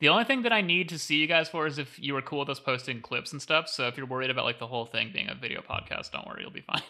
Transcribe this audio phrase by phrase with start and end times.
[0.00, 2.22] The only thing that I need to see you guys for is if you were
[2.22, 3.68] cool with us posting clips and stuff.
[3.68, 6.42] So if you're worried about like the whole thing being a video podcast, don't worry,
[6.42, 6.82] you'll be fine.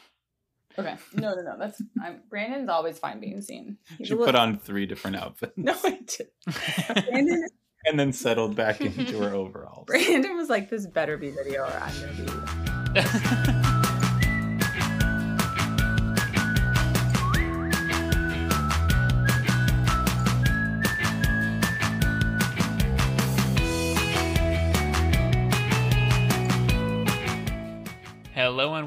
[0.78, 0.96] Okay.
[1.14, 1.58] No, no, no.
[1.58, 3.78] That's I'm Brandon's always fine being seen.
[3.96, 5.54] He's She a put on three different outfits.
[5.56, 6.28] No, I did.
[7.08, 7.46] Brandon
[7.86, 9.86] and then settled back into her overalls.
[9.86, 13.74] Brandon was like, "This better be video, or I'm gonna be."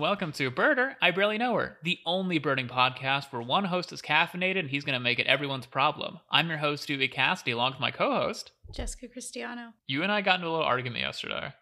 [0.02, 0.96] welcome to Birder.
[1.00, 4.84] I barely know her, the only birding podcast where one host is caffeinated and he's
[4.84, 6.18] going to make it everyone's problem.
[6.32, 8.50] I'm your host, Dewey Cassidy, along with my co-host.
[8.74, 9.74] Jessica Cristiano.
[9.86, 11.54] You and I got into a little argument yesterday.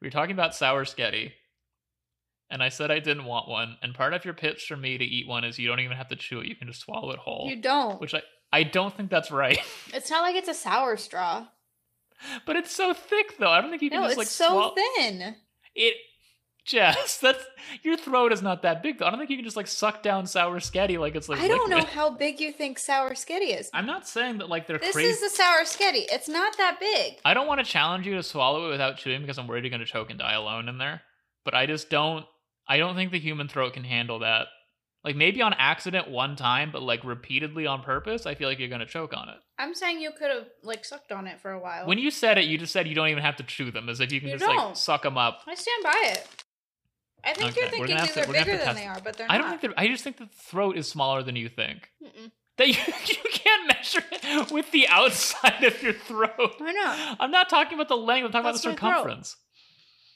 [0.00, 1.32] We were talking about sour sketty,
[2.48, 3.76] and I said I didn't want one.
[3.82, 6.08] And part of your pitch for me to eat one is you don't even have
[6.08, 7.48] to chew it; you can just swallow it whole.
[7.50, 8.00] You don't.
[8.00, 9.58] Which I I don't think that's right.
[9.92, 11.48] It's not like it's a sour straw.
[12.46, 13.50] but it's so thick, though.
[13.50, 15.34] I don't think you can No, just it's so swallow thin.
[15.74, 15.94] it.
[16.68, 17.42] Jess, that's
[17.82, 19.00] your throat is not that big.
[19.02, 21.40] I don't think you can just like suck down sour sketty like it's like.
[21.40, 23.70] I don't know how big you think sour sketty is.
[23.72, 25.08] I'm not saying that like they're This crazy.
[25.10, 26.04] is the sour sketty.
[26.12, 27.14] It's not that big.
[27.24, 29.70] I don't want to challenge you to swallow it without chewing because I'm worried you're
[29.70, 31.02] going to choke and die alone in there.
[31.44, 32.26] But I just don't.
[32.68, 34.48] I don't think the human throat can handle that.
[35.04, 38.68] Like maybe on accident one time, but like repeatedly on purpose, I feel like you're
[38.68, 39.36] going to choke on it.
[39.58, 41.86] I'm saying you could have like sucked on it for a while.
[41.86, 44.00] When you said it, you just said you don't even have to chew them, as
[44.00, 44.76] if you can You just like don't.
[44.76, 45.40] suck them up.
[45.46, 46.44] I stand by it.
[47.28, 49.00] I think Okay, you're thinking these to- are we're gonna have bigger than they are,
[49.02, 49.34] but they're Not.
[49.34, 49.74] I don't think that.
[49.76, 51.90] I just think the throat is smaller than you think.
[52.02, 52.30] Mm-mm.
[52.56, 52.74] That you
[53.06, 56.56] you can't measure it with the outside of your throat.
[56.60, 57.14] I know.
[57.20, 58.26] I'm not talking about the length.
[58.26, 58.90] I'm talking That's about the throat.
[58.94, 59.36] circumference.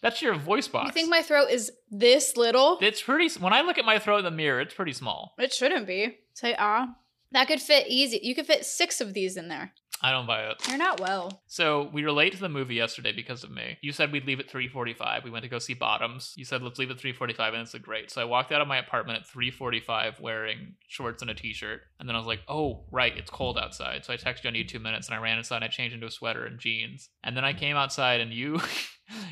[0.01, 0.87] That's your voice box.
[0.87, 2.79] You think my throat is this little?
[2.81, 3.29] It's pretty.
[3.39, 5.35] When I look at my throat in the mirror, it's pretty small.
[5.39, 6.19] It shouldn't be.
[6.35, 6.89] Say ah.
[7.31, 8.19] That could fit easy.
[8.23, 9.73] You could fit six of these in there.
[10.03, 10.69] I don't buy it.
[10.69, 11.43] You're not well.
[11.47, 13.79] So we were late to the movie yesterday because of me.
[13.83, 15.23] You said we'd leave at 3:45.
[15.23, 16.35] We went to go see Bottoms.
[16.37, 18.11] You said let's leave at 3:45, and it's like great.
[18.11, 22.09] So I walked out of my apartment at 3:45 wearing shorts and a t-shirt, and
[22.09, 24.05] then I was like, oh right, it's cold outside.
[24.05, 25.57] So I texted you, I need two minutes, and I ran inside.
[25.57, 28.61] and I changed into a sweater and jeans, and then I came outside, and you.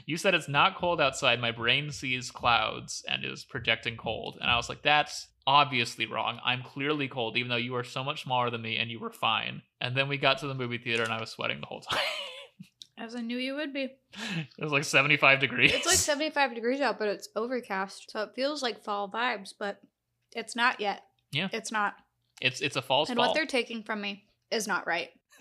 [0.07, 1.41] You said it's not cold outside.
[1.41, 4.39] My brain sees clouds and is projecting cold.
[4.41, 6.41] And I was like, that's obviously wrong.
[6.45, 9.11] I'm clearly cold, even though you are so much smaller than me and you were
[9.11, 9.63] fine.
[9.81, 11.99] And then we got to the movie theater and I was sweating the whole time.
[12.99, 13.85] As I knew you would be.
[14.59, 15.73] it was like 75 degrees.
[15.73, 18.11] It's like 75 degrees out, but it's overcast.
[18.11, 19.81] So it feels like fall vibes, but
[20.37, 21.05] it's not yet.
[21.33, 21.49] Yeah.
[21.53, 21.95] It's not.
[22.41, 23.29] it's it's a false and fall.
[23.29, 25.11] what they're taking from me is not right.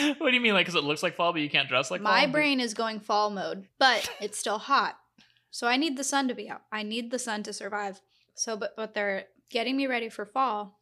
[0.18, 0.54] what do you mean?
[0.54, 2.32] Like, because it looks like fall, but you can't dress like My fall?
[2.32, 4.96] brain is going fall mode, but it's still hot.
[5.50, 6.62] So I need the sun to be out.
[6.70, 8.00] I need the sun to survive.
[8.34, 10.80] So, but but they're getting me ready for fall.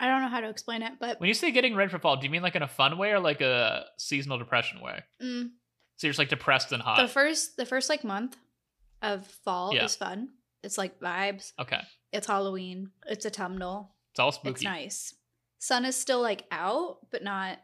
[0.00, 2.16] I don't know how to explain it, but When you say getting ready for fall,
[2.16, 5.02] do you mean like in a fun way or like a seasonal depression way?
[5.20, 5.50] mm,
[5.96, 6.98] So you're just like depressed and hot.
[7.02, 8.36] the first the first like month
[9.02, 9.84] of fall Yeah.
[9.84, 10.30] is fun.
[10.62, 11.52] It's like vibes.
[11.60, 11.80] okay.
[12.12, 12.90] It's Halloween.
[13.06, 13.94] It's autumnal.
[14.12, 14.50] It's all spooky.
[14.52, 15.14] It's nice.
[15.58, 17.58] Sun is still like out, but not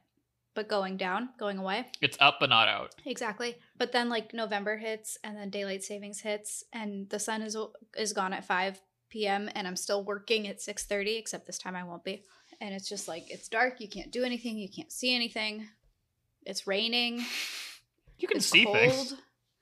[0.54, 1.86] but going down, going away.
[2.00, 2.94] It's up but not out.
[3.04, 3.56] Exactly.
[3.76, 7.56] But then like November hits and then daylight savings hits and the sun is
[7.96, 9.48] is gone at 5 p.m.
[9.54, 12.22] and I'm still working at 6:30 except this time I won't be.
[12.60, 15.66] And it's just like it's dark, you can't do anything, you can't see anything.
[16.46, 17.24] It's raining.
[18.18, 18.76] You can it's see cold.
[18.76, 19.14] things.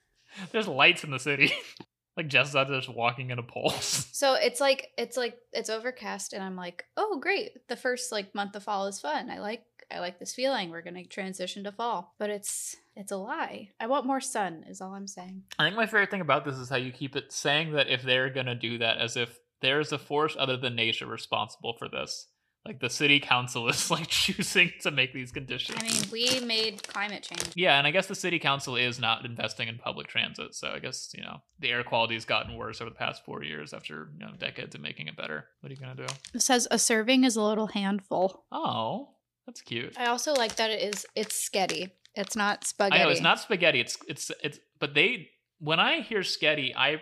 [0.52, 1.52] There's lights in the city.
[2.16, 4.08] like Jess is out just walking in a pulse.
[4.22, 7.66] So it's like it's like it's overcast and I'm like, "Oh, great.
[7.68, 9.30] The first like month of fall is fun.
[9.30, 10.70] I like I like this feeling.
[10.70, 13.70] We're going to transition to fall." But it's it's a lie.
[13.80, 15.44] I want more sun is all I'm saying.
[15.58, 18.02] I think my favorite thing about this is how you keep it saying that if
[18.02, 22.26] they're gonna do that, as if there's a force other than nature responsible for this.
[22.64, 25.78] Like the city council is like choosing to make these conditions.
[25.80, 27.50] I mean, we made climate change.
[27.56, 30.78] yeah, and I guess the city council is not investing in public transit, so I
[30.78, 34.10] guess you know the air quality has gotten worse over the past four years after
[34.16, 35.46] you know decades of making it better.
[35.60, 36.06] What are you gonna do?
[36.34, 38.44] It says a serving is a little handful.
[38.52, 39.08] Oh,
[39.46, 39.94] that's cute.
[39.98, 41.90] I also like that it is it's sketty.
[42.14, 43.00] It's not spaghetti.
[43.00, 43.80] I know it's not spaghetti.
[43.80, 44.58] It's it's it's.
[44.78, 45.28] But they
[45.58, 47.00] when I hear sketty, I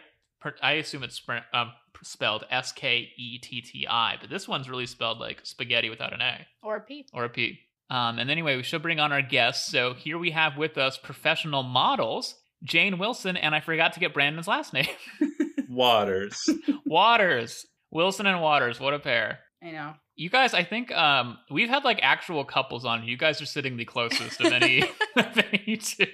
[0.62, 1.20] I assume it's
[1.52, 1.72] um,
[2.02, 6.12] spelled S K E T T I, but this one's really spelled like spaghetti without
[6.12, 7.06] an A or a pea.
[7.12, 7.58] or a P.
[7.90, 9.70] Um, and anyway, we should bring on our guests.
[9.70, 14.14] So here we have with us professional models, Jane Wilson, and I forgot to get
[14.14, 14.86] Brandon's last name,
[15.68, 16.38] Waters.
[16.86, 17.66] Waters.
[17.90, 18.78] Wilson and Waters.
[18.78, 19.40] What a pair.
[19.62, 19.94] I know.
[20.16, 23.04] You guys, I think um, we've had like actual couples on.
[23.04, 24.82] You guys are sitting the closest of any
[25.16, 26.06] of any two,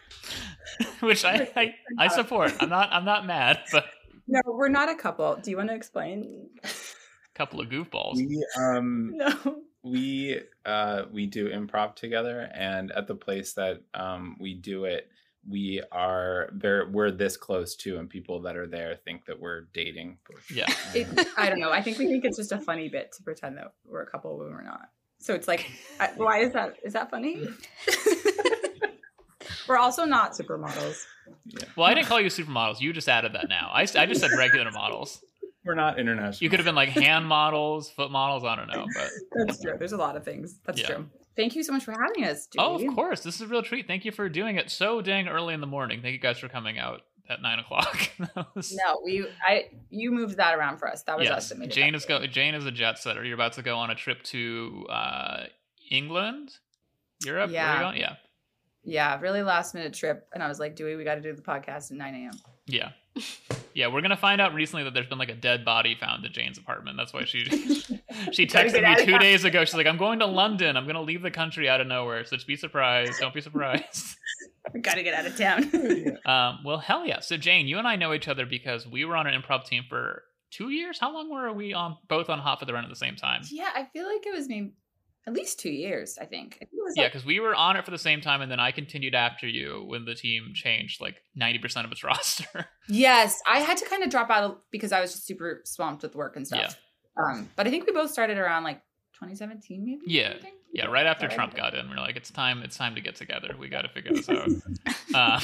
[1.00, 2.52] which I, I I support.
[2.60, 3.86] I'm not I'm not mad, but
[4.26, 5.36] No, we're not a couple.
[5.36, 6.48] Do you want to explain?
[6.64, 6.68] a
[7.34, 8.16] couple of goofballs.
[8.16, 9.62] we um No.
[9.82, 15.08] we uh we do improv together and at the place that um we do it
[15.48, 19.62] we are very we're this close to and people that are there think that we're
[19.74, 20.18] dating
[20.52, 20.66] Yeah.
[20.94, 21.06] It,
[21.36, 21.70] I don't know.
[21.70, 24.38] I think we think it's just a funny bit to pretend that we're a couple
[24.38, 24.88] when we're not.
[25.18, 25.70] So it's like,
[26.16, 26.76] why is that?
[26.84, 27.46] Is that funny?
[29.68, 31.04] we're also not supermodels.
[31.76, 32.80] Well, I didn't call you supermodels.
[32.80, 33.70] You just added that now.
[33.72, 35.22] I, I just said regular models.
[35.64, 38.44] we're not international You could have been like hand models, foot models.
[38.44, 39.10] I don't know, but
[39.46, 39.74] That's true.
[39.78, 40.58] There's a lot of things.
[40.64, 40.86] That's Yeah.
[40.88, 41.06] true.
[41.36, 42.48] Thank you so much for having us.
[42.58, 43.86] oh, of course, this is a real treat.
[43.86, 46.00] Thank you for doing it so dang early in the morning.
[46.02, 48.10] Thank you guys for coming out at nine o'clock.
[48.54, 51.02] Was- No, we I you moved that around for us.
[51.04, 51.70] That was us yes, that.
[51.70, 52.20] Jane is way.
[52.20, 52.26] go.
[52.26, 53.24] Jane is a jet setter.
[53.24, 55.44] You're about to go on a trip to uh,
[55.90, 56.52] England,
[57.24, 57.50] Europe.
[57.50, 57.80] Where are you Yeah.
[57.80, 57.96] going?
[58.00, 58.16] Yeah,
[58.84, 61.42] Yeah, really last minute trip, and I was like, Dewey, we got to do the
[61.42, 62.32] podcast at 9 a.m.
[62.66, 62.90] yeah,
[63.74, 63.88] yeah.
[63.88, 66.58] We're gonna find out recently that there's been like a dead body found at Jane's
[66.58, 66.96] apartment.
[66.96, 67.44] That's why she
[68.32, 69.64] she texted me two days ago.
[69.64, 70.76] She's like, "I'm going to London.
[70.76, 72.24] I'm gonna leave the country out of nowhere.
[72.24, 73.20] So just be surprised.
[73.20, 74.16] Don't be surprised."
[74.72, 76.18] We got to get out of town.
[76.24, 77.20] Um, well, hell yeah.
[77.20, 79.84] So Jane, you and I know each other because we were on an improv team
[79.88, 80.98] for two years.
[80.98, 83.42] How long were we on both on Hot for the Run at the same time?
[83.50, 84.72] yeah, I feel like it was maybe
[85.26, 86.18] at least two years.
[86.20, 86.56] I think.
[86.56, 88.60] I think Yeah, like, because we were on it for the same time, and then
[88.60, 92.66] I continued after you when the team changed like ninety percent of its roster.
[92.88, 96.14] yes, I had to kind of drop out because I was just super swamped with
[96.14, 96.78] work and stuff.
[97.16, 98.82] Um, but I think we both started around like
[99.14, 100.00] 2017, maybe.
[100.06, 100.34] Yeah.
[100.72, 101.28] yeah, right after.
[101.28, 103.54] Trump got in, we are like, it's time, it's time to get together.
[103.58, 104.48] We got to figure this out.
[105.14, 105.40] uh,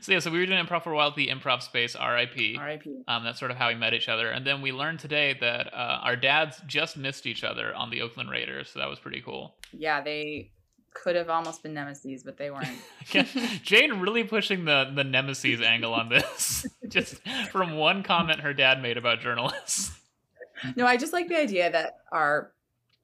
[0.00, 2.58] so yeah, so we were doing improv for a while at the Improv Space, RIP.
[2.58, 3.02] R.I.P.
[3.08, 5.72] Um, that's sort of how we met each other, and then we learned today that
[5.72, 9.20] uh, our dads just missed each other on the Oakland Raiders, so that was pretty
[9.20, 9.54] cool.
[9.72, 10.50] Yeah, they
[10.94, 12.68] could have almost been nemesis, but they weren't.
[13.62, 17.20] Jane really pushing the the nemesis angle on this, just
[17.50, 19.92] from one comment her dad made about journalists.
[20.76, 22.52] no, I just like the idea that our.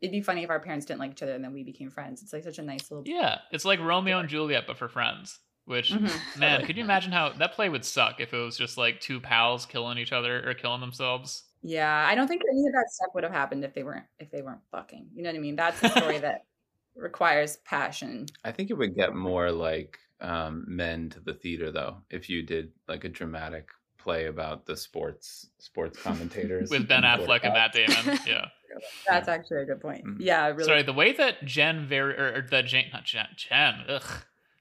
[0.00, 2.22] It'd be funny if our parents didn't like each other and then we became friends.
[2.22, 3.04] It's like such a nice little.
[3.06, 5.38] Yeah, it's like Romeo and Juliet, but for friends.
[5.64, 6.38] Which Mhm.
[6.38, 9.20] man, could you imagine how that play would suck if it was just like two
[9.20, 11.44] pals killing each other or killing themselves?
[11.62, 14.30] Yeah, I don't think any of that stuff would have happened if they weren't if
[14.30, 15.08] they weren't fucking.
[15.14, 15.56] You know what I mean?
[15.56, 16.44] That's a story that
[16.96, 18.26] requires passion.
[18.44, 22.42] i think it would get more like um men to the theater though if you
[22.42, 23.68] did like a dramatic
[23.98, 28.18] play about the sports sports commentators With Ben and Affleck and Matt Damon.
[28.26, 28.46] Yeah.
[29.08, 30.04] That's actually a good point.
[30.04, 30.16] Mhm.
[30.20, 30.64] Yeah, really.
[30.64, 34.02] Sorry, the way that Jen very or, or that Jane not Jen Jen ugh.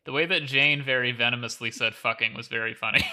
[0.06, 3.06] The way that Jane very venomously said fucking was very funny.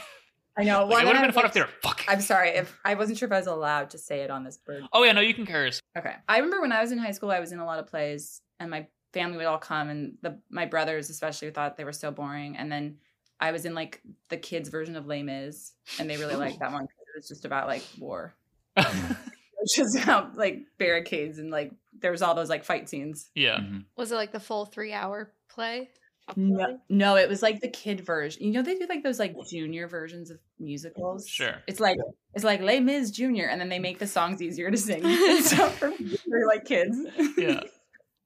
[0.56, 0.86] I know.
[0.86, 2.06] Like, Well, it would have been fun like- if they were fucking.
[2.08, 4.56] I'm sorry if I wasn't sure if I was allowed to say it on this
[4.58, 4.84] bird.
[4.92, 5.80] Oh yeah, no, you can curse.
[5.98, 6.14] Okay.
[6.28, 8.40] I remember when I was in high school, I was in a lot of plays,
[8.60, 12.12] and my family would all come, and the my brothers especially thought they were so
[12.12, 12.56] boring.
[12.56, 12.98] And then
[13.44, 16.72] I was in like the kids' version of Les Mis, and they really liked that
[16.72, 16.82] one.
[16.86, 18.34] 'cause It was just about like war,
[18.76, 23.30] which is about like barricades and like there was all those like fight scenes.
[23.34, 23.58] yeah.
[23.58, 23.84] Mhm.
[23.96, 25.90] Was it like the full three hour play?
[26.36, 28.42] No, no, it was like the kid version.
[28.44, 31.28] You know, they do like those like junior versions of musicals.
[31.28, 31.62] Sure.
[31.66, 31.98] It's like
[32.32, 35.44] it's like Les Mis Junior, and then they make the songs easier to sing and
[35.44, 36.96] stuff for, for like kids.
[37.36, 37.60] Yeah.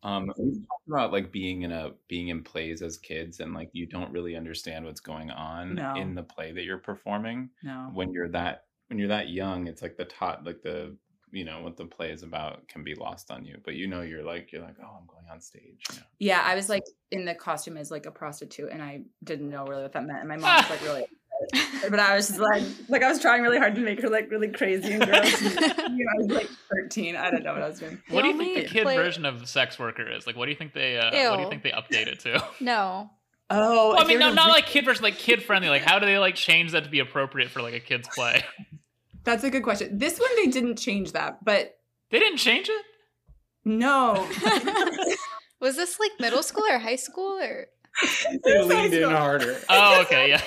[0.03, 3.71] Um, we talked about like being in a being in plays as kids, and like
[3.73, 5.95] you don't really understand what's going on No.
[5.97, 7.91] in the play that you're performing No.
[7.93, 9.67] when you're that when you're that young.
[9.67, 10.97] It's like the tot like the
[11.31, 14.03] you know what the play is about can be lost on you, but you know
[14.03, 15.83] you're like you're like oh I'm going on stage.
[15.91, 16.03] You know?
[16.19, 19.67] Yeah, I was like in the costume as like a prostitute, and I didn't know
[19.67, 20.21] really what that meant.
[20.21, 21.05] And my mom was like really.
[21.91, 24.31] but I was just like, like I was trying really hard to make her like
[24.31, 25.41] really crazy and gross.
[25.89, 27.17] You know, I was like 13.
[27.17, 28.01] I don't know what I was doing.
[28.11, 30.27] What do you think the kid play- version of sex worker is?
[30.27, 30.99] Like, what do you think they?
[30.99, 32.43] Uh, what do you think they update it to?
[32.61, 33.11] No.
[33.51, 35.71] Oh, Well, I mean, no, not like kid version, like kid friendly.
[35.71, 38.45] Like, how do they like change that to be appropriate for like a kid's play?
[39.25, 39.97] that's a good question.
[39.99, 41.79] This one they didn't change that, but
[42.11, 42.85] They didn't change it.
[43.65, 44.29] no,
[45.61, 47.67] Was this like middle school or high school or?
[48.45, 49.59] They was leaned in harder.
[49.69, 50.43] Oh, okay, yeah.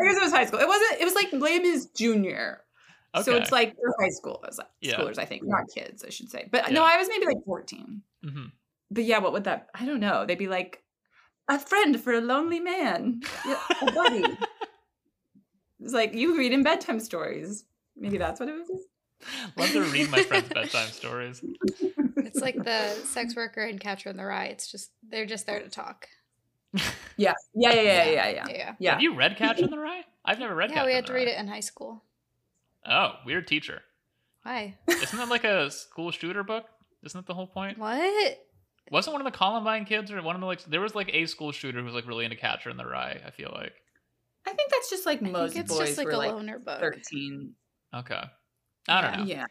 [0.00, 0.60] I guess it was high school.
[0.60, 1.00] It wasn't.
[1.00, 2.64] It was like Les Mis Junior.
[3.14, 3.24] Okay.
[3.24, 4.96] So it's like for high school, it was like Yeah.
[4.96, 6.48] schoolers, I think, not kids, I should say.
[6.50, 6.74] But Yeah.
[6.74, 8.02] no, I was maybe like 14.
[8.24, 8.44] hmm
[8.90, 9.68] But yeah, what would that?
[9.74, 10.24] I don't know.
[10.24, 10.82] They'd be like,
[11.48, 14.38] a friend for a lonely man, Yeah, a buddy.
[15.80, 17.66] it's like you read in bedtime stories.
[17.96, 18.86] Maybe that's what it was.
[19.56, 21.42] Love to read my friends' bedtime stories.
[22.16, 24.46] It's like the sex worker and Catcher in the Rye.
[24.46, 26.08] It's just they're just there to talk.
[27.16, 28.46] Yeah, yeah, yeah, yeah, yeah, yeah.
[28.48, 28.74] Yeah.
[28.78, 28.92] Yeah.
[28.92, 30.04] Have you read Catch in the Rye?
[30.24, 30.70] I've never read.
[30.70, 31.32] Yeah, Catcher we in had the to read Rye.
[31.34, 32.02] it in high school.
[32.86, 33.82] Oh, weird teacher.
[34.42, 34.76] Why?
[34.88, 36.64] Isn't that like a school shooter book?
[37.04, 37.78] Isn't that the whole point?
[37.78, 38.38] What?
[38.90, 40.64] Wasn't one of the Columbine kids or one of the like?
[40.64, 43.20] There was like a school shooter who was like really into Catcher in the Rye.
[43.24, 43.72] I feel like.
[44.46, 46.32] I think that's just like I most think it's boys just like were a like
[46.32, 46.80] loner book.
[46.80, 47.52] 13.
[47.94, 48.22] Okay.
[48.88, 49.24] I don't know.
[49.24, 49.44] Yeah.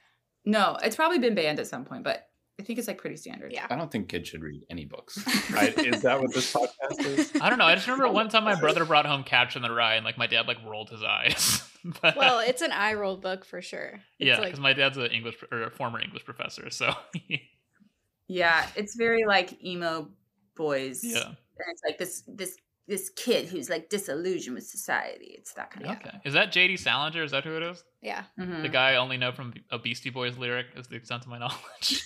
[0.44, 2.28] No, it's probably been banned at some point, but
[2.62, 3.52] I think it's like pretty standard.
[3.52, 3.66] Yeah.
[3.70, 5.18] I don't think kids should read any books.
[5.56, 7.32] I, is that what this podcast is?
[7.42, 7.66] I don't know.
[7.66, 10.18] I just remember one time my brother brought home Catch in the Rye, and like
[10.18, 11.68] my dad like rolled his eyes.
[12.04, 13.94] But- Well, it's an eye roll book for sure.
[14.20, 16.94] It's yeah, like because my dad's an English or a former English professor, so
[18.28, 20.08] Yeah, it's very like emo
[20.56, 21.04] boys.
[21.04, 21.24] yeah.
[21.26, 21.36] And
[21.72, 22.56] it's like this this
[22.88, 25.36] this kid who's like disillusioned with society.
[25.38, 26.78] It's that kind of Okay, is that J.D.
[26.78, 27.24] Salinger?
[27.24, 27.84] Is that who it is?
[28.02, 28.24] yeah.
[28.40, 28.62] Mhm.
[28.64, 31.38] The guy I only know from a Beastie Boys lyric, is the extent of my
[31.40, 32.04] knowledge.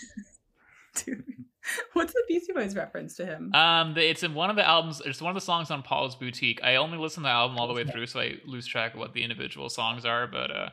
[1.04, 1.24] Dude.
[1.94, 3.52] What's the Beastie Boys reference to him?
[3.56, 5.02] Um, the, it's in one of the albums.
[5.04, 6.60] It's one of the songs on Paul's Boutique.
[6.64, 9.00] I only listen to the album all the way through, so I lose track of
[9.00, 10.28] what the individual songs are.
[10.28, 10.70] But uh,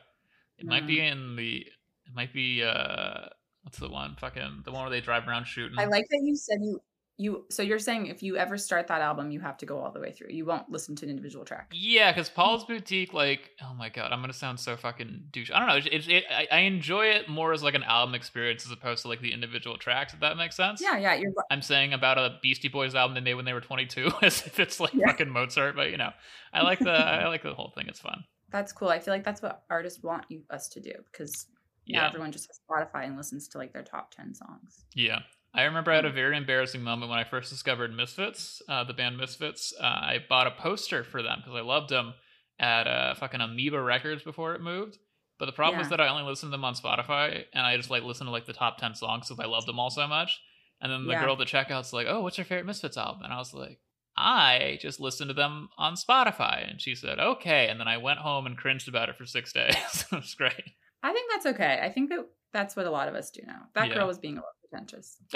[0.58, 1.12] it might be Mm.
[1.12, 1.66] in the.
[2.04, 3.28] It might be uh,
[3.62, 4.16] what's the one?
[4.20, 5.78] Fucking the one where they drive around shooting.
[5.78, 6.80] I like that you said you
[7.18, 9.92] you so you're saying if you ever start that album you have to go all
[9.92, 10.28] the way through.
[10.30, 11.70] You won't listen to an individual track.
[11.72, 15.50] Yeah, because Paul's Boutique, like, oh my god, I'm gonna sound so fucking douche.
[15.52, 15.90] I don't know.
[15.92, 19.08] It's, it, I, I enjoy it more as like an album experience as opposed to
[19.08, 20.14] like the individual tracks.
[20.14, 20.80] If that makes sense.
[20.82, 23.60] Yeah, yeah, you're I'm saying about a Beastie Boys album they made when they were
[23.60, 25.08] 22, as if it's like Yeah.
[25.08, 25.76] fucking Mozart.
[25.76, 26.10] But you know,
[26.52, 27.86] I like the I like the whole thing.
[27.88, 28.24] It's fun.
[28.50, 28.88] that's cool.
[28.88, 31.46] I feel like that's what artists want you us to do because
[31.84, 34.84] Yeah, everyone just has Spotify and listens to like their top ten songs.
[34.94, 35.20] yeah.
[35.54, 38.94] I remember I had a very embarrassing moment when I first discovered Misfits, uh, the
[38.94, 39.72] band Misfits.
[39.78, 42.14] Uh, I bought a poster for them because I loved them
[42.58, 44.98] at uh, fucking Amoeba Records before it moved.
[45.38, 45.96] But the problem is Yeah.
[45.96, 48.46] that I only listened to them on Spotify, and I just like listened to like
[48.46, 50.40] the top ten songs because I loved them all so much.
[50.80, 51.20] And then the Yeah.
[51.20, 53.78] girl at the checkout's like, "Oh, what's your favorite Misfits album?" And I was like,
[54.16, 58.20] "I just listened to them on Spotify." And she said, "Okay." And then I went
[58.20, 60.04] home and cringed about it for six days.
[60.10, 60.62] it was great.
[61.02, 61.80] I think that's okay.
[61.82, 63.62] I think that that's what a lot of us do now.
[63.74, 63.94] That Yeah.
[63.94, 65.16] girl was being a little pretentious.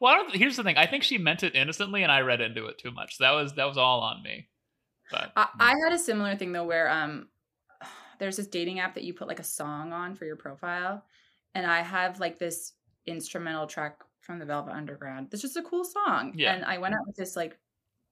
[0.00, 0.76] well, I don't, here's the thing.
[0.76, 3.18] I think she meant it innocently, and I read into it too much.
[3.18, 4.48] That was that was all on me.
[5.10, 7.28] But I, I had a similar thing though where um
[8.18, 11.04] there's this dating app that you put like a song on for your profile
[11.54, 12.72] and I have like this
[13.06, 15.28] instrumental track from the Velvet Underground.
[15.32, 16.32] It's just a cool song.
[16.34, 16.54] Yeah.
[16.54, 17.58] And I went out with this like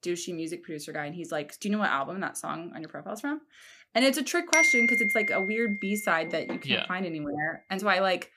[0.04, 2.82] douchey music producer guy and he's like, "Do you know what album that song on
[2.82, 3.40] your profile is from?"
[3.94, 6.86] And it's a trick question because it's like a weird B-side that you can't Yeah.
[6.86, 7.64] find anywhere.
[7.70, 8.30] And so I like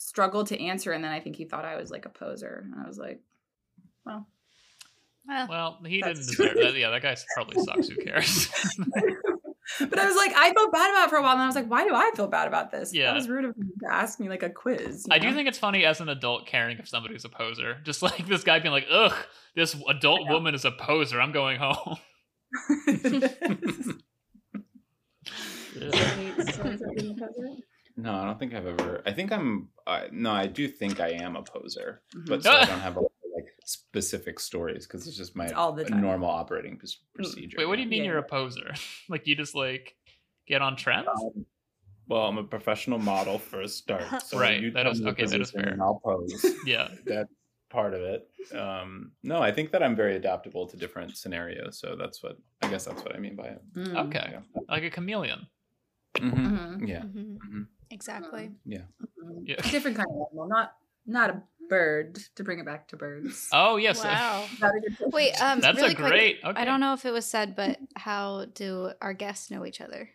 [0.00, 2.64] struggled to answer and then I think he thought I was like a poser.
[2.64, 3.20] And I was like,
[4.06, 4.26] well,
[5.28, 6.74] Well, well, he didn't deserve that.
[6.74, 7.88] Yeah, that guy probably sucks.
[7.88, 8.48] Who cares?
[9.78, 11.54] but I was like, I felt bad about it for a while, and I was
[11.54, 12.94] like, why do I feel bad about this?
[12.94, 13.06] Yeah.
[13.06, 15.06] that was rude of you to ask me like a quiz.
[15.06, 17.76] you I do think it's funny as an adult caring if somebody's a poser.
[17.84, 19.12] Just like this guy being like, "Ugh,
[19.54, 21.20] this adult woman is a poser.
[21.20, 21.98] I'm going home."
[28.02, 29.02] No, I don't think I've ever.
[29.06, 29.68] I think I'm.
[29.86, 32.26] Uh, no, I do think I am a poser, Mhm.
[32.28, 35.72] but so I don't have a, like specific stories because it's just my It's all
[35.72, 36.00] the time.
[36.00, 37.56] normal operating pr- procedure.
[37.58, 38.72] Wait, what do you mean Yeah, you're a poser?
[39.08, 39.94] like you just like
[40.46, 41.08] get on trends?
[41.08, 41.46] Um,
[42.08, 44.04] well, I'm a professional model for a start.
[44.24, 45.76] So Right, You that tell is- me the okay, that is fair.
[45.80, 46.44] I'll pose.
[46.66, 46.88] Yeah.
[47.06, 47.32] That's
[47.70, 48.28] part of it.
[48.52, 51.78] Um, no, I think that I'm very adaptable to different scenarios.
[51.78, 53.62] So that's what I guess that's what I mean by it.
[53.74, 54.06] Mm.
[54.08, 54.28] Okay.
[54.32, 54.40] Yeah.
[54.68, 55.46] Like a chameleon.
[56.16, 56.34] Mhm.
[56.34, 56.88] Mhm.
[56.88, 57.02] Yeah.
[57.02, 57.66] mhm.
[57.90, 58.50] Exactly.
[58.66, 58.82] Mhm.
[59.44, 59.56] Yeah.
[59.70, 62.18] Different kind of animal, not not a bird.
[62.36, 63.48] To bring it back to birds.
[63.52, 64.02] Oh yes.
[64.02, 64.46] Wow.
[64.60, 66.38] Not a good Wait, um, That's really a quick, great.
[66.44, 66.60] Okay.
[66.60, 70.10] I don't know if it was said, but how do our guests know each other?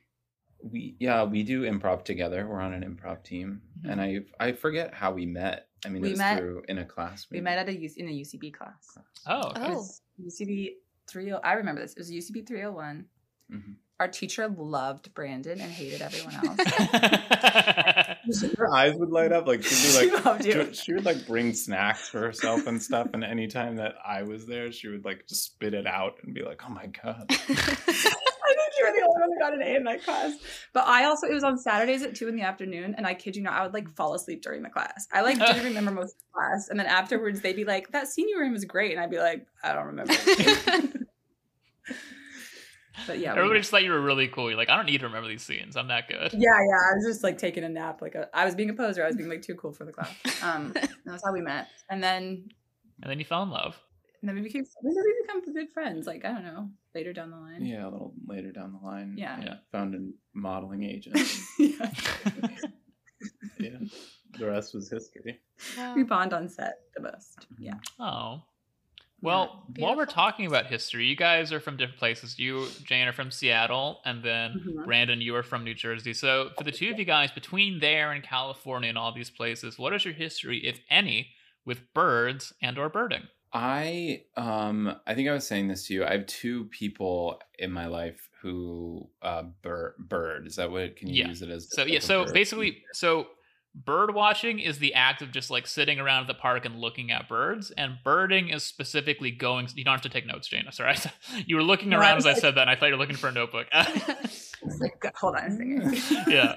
[0.63, 2.47] We yeah we do improv together.
[2.47, 3.91] We're on an improv team, Mhm.
[3.91, 5.67] and I I forget how we met.
[5.85, 7.27] I mean, We it was met- through in a class.
[7.29, 8.97] we met at a U- in a UCB class.
[9.27, 9.49] Oh.
[9.49, 9.73] Okay.
[9.75, 9.85] Oh.
[10.23, 10.77] UCB
[11.07, 11.31] three.
[11.31, 11.91] oh, I remember this.
[11.93, 13.05] It was UCB three hundred one.
[13.51, 13.75] Mhm.
[13.99, 16.57] Our teacher loved Brandon and hated everyone else.
[18.57, 21.25] Her eyes would light up like she'd be like loved she, would- she would like
[21.25, 23.07] bring snacks for herself and stuff.
[23.13, 26.43] And anytime that I was there, she would like just spit it out and be
[26.43, 27.33] like, "Oh my god." I
[28.53, 30.33] think you were the only one who got an A in that class.
[30.73, 33.35] But I also, it was on Saturdays at two in the afternoon, and I kid
[33.35, 35.07] you not, I would like fall asleep during the class.
[35.13, 38.07] I like didn't remember most of the class, and then afterwards they'd be like, "That
[38.07, 40.13] senior room was great," and I'd be like, "I don't remember."
[43.07, 44.49] But yeah, we- Everybody just thought you were really cool.
[44.49, 45.75] You're like, I don't need to remember these scenes.
[45.75, 46.31] I'm that good.
[46.33, 46.91] yeah, yeah.
[46.91, 49.03] I was just like taking a nap, like a, I was being a poser.
[49.03, 50.13] I was being like too cool for the class.
[50.43, 50.73] Um,
[51.05, 52.49] that's how we met, and then
[53.01, 53.77] And then you fell in love.
[54.21, 56.07] and then we became we we become good friends.
[56.07, 57.65] Like I don't know, later down the line.
[57.65, 59.15] Yeah, a little later down the line.
[59.17, 59.39] Yeah.
[59.43, 59.55] Yeah.
[59.71, 59.99] Found a
[60.33, 61.17] modeling agent.
[61.59, 61.91] yeah.
[63.59, 63.77] yeah.
[64.37, 65.39] The rest was history.
[65.95, 67.47] We bond on set the most.
[67.57, 67.75] Yeah.
[67.99, 68.41] Oh.
[69.25, 72.39] Well, while we're talking about history, you guys are from different places.
[72.39, 74.83] You, Jane, are from Seattle, and then Mhm.
[74.83, 76.13] Brandon, you are from New Jersey.
[76.13, 79.79] So, for the two of you guys, between there and California and all these places,
[79.79, 81.31] what is your history, if any,
[81.65, 83.27] with birds and/or birding?
[83.53, 86.05] I um I think I was saying this to you.
[86.05, 90.47] I have two people in my life who uh bird bird.
[90.47, 91.27] Is that what can you Yeah.
[91.27, 92.33] use it as So like yeah, a so verb?
[92.33, 93.27] basically, so
[93.75, 97.11] bird watching is the act of just like sitting around at the park and looking
[97.11, 99.67] at birds, and birding is specifically going.
[99.75, 100.71] You don't have to take notes, Jana.
[100.71, 100.95] Sorry,
[101.45, 102.61] you were looking No, around as I said that.
[102.61, 103.67] and I thought you were looking for a notebook.
[104.79, 106.27] Like, hold on a second.
[106.27, 106.55] yeah.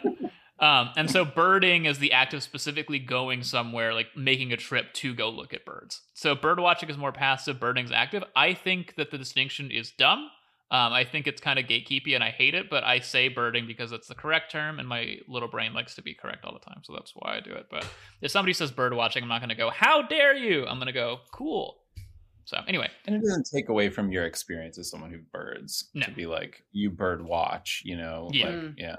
[0.61, 4.95] Um, and so birding is the act of specifically going somewhere, like making a trip
[4.95, 6.01] to go look at birds.
[6.15, 8.25] So bird watching is more passive, birding's active.
[8.35, 10.31] I think that the distinction is dumb.
[10.71, 13.67] Um, I think it's kind of gatekeepy and I hate it, but I say birding
[13.67, 16.59] because it's the correct term and my little brain likes to be correct all the
[16.61, 16.83] time.
[16.85, 17.69] So that's why I do it.
[17.71, 17.87] But
[18.21, 20.67] if somebody says bird watching, I'm not going to go, how dare you?
[20.67, 21.79] I'm going to go, cool.
[22.45, 26.05] So anyway, And it doesn't take away from your experience as someone who birds No.
[26.07, 28.29] to be like you bird watch, you know?
[28.33, 28.47] Yeah.
[28.47, 28.75] Like, Mm.
[28.77, 28.97] yeah.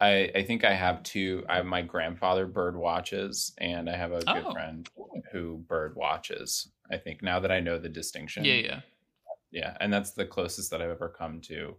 [0.00, 1.44] I, I think I have two.
[1.48, 4.52] I have my grandfather bird watches, and I have a good Oh.
[4.52, 4.88] friend
[5.32, 6.68] who bird watches.
[6.90, 8.80] I think now that I know the distinction, yeah, yeah.
[9.54, 11.76] Yeah, and that's the closest that I've ever come to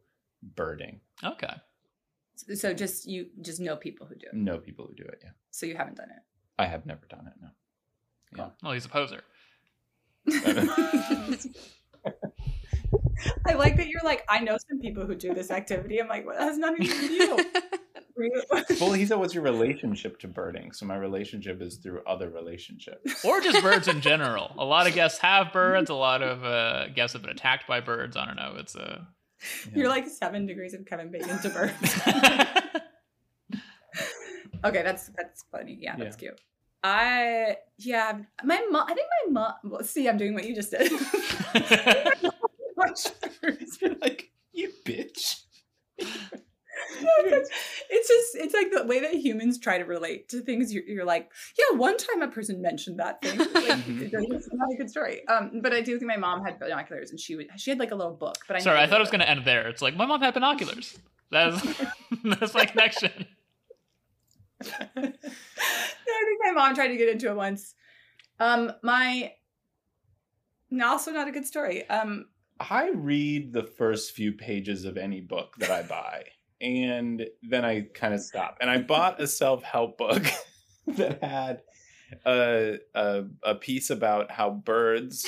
[0.55, 1.01] birding.
[1.23, 1.53] Okay.
[2.55, 4.35] So just you just know people who do it.
[4.35, 5.19] Know people who do it.
[5.23, 6.21] Yeah, So you haven't done it
[6.57, 7.33] I have never done it.
[7.41, 7.49] No.
[8.35, 8.49] Yeah.
[8.63, 9.21] Well, he's a poser.
[13.47, 16.01] I like that you're like, I know some people who do this activity.
[16.01, 17.61] I'm like, well, that has nothing to do with you.
[18.79, 23.23] Well, he said, "What's your relationship to birding?" So my relationship is through other relationships.
[23.25, 24.53] or just birds in general.
[24.57, 25.89] A lot of guests have birds.
[25.89, 28.15] A lot of uh, guests have been attacked by birds.
[28.15, 28.55] I don't know.
[28.57, 29.07] It's uh, a
[29.77, 31.99] You're like seven degrees of Kevin Bacon to birds.
[34.65, 35.77] okay, that's that's funny.
[35.79, 36.39] Yeah, that's cute.
[36.83, 38.85] I yeah, my mom.
[38.89, 39.53] I think my mom.
[39.71, 40.91] Well, see, I'm doing what you just did.
[42.77, 43.07] Watch
[44.01, 45.41] like you bitch.
[47.89, 51.05] it's just it's like the way that humans try to relate to things you're, you're
[51.05, 54.01] like yeah one time a person mentioned that thing like, Mhm.
[54.01, 57.19] it's not a good story um but i do think my mom had binoculars and
[57.19, 58.79] she would she had like a little book but i sorry.
[58.79, 59.67] I thought it was going to end there.
[59.67, 60.97] It's like my mom had binoculars.
[61.31, 61.61] That's
[62.23, 63.25] that's my connection.
[64.61, 67.73] no, i think my mom tried to get into it once
[68.39, 69.33] um my
[70.71, 72.25] no, also not a good story um
[72.57, 76.23] I read the first few pages of any book that I buy,
[76.61, 78.59] and then I kind of stopped.
[78.61, 80.23] And I bought a self help book
[80.87, 81.61] that had
[82.25, 85.27] a, a a piece about how birds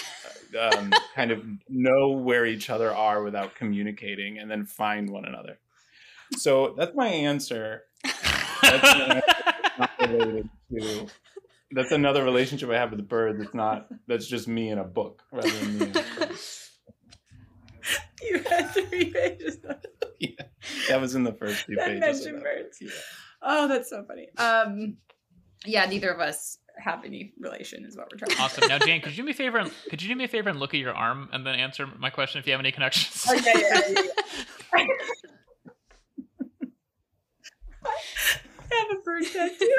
[0.59, 5.59] um, kind of know where each other are without communicating, and then find one another.
[6.35, 7.83] So that's my answer.
[8.61, 9.21] That's
[9.79, 11.07] not related to.
[11.71, 13.41] That's another relationship I have with birds.
[13.41, 13.87] It's not.
[14.07, 15.85] That's just me in a book rather than me.
[15.87, 16.29] In a
[18.21, 19.57] you had three pages
[20.19, 20.29] yeah,
[20.89, 21.99] that was in the first few that pages.
[21.99, 22.43] mentioned that.
[22.43, 22.89] birds Yeah.
[23.41, 24.97] oh that's so funny um
[25.65, 28.67] yeah neither of us have any relation is what we're trying to awesome.
[28.67, 29.57] Now, Jane, could you do me a favor?
[29.57, 31.87] And, could you do me a favor and look at your arm and then answer
[31.97, 33.25] my question if you have any connections?
[33.27, 34.01] Oh, yeah, yeah, yeah,
[34.75, 34.85] yeah.
[38.71, 39.75] I have a bird tattoo,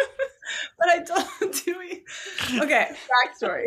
[0.78, 2.02] but I don't do it.
[2.62, 2.90] Okay,
[3.42, 3.66] backstory.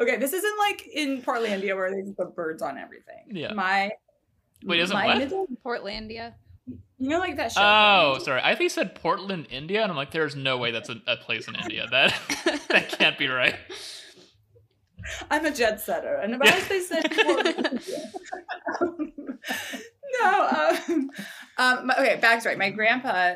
[0.00, 3.26] okay, this isn't like in Portlandia where they just put birds on everything.
[3.30, 3.52] Yeah.
[3.52, 3.90] My
[4.64, 5.18] Wait, isn't my what?
[5.18, 6.34] middle- Portlandia.
[6.98, 7.60] you know, like that show.
[7.62, 8.40] Oh, sorry.
[8.42, 11.16] I think you said Portland, India, and I'm like, there's no way that's a, a
[11.16, 11.86] place in India.
[11.90, 12.14] That
[12.70, 13.56] that can't be right.
[15.30, 16.64] I'm a jet setter, and about Yeah.
[16.68, 18.12] they said Portlandia.
[20.20, 20.48] no,
[20.88, 21.10] um,
[21.58, 22.56] um, my- okay, backstory.
[22.56, 23.34] My grandpa,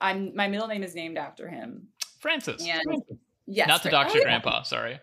[0.00, 1.88] I'm my middle name is named after him.
[2.18, 2.66] Francis.
[2.66, 3.02] And
[3.46, 4.24] yes, Not to Fra- dox oh, yeah.
[4.24, 4.62] grandpa.
[4.62, 4.98] Sorry.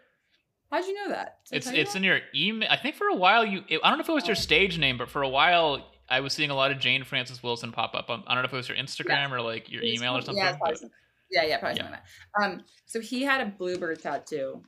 [0.73, 1.38] How'd you know that?
[1.51, 1.97] It's it's that?
[1.97, 2.67] in your email.
[2.71, 3.62] I think for a while you.
[3.83, 4.39] I don't know if it was your Oh.
[4.39, 7.71] stage name, but for a while I was seeing a lot of Jane Francis Wilson
[7.71, 8.09] pop up.
[8.09, 10.43] on I don't know if it was your Instagram or like your email or something.
[10.43, 10.91] Yeah, probably but-
[11.29, 11.83] yeah, yeah, probably Yeah.
[11.83, 12.03] something like
[12.39, 12.59] that.
[12.59, 14.63] Um, so he had a bluebird tattoo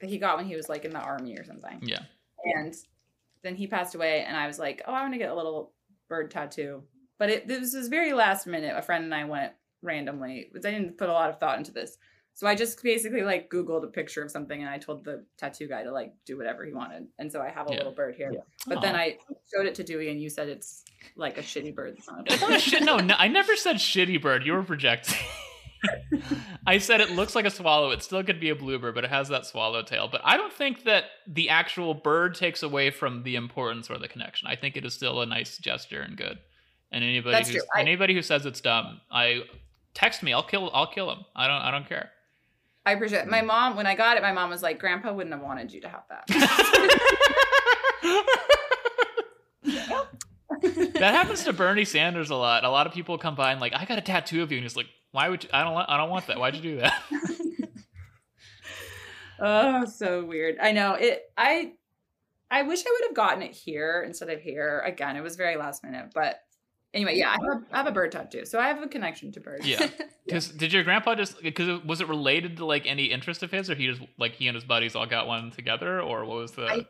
[0.00, 2.00] that he got when he was like in the army or something, yeah.
[2.56, 2.74] and
[3.42, 4.24] then he passed away.
[4.24, 5.72] And I was like, oh, I want to get a little
[6.08, 6.82] bird tattoo,
[7.18, 8.74] but it this was very last minute.
[8.76, 10.50] A friend and I went randomly.
[10.54, 11.96] I didn't put a lot of thought into this.
[12.34, 15.68] So I just basically like Googled a picture of something and I told the tattoo
[15.68, 17.06] guy to like do whatever he wanted.
[17.18, 17.76] And so I have a Yeah.
[17.78, 18.30] little bird here.
[18.32, 18.40] Yeah.
[18.66, 19.18] But then I
[19.54, 21.94] showed it to Dewey and you said it's like a shitty bird.
[21.98, 22.82] It's not a It's not a shit.
[22.82, 24.44] No, no, I never said shitty bird.
[24.46, 25.18] You were projecting.
[26.66, 27.90] I said it looks like a swallow.
[27.90, 30.08] It still could be a bluebird, but it has that swallow tail.
[30.10, 34.08] But I don't think that the actual bird takes away from the importance or the
[34.08, 34.48] connection.
[34.48, 36.38] I think it is still a nice gesture and good.
[36.92, 37.66] And anybody That's who's, true.
[37.74, 39.42] I- anybody who says it's dumb, I
[39.94, 40.32] text me.
[40.32, 40.70] I'll kill.
[40.72, 41.24] I'll kill him.
[41.34, 41.62] I don't.
[41.62, 42.10] I don't care.
[42.84, 43.28] I appreciate it.
[43.28, 43.46] My mm.
[43.46, 45.88] mom, when I got it, my mom was like, Grandpa wouldn't have wanted you to
[45.88, 46.26] have that.
[50.94, 52.64] that happens to Bernie Sanders a lot.
[52.64, 54.64] A lot of people come by and like, I got a tattoo of you, and
[54.64, 55.50] he's like, Why would you?
[55.52, 55.74] I don't.
[55.74, 56.38] want- I don't want that.
[56.38, 57.02] Why'd you do that?
[59.40, 60.56] oh, so weird.
[60.60, 61.22] I know it.
[61.36, 61.72] I,
[62.50, 64.82] I wish I would have gotten it here instead of here.
[64.84, 66.40] Again, it was very last minute, but
[66.94, 69.32] Anyway, yeah, I have, a, I have a bird tattoo, so I have a connection
[69.32, 69.66] to birds.
[69.66, 69.88] Yeah.
[70.24, 73.68] Because did your grandpa just because was it related to like any interest of his,
[73.68, 76.52] or he just like he and his buddies all got one together, or what was
[76.52, 76.64] the?
[76.66, 76.86] I-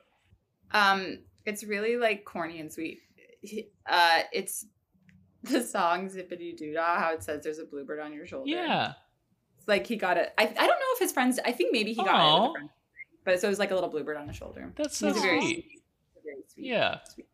[0.93, 2.99] Um, it's really like corny and sweet.
[3.87, 4.67] Uh, it's
[5.45, 8.93] the song "Zippity Doo Dah." How it says, "There's a bluebird on your shoulder." yeah.
[9.59, 10.33] It's like he got it.
[10.37, 11.41] I, I don't know if his friends.
[11.45, 12.53] I think maybe he got it.
[12.53, 12.69] Friend,
[13.25, 14.73] but so it was like a little bluebird on his shoulder.
[14.77, 15.67] That's so a very sweet.
[16.23, 16.67] very sweet.
[16.67, 16.99] Yeah.
[17.15, 17.27] sweet.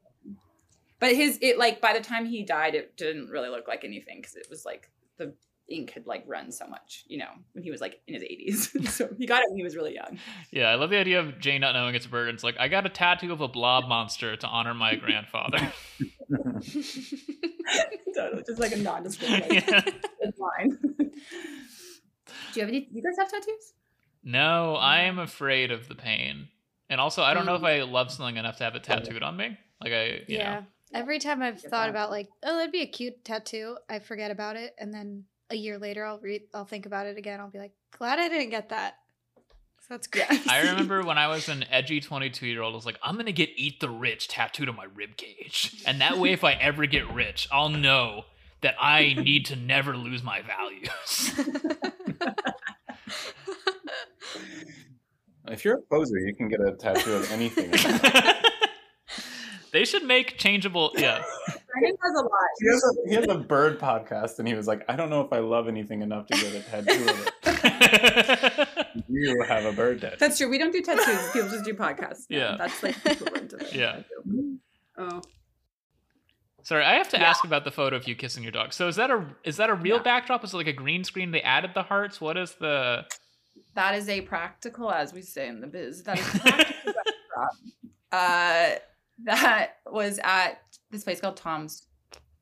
[1.00, 4.18] But his it like by the time he died, it didn't really look like anything
[4.20, 5.34] because it was like the
[5.70, 8.88] ink had like run so much, you know, when he was like in his 80s.
[8.96, 10.18] so he got it when he was really young.
[10.50, 12.34] Yeah, I love the idea of Jane not knowing it's a bird.
[12.34, 15.58] It's like I got a tattoo of a blob monster to honor my grandfather.
[18.14, 19.80] totally, just like a nondescript like, Yeah.
[20.38, 20.78] line.
[20.98, 21.10] Do
[22.54, 22.80] you have any?
[22.80, 23.74] Do you guys have tattoos?
[24.24, 26.48] No, I am afraid of the pain,
[26.90, 27.66] and also I don't know if Mm.
[27.66, 29.56] I love something enough to have it tattooed on me.
[29.82, 30.54] Like I, you yeah.
[30.60, 31.90] know, Every time I've thought that.
[31.90, 35.56] about like, oh, that'd be a cute tattoo, I forget about it, and then a
[35.56, 37.40] year later, I'll read, I'll think about it again.
[37.40, 38.94] I'll be like, glad I didn't get that.
[39.80, 40.26] So that's Yeah.
[40.26, 40.48] great.
[40.48, 43.32] I remember when I was an edgy 22 year old, I was like, I'm gonna
[43.32, 46.86] get "Eat the Rich" tattooed on my rib cage, and that way, if I ever
[46.86, 48.24] get rich, I'll know
[48.60, 51.32] that I need to never lose my values.
[55.50, 57.70] If you're a poser, you can get a tattoo of anything.
[59.72, 60.92] They should make changeable.
[60.96, 62.30] Yeah, Brandon has a lot.
[62.60, 65.20] He has, a, he has a bird podcast, and he was like, "I don't know
[65.20, 68.68] if I love anything enough to get a tattoo of it."
[69.10, 70.16] You have a bird tattoo.
[70.18, 70.48] That's true.
[70.50, 71.30] We don't do tattoos.
[71.32, 72.26] People just do podcasts.
[72.28, 72.56] Yeah.
[72.58, 73.92] that's like equivalent of a Yeah.
[73.92, 74.58] tattoo.
[74.98, 75.22] Oh,
[76.62, 77.30] Sorry, I have to Yeah.
[77.30, 78.72] ask about the photo of you kissing your dog.
[78.74, 80.02] So is that a is that a real Yeah.
[80.02, 80.44] backdrop?
[80.44, 81.30] Is it like a green screen?
[81.30, 82.20] They added the hearts.
[82.20, 83.06] What is the?
[83.74, 86.02] that is a practical, as we say in the biz.
[86.02, 87.50] That is a practical backdrop.
[88.12, 88.78] Uh,
[89.24, 91.86] that was at this place called Tom's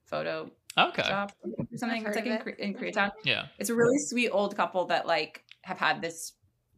[0.05, 1.03] Photo Okay.
[1.03, 2.05] Shop or something.
[2.05, 3.12] It's like in, of Kore- in Koreatown.
[3.25, 3.47] Yeah.
[3.59, 6.33] It's a really sweet old couple that like have had this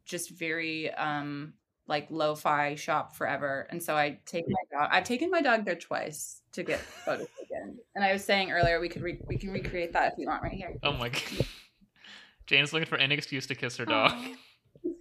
[0.05, 1.55] just very um
[1.89, 3.67] like lo-fi shop forever.
[3.71, 4.91] And so I take my dog.
[4.93, 7.79] I've taken my dog there twice to get photos again.
[7.95, 10.43] And I was saying earlier we could re- we can recreate that if you want
[10.43, 10.77] right here.
[10.83, 11.23] Oh my god.
[12.47, 14.13] Jane's looking for any excuse to kiss her dog.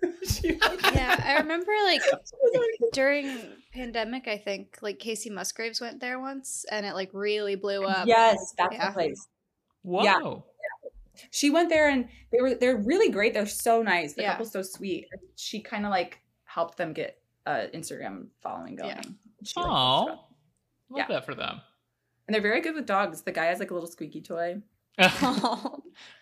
[0.44, 2.02] yeah, I remember like
[2.94, 3.40] during
[3.74, 8.08] pandemic, I think like Kacey Musgraves went there once, and it like really blew up.
[8.08, 8.88] yes, that's Yeah.
[8.90, 9.28] the place.
[9.84, 10.04] Whoa.
[10.04, 10.20] Yeah.
[11.32, 13.34] She went there and they were they're really great.
[13.34, 14.14] They're so nice.
[14.14, 14.32] The Yeah.
[14.34, 15.08] couple's so sweet.
[15.36, 18.90] She kind of like helped them get uh Instagram following going.
[18.90, 19.02] Yeah.
[19.44, 20.08] She, like, up.
[20.90, 21.08] Love Yeah.
[21.08, 21.62] that for them.
[22.28, 23.22] And they're very good with dogs.
[23.22, 24.62] The guy has like a little squeaky toy.
[25.22, 25.84] well,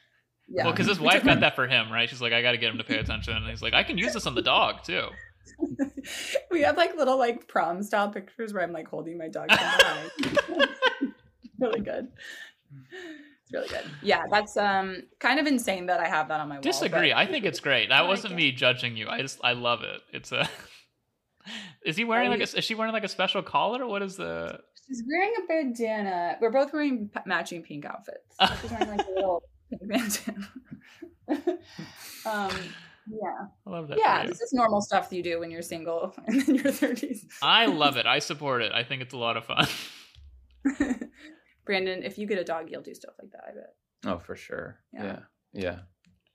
[0.47, 0.69] Yeah.
[0.71, 2.09] because his wife took got that for him, right?
[2.09, 3.35] She's like, I got to get him to pay attention.
[3.35, 5.07] And he's like, I can use this on the dog too.
[6.51, 10.59] we have like little like prom style pictures where I'm like holding my dog from
[11.59, 12.07] really good.
[12.91, 13.85] It's really good.
[14.01, 16.61] Yeah, that's um kind of insane that I have that on my wall.
[16.61, 17.11] Disagree.
[17.11, 17.89] but- I think it's great.
[17.89, 18.37] That wasn't it.
[18.37, 19.07] me judging you.
[19.07, 20.01] I just I love it.
[20.13, 20.49] It's a.
[21.85, 22.57] Is he wearing like I- a?
[22.57, 23.85] Is she wearing like a special collar?
[23.85, 24.59] What is the?
[24.87, 26.37] She's wearing a bandana.
[26.41, 28.35] We're both wearing matching pink outfits.
[28.61, 30.27] She's wearing like a little pink
[32.25, 32.51] um,
[33.07, 33.97] yeah, I love that.
[33.97, 34.25] yeah.
[34.25, 37.25] This is normal stuff that you do when you're single and in your thirties.
[37.41, 38.05] I love it.
[38.05, 38.71] I support it.
[38.73, 39.67] I think it's a lot of fun.
[41.65, 43.41] Brandon, if you get a dog, you'll do stuff like that.
[43.47, 43.75] I bet.
[44.05, 44.77] Oh, for sure.
[44.93, 45.03] Yeah.
[45.03, 45.19] Yeah.
[45.53, 45.79] Yeah.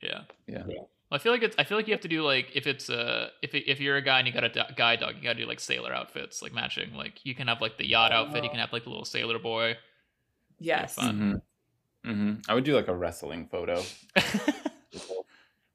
[0.02, 0.20] Yeah.
[0.46, 0.62] Yeah.
[0.68, 0.74] Yeah.
[1.10, 1.56] Well, I feel like it's.
[1.58, 3.96] I feel like you have to do like if it's uh if it, if you're
[3.96, 5.92] a guy and you got a do- guy dog, you got to do like sailor
[5.92, 6.94] outfits, like matching.
[6.94, 8.42] Like you can have like the yacht outfit.
[8.44, 8.52] You Oh.
[8.52, 9.76] can have like the little sailor boy.
[10.58, 10.94] Yes.
[10.94, 11.16] fun.
[11.18, 11.34] hmm
[12.04, 13.82] hmm I would do like a wrestling photo.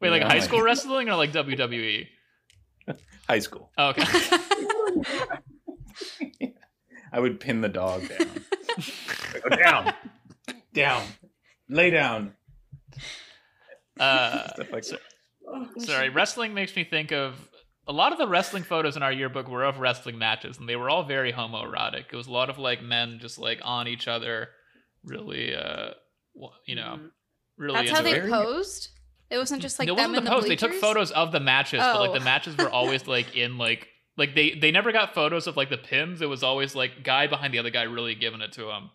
[0.02, 2.08] Wait, like Yeah, high like- school wrestling or like WWE?
[3.28, 3.72] High school.
[3.78, 4.04] Oh, okay.
[7.12, 8.28] I would pin the dog down.
[9.50, 9.94] Go down.
[10.74, 11.04] Down.
[11.70, 12.34] Lay down.
[14.00, 15.82] Uh, Stuff like so- that.
[15.84, 17.36] Sorry, wrestling makes me think of
[17.88, 20.76] a lot of the wrestling photos in our yearbook were of wrestling matches, and they
[20.76, 22.06] were all very homoerotic.
[22.12, 24.50] It was a lot of like men just like on each other,
[25.04, 25.92] really, uh,
[26.66, 27.12] you know, Mhm.
[27.58, 27.74] really.
[27.76, 28.30] That's how they it.
[28.30, 28.90] Posed.
[29.30, 30.48] It wasn't just like it them wasn't in the the post.
[30.48, 32.14] They took photos of the matches, but like Oh.
[32.14, 35.70] the matches were always like in like like they they never got photos of like
[35.70, 36.22] the pins.
[36.22, 38.92] It was always like guy behind the other guy really giving it to him,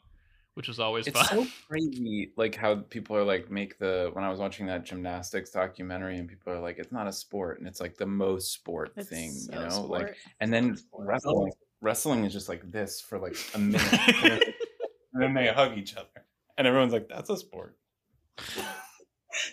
[0.54, 1.46] which was always It's fun.
[1.46, 5.50] so crazy, like how people are like make the when I was watching that gymnastics
[5.50, 8.92] documentary, and people are like, it's not a sport, and it's like the most sport
[8.96, 9.90] It's thing, so you know, sport.
[9.90, 13.82] like, and then wrestling, wrestling is just like this for like a minute,
[15.12, 16.24] and then they hug each other,
[16.58, 17.76] and everyone's like, that's a sport.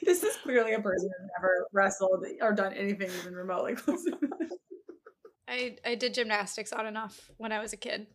[0.03, 4.03] This is clearly a person who's never wrestled or done anything even remotely close.
[4.05, 4.49] to that.
[5.47, 8.07] I I did gymnastics on and off when I was a kid.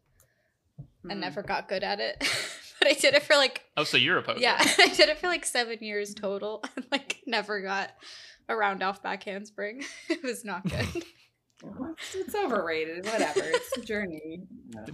[1.04, 1.20] and Mm.
[1.20, 2.16] never got good at it.
[2.80, 4.40] but I did it for like Oh, so you're a poser.
[4.40, 7.90] yeah, I did it for like seven years total, and like never got
[8.48, 9.84] a round off back handspring.
[10.08, 11.04] it was not good.
[11.64, 13.04] It's, it's overrated.
[13.06, 13.40] Whatever.
[13.44, 14.42] It's a journey.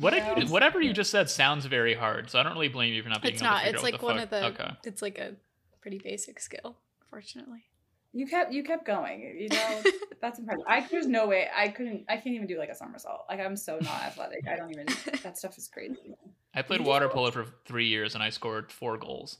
[0.00, 0.34] What Yeah.
[0.34, 3.02] did you, whatever you just said sounds very hard, so I don't really blame you
[3.02, 3.58] for not being it's able not.
[3.60, 4.40] to figure It's out like one the of the.
[4.40, 4.60] fuck.
[4.60, 4.76] Okay.
[4.84, 5.34] It's like a
[5.80, 6.76] pretty basic skill,
[7.08, 7.64] fortunately.
[8.12, 9.20] You kept you kept going.
[9.38, 9.82] You know
[10.20, 10.64] that's impressive.
[10.66, 12.04] I there's no way I couldn't.
[12.08, 13.26] I can't even do like a somersault.
[13.28, 14.46] Like I'm so not athletic.
[14.48, 14.86] I don't even.
[15.22, 16.14] That stuff is crazy.
[16.54, 19.38] I played water polo for three years and I scored four goals.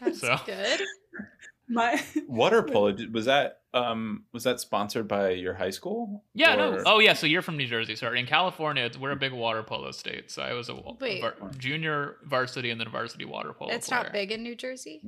[0.00, 0.80] That's So- good.
[1.72, 6.24] My Water polo was that um was that sponsored by your high school?
[6.34, 6.82] Yeah, no.
[6.86, 7.12] Oh, yeah.
[7.12, 7.94] So you're from New Jersey.
[7.96, 10.30] Sorry, in California, we're a big water polo state.
[10.30, 11.20] So I was a Wait.
[11.20, 13.70] var- junior varsity and then varsity water polo.
[13.72, 14.02] It's player.
[14.04, 15.02] not big in New Jersey.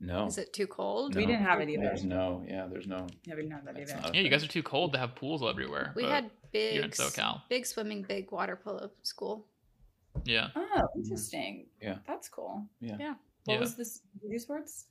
[0.00, 0.26] no.
[0.26, 1.14] Is it too cold?
[1.16, 1.82] We didn't have it either.
[1.82, 3.06] There's no, yeah, there's no.
[3.24, 4.10] yeah, we didn't have that That's either.
[4.14, 5.92] Yeah, you guys are too cold to have pools everywhere.
[5.96, 7.42] We had big, you're in SoCal.
[7.48, 9.46] big swimming, big water polo school.
[10.24, 10.48] Yeah.
[10.56, 11.66] Oh, interesting.
[11.82, 11.98] Yeah.
[12.06, 12.64] that's cool.
[12.80, 12.96] Yeah.
[12.98, 13.14] Yeah.
[13.44, 13.60] What Yeah.
[13.60, 13.98] was this?
[14.14, 14.86] Did you do sports?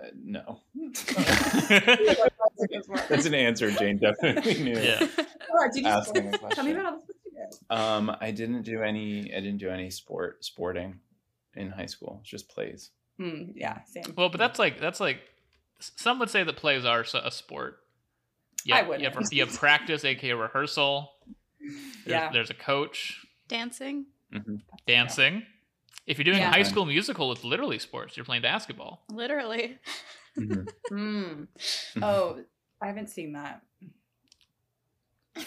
[0.00, 0.60] Uh, no.
[0.74, 1.04] That's
[3.08, 4.78] That's an answer Jane definitely knew.
[4.78, 5.06] yeah.
[5.58, 6.56] Oh, did you Asking a sports?
[6.56, 7.74] Tell me about all the sports you did.
[7.74, 9.32] Um, I didn't do any.
[9.32, 10.98] I didn't do any sport sporting
[11.54, 12.18] in high school.
[12.20, 12.90] It's just plays.
[13.16, 14.12] Hmm, yeah, same.
[14.16, 15.20] Well, but that's like that's like
[15.78, 17.78] some would say that plays are a sport.
[18.64, 19.14] Yeah, I You wouldn't.
[19.14, 21.12] have, you have practice, aka rehearsal.
[21.60, 22.30] There's, yeah.
[22.32, 24.56] there's a coach, Dancing, hmm
[24.86, 25.44] dancing.
[26.06, 26.50] If you're doing Yeah.
[26.50, 28.16] High School Musical, it's literally sports.
[28.16, 29.02] You're playing basketball.
[29.10, 29.78] literally.
[30.36, 31.44] hmm Hmm.
[32.02, 32.40] Oh,
[32.80, 33.62] I haven't seen that.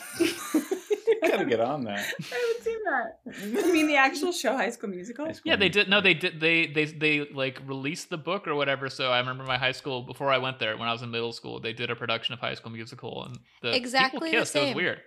[1.21, 1.99] Gotta get on that.
[1.99, 3.19] I haven't seen that.
[3.65, 5.25] You mean the actual show, High School Musical?
[5.25, 5.89] High school Yeah, they did.
[5.89, 6.39] No, they did.
[6.39, 8.89] They they they like released the book or whatever.
[8.89, 11.31] So I remember my high school before I went there when I was in middle
[11.33, 11.59] school.
[11.59, 14.55] They did a production of High School Musical, and the Exactly the people kissed.
[14.55, 15.01] It was weird.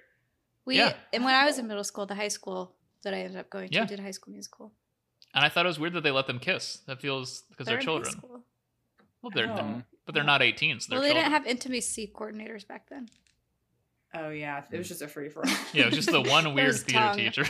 [0.64, 0.94] We Yeah.
[1.12, 3.68] and when I was in middle school, the high school that I ended up going
[3.70, 3.84] to Yeah.
[3.86, 4.72] did High School Musical.
[5.34, 6.78] And I thought it was weird that they let them kiss.
[6.86, 8.14] That feels because they're, in high children.
[9.22, 9.56] Well, they're, Oh.
[9.56, 11.24] they're- but they're not 18, so they're Well, they children.
[11.30, 13.08] didn't have intimacy coordinators back then.
[14.14, 15.52] Oh yeah, it was just a free for all.
[15.72, 17.16] yeah, it was just the one weird theater tongue.
[17.16, 17.44] teacher.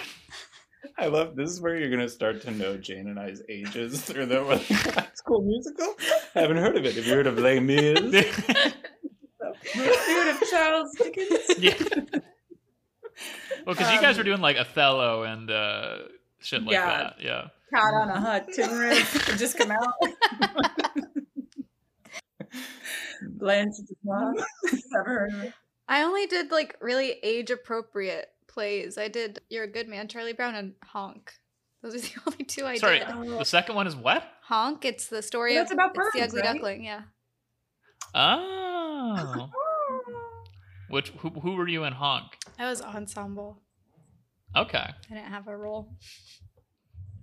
[0.98, 4.26] I love this is where you're gonna start to know Jane and I's ages through
[4.26, 5.94] the high school musical.
[6.34, 6.94] Haven't heard of it.
[6.96, 7.98] Have you heard of Les Mis?
[9.74, 11.58] Dude, of Charles Dickens.
[11.58, 11.74] yeah.
[13.64, 15.98] Well, because you guys Um, were doing like Othello and uh,
[16.40, 16.86] shit like Yeah.
[16.86, 17.16] that.
[17.20, 17.48] Yeah.
[17.72, 18.10] Cat mm-hmm.
[18.10, 19.28] on a hut, tin roof.
[19.28, 19.94] It just come out.
[23.22, 24.34] Blanche de Noir.
[24.34, 24.76] Mm-hmm.
[24.92, 25.52] Never heard of it.
[25.88, 28.98] I only did like really age appropriate plays.
[28.98, 31.32] I did You're a Good Man, Charlie Brown, and Honk.
[31.82, 33.08] Those are the only two I Sorry, did.
[33.10, 33.38] Oh.
[33.38, 34.24] the second one is what?
[34.42, 34.84] Honk.
[34.84, 36.52] It's the story That's of about it's the Ugly right?
[36.52, 36.84] Duckling.
[36.84, 37.02] Yeah.
[38.14, 39.50] Oh.
[40.90, 42.36] Which who, who were you in Honk?
[42.58, 43.62] I was ensemble.
[44.54, 44.78] Okay.
[44.78, 45.88] I didn't have a role.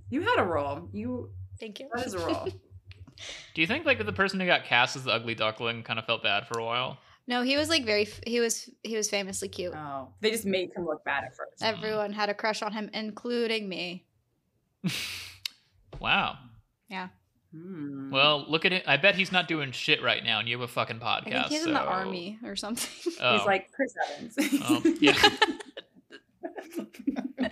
[0.09, 0.89] You had a role.
[0.91, 1.89] You Thank you.
[1.93, 2.47] that is a role.
[3.53, 6.05] Do you think like the person who got cast as the ugly duckling kind of
[6.05, 6.97] felt bad for a while?
[7.27, 8.03] No, he was like very.
[8.03, 9.73] f- He was he was famously cute.
[9.75, 11.61] Oh, they just made him look bad at first.
[11.61, 14.05] Everyone had a crush on him, including me.
[15.99, 16.37] Wow.
[17.51, 18.11] Hmm.
[18.11, 18.83] Well, look at it.
[18.87, 21.23] I bet he's not doing shit right now, and you have a fucking I podcast.
[21.23, 23.13] think he's in the army or something.
[23.19, 23.37] Oh.
[23.37, 24.37] he's like Chris Evans.
[24.69, 25.17] Um, yeah.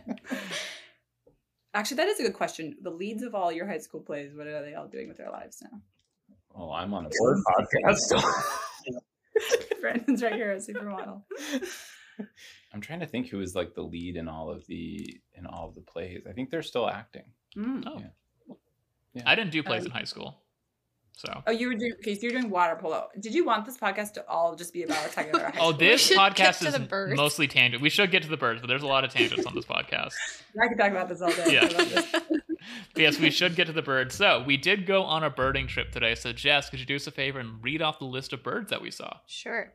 [1.77, 2.75] Actually, that is a good question.
[2.81, 5.29] The leads of all your high school plays, what are they all doing with their
[5.29, 5.79] lives now?
[6.55, 8.23] Oh, I'm on a board podcast.
[9.81, 11.21] Brandon's right here, a supermodel.
[12.73, 15.67] I'm trying to think who is like the lead in all of the in all
[15.67, 16.23] of the plays.
[16.27, 17.25] I think they're still acting.
[17.55, 17.83] Mm.
[17.85, 18.01] Oh.
[19.13, 19.21] Yeah.
[19.27, 20.35] I didn't do plays Um, in high school,
[21.17, 21.41] so.
[21.47, 22.13] Oh, you were doing okay.
[22.13, 23.07] So you're doing water polo.
[23.19, 25.71] Did you want this podcast to all just be about talking about our high Oh,
[25.71, 27.81] this podcast is mostly tangent.
[27.81, 30.13] We should get to the birds, but there's a lot of tangents on this podcast.
[30.61, 31.53] I could talk about this all day.
[31.53, 31.65] Yeah.
[31.65, 32.15] I love this.
[32.93, 34.15] But yes, we should get to the birds.
[34.15, 36.15] So we did go on a birding trip today.
[36.15, 38.71] So Jess, could you do us a favor and read off the list of birds
[38.71, 39.17] that we saw?
[39.25, 39.71] Sure.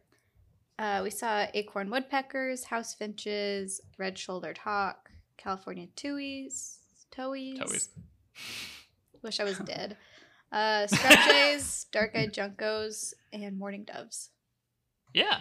[0.79, 6.79] Uh, we saw acorn woodpeckers, house finches, red-shouldered hawk, California tuies,
[7.11, 7.59] towhees.
[7.59, 7.89] Towhees.
[9.23, 9.97] Wish I was dead.
[10.53, 14.31] Uh, scrub jays, dark-eyed juncos, and mourning doves.
[15.15, 15.41] Yeah.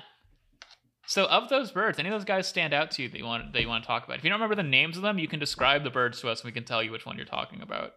[1.06, 3.52] So of those birds, any of those guys stand out to you that you want
[3.52, 4.18] that you want to talk about?
[4.18, 6.40] If you don't remember the names of them, you can describe the birds to us,
[6.40, 7.96] and we can tell you which one you're talking about.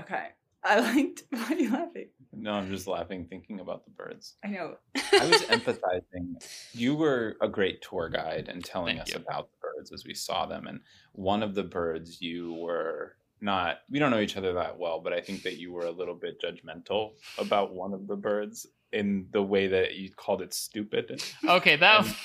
[0.00, 0.28] Okay.
[0.64, 1.22] I liked.
[1.30, 2.08] Why are you laughing?
[2.32, 4.34] No, I'm just laughing thinking about the birds.
[4.44, 4.76] I know.
[4.96, 6.44] I was empathizing.
[6.72, 9.20] You were a great tour guide and telling Thank us you.
[9.20, 10.66] about the birds as we saw them.
[10.66, 10.80] And
[11.12, 15.12] one of the birds, you were not, we don't know each other that well, but
[15.12, 19.26] I think that you were a little bit judgmental about one of the birds in
[19.32, 21.22] the way that you called it stupid.
[21.44, 22.06] Okay, that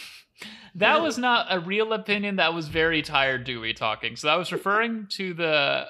[0.76, 2.36] That was not a real opinion.
[2.36, 4.16] That was very tired Dewey talking.
[4.16, 5.88] So I was referring to the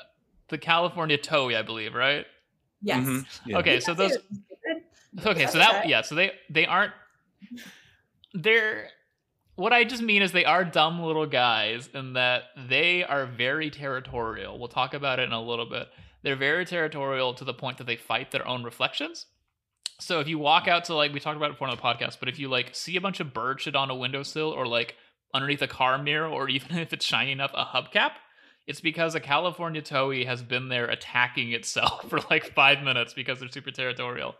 [0.48, 2.26] the California Towhee, I believe, right?
[2.82, 3.06] Yes.
[3.06, 3.58] Mhm, yeah.
[3.58, 4.18] Okay, so those
[5.26, 6.94] Okay, so that yeah, so they they aren't
[8.34, 8.90] they're
[9.58, 13.72] what I just mean is they are dumb little guys in that they are very
[13.72, 14.58] territorial.
[14.58, 15.90] We'll talk about it in a little bit.
[16.22, 19.26] They're very territorial to the point that they fight their own reflections.
[20.00, 22.20] So if you walk out to like we talked about it before on the podcast,
[22.20, 24.96] but if you like see a bunch of bird shit on a windowsill or like
[25.34, 28.12] underneath a car mirror or even if it's shining up a hubcap,
[28.68, 33.40] it's because a California Towhee has been there attacking itself for like five minutes because
[33.40, 34.36] they're super territorial.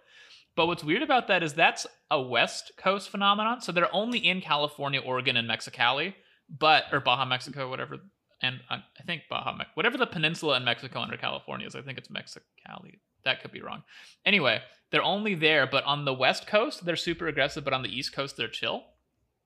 [0.58, 3.62] But what's weird about that is that's a West Coast phenomenon.
[3.62, 6.16] So they're only in California, Oregon, and Mexicali,
[6.50, 7.98] but or Baja, Mexico, whatever.
[8.42, 11.76] And uh, I think Baja, whatever the peninsula in Mexico under California is.
[11.76, 13.00] I think it's Mexicali.
[13.24, 13.84] That could be wrong.
[14.26, 17.96] Anyway, they're only there, but on the West Coast they're super aggressive, but on the
[17.96, 18.84] East Coast they're chill.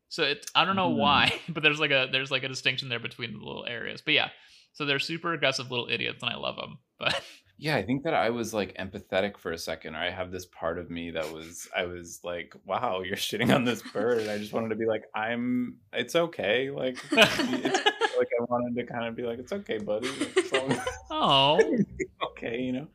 [0.09, 0.97] So it's I don't know Hmm.
[0.99, 4.01] why, but there's like a there's like a distinction there between the little areas.
[4.01, 4.29] But yeah,
[4.73, 6.77] so they're super aggressive little idiots, and I love them.
[6.99, 7.21] But
[7.63, 10.47] Yeah, I think that I was like empathetic for a second, or I have this
[10.47, 14.17] part of me that was, I was like, wow, you're shitting on this bird.
[14.17, 16.71] And I just wanted to be like, I'm, it's okay.
[16.71, 17.85] Like, it's,
[18.17, 20.09] like I wanted to kind of be like, it's okay, buddy.
[20.09, 20.79] Like, as long as
[21.11, 21.57] oh,
[21.99, 22.87] it's okay, you know,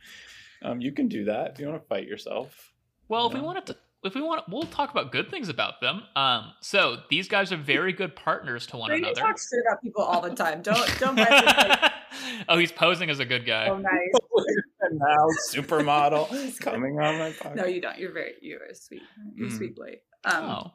[0.63, 1.53] um, you can do that.
[1.53, 2.73] If you want to fight yourself.
[3.09, 3.47] Well, if we Yeah.
[3.47, 6.03] wanted to, if we want, we'll talk about good things about them.
[6.17, 9.21] Um, so these guys are very good partners to one Brady another.
[9.21, 10.61] talks shit about people all the time.
[10.63, 11.93] Don't don't buy this, like,
[12.49, 13.67] oh, he's posing as a good guy.
[13.67, 14.13] so nice.
[14.81, 17.57] and now supermodel coming on my podcast.
[17.57, 17.99] No, you don't.
[17.99, 19.03] You're very you're a sweet.
[19.35, 19.57] You're Mm.
[19.57, 19.97] sweet boy.
[20.25, 20.73] Um, oh,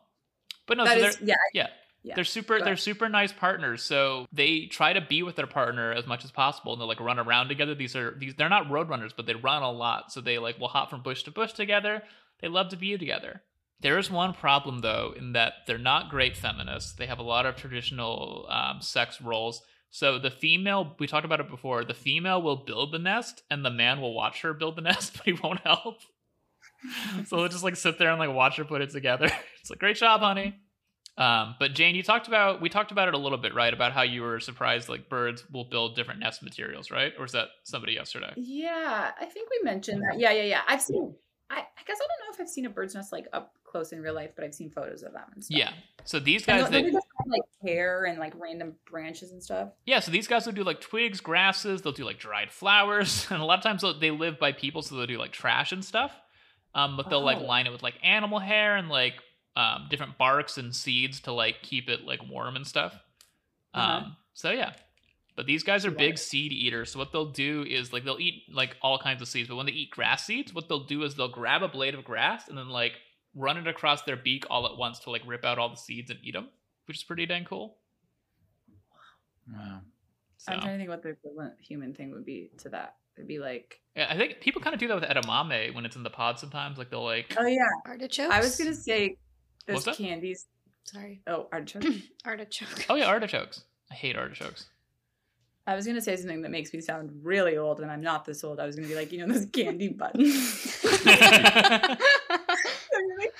[0.67, 1.35] but no, so is they're, yeah.
[1.53, 1.67] yeah,
[2.03, 2.59] yeah, they're super.
[2.59, 3.83] go They're super nice partners.
[3.83, 6.99] So they try to be with their partner as much as possible, and they like
[6.99, 7.75] run around together.
[7.75, 8.35] These are these.
[8.35, 10.11] They're not road runners, but they run a lot.
[10.11, 12.03] So they like will hop from bush to bush together.
[12.41, 13.41] They love to be together.
[13.81, 16.93] There is one problem though, in that they're not great feminists.
[16.93, 19.61] They have a lot of traditional um, sex roles.
[19.91, 21.83] So the female, we talked about it before.
[21.83, 25.17] The female will build the nest, and the man will watch her build the nest,
[25.17, 25.99] but he won't help.
[27.27, 29.29] so they'll just like sit there and like watch her put it together.
[29.61, 30.55] It's like great job, honey.
[31.19, 33.71] Um, but Jane, you talked about we talked about it a little bit, right?
[33.71, 37.13] About how you were surprised like birds will build different nest materials, right?
[37.15, 38.33] Or was that somebody yesterday?
[38.37, 40.19] Yeah, I think we mentioned that.
[40.19, 40.61] Yeah, yeah, yeah.
[40.67, 41.13] I've seen.
[41.51, 43.91] I, I guess I don't know if I've seen a bird's nest like up close
[43.91, 45.57] in real life, but I've seen photos of them and stuff.
[45.57, 45.71] Yeah.
[46.05, 49.41] So these And guys, they, they, just have like hair and like random branches and
[49.41, 49.69] stuff.
[49.85, 49.99] yeah.
[49.99, 51.81] So these guys will do like twigs, grasses.
[51.81, 54.95] They'll do like dried flowers, and a lot of times they'll- live by people, so
[54.95, 56.11] they'll do like trash and stuff.
[56.75, 57.45] Um, but they'll like Oh.
[57.45, 59.15] line it with like animal hair and like
[59.57, 62.93] um different barks and seeds to like keep it like warm and stuff.
[63.73, 63.97] Uh-huh.
[64.05, 64.73] Um, so yeah.
[65.35, 66.91] But these guys are big seed eaters.
[66.91, 69.47] So what they'll do is like they'll eat like all kinds of seeds.
[69.49, 72.03] But when they eat grass seeds, what they'll do is they'll grab a blade of
[72.03, 72.93] grass and then like
[73.33, 76.09] run it across their beak all at once to like rip out all the seeds
[76.11, 76.49] and eat them,
[76.85, 77.77] which is pretty dang cool.
[79.51, 79.81] Wow.
[80.37, 82.95] So I'm trying to think what the equivalent human thing would be to that.
[83.17, 85.95] It'd be like, yeah, I think people kind of do that with edamame when it's
[85.95, 86.77] in the pod sometimes.
[86.77, 88.33] Like they'll like oh yeah, Artichokes.
[88.33, 89.17] I was gonna say
[89.67, 90.47] What's those candies.
[90.85, 91.21] Sorry.
[91.27, 91.85] Oh, artichokes.
[92.25, 92.85] Artichoke.
[92.89, 93.65] oh yeah artichokes.
[93.91, 94.67] I hate artichokes.
[95.67, 98.43] I was gonna say something that makes me sound really old, and I'm not this
[98.43, 98.59] old.
[98.59, 100.81] I was gonna be like, you know, those candy buttons.
[100.81, 101.97] the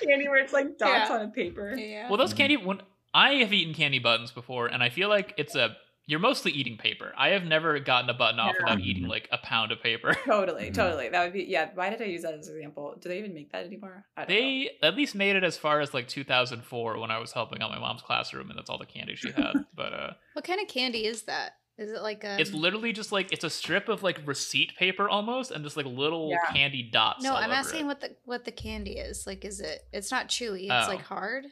[0.03, 1.15] candy where it's like dots Yeah.
[1.15, 1.73] on a paper.
[1.75, 2.09] yeah.
[2.09, 2.81] well, those candy when
[3.13, 5.75] I have eaten candy buttons before, and I feel like it's a
[6.07, 7.13] you're mostly eating paper.
[7.17, 8.63] I have never gotten a button off Yeah.
[8.65, 10.13] without eating like a pound of paper.
[10.25, 10.73] Totally, Mhm.
[10.73, 11.09] totally.
[11.09, 11.69] That would be yeah.
[11.73, 12.95] Why did I use that as an example?
[12.99, 14.05] Do they even make that anymore?
[14.17, 14.35] I don't know.
[14.35, 17.69] They at least made it as far as like 2004 when I was helping out
[17.69, 19.53] my mom's classroom, and that's all the candy she had.
[19.75, 21.53] but uh, What kind of candy is that?
[21.77, 22.39] Is it like a?
[22.39, 25.85] it's literally just like it's a strip of like receipt paper almost, and just like
[25.85, 26.51] little Yeah.
[26.53, 27.23] candy dots.
[27.23, 27.85] no, all I'm over asking it.
[27.85, 29.25] what the what the candy is.
[29.25, 29.81] Like, is it?
[29.93, 30.63] It's not chewy.
[30.63, 30.91] It's Oh.
[30.91, 31.45] like hard.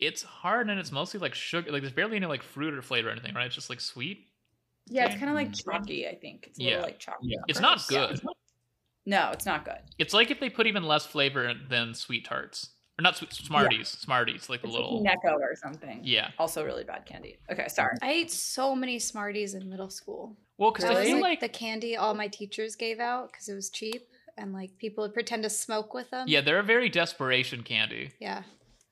[0.00, 1.70] It's hard and it's mostly like sugar.
[1.70, 3.46] Like there's barely any like fruit or flavor or anything, right?
[3.46, 4.26] It's just like sweet.
[4.92, 5.64] yeah, it's kind of like Mhm.
[5.64, 6.08] chalky.
[6.08, 6.68] I think it's a Yeah.
[6.70, 7.28] little like chalky.
[7.28, 7.38] Yeah.
[7.46, 8.18] It's not Gross.
[8.20, 8.28] good.
[9.06, 9.78] No, it's not good.
[9.98, 13.88] It's like if they put even less flavor than sweet tarts or not sweet Smarties.
[13.88, 15.02] Smarties, like the It's little.
[15.02, 16.00] like Necco or something.
[16.02, 16.30] Yeah.
[16.38, 17.38] Also, really bad candy.
[17.52, 17.94] Okay, sorry.
[18.02, 20.36] I ate so many Smarties in middle school.
[20.58, 23.30] Well, because That I was feel like, like the candy all my teachers gave out
[23.32, 26.26] because it was cheap, and like people would pretend to smoke with them.
[26.26, 28.10] yeah, they're a very desperation candy.
[28.20, 28.42] yeah.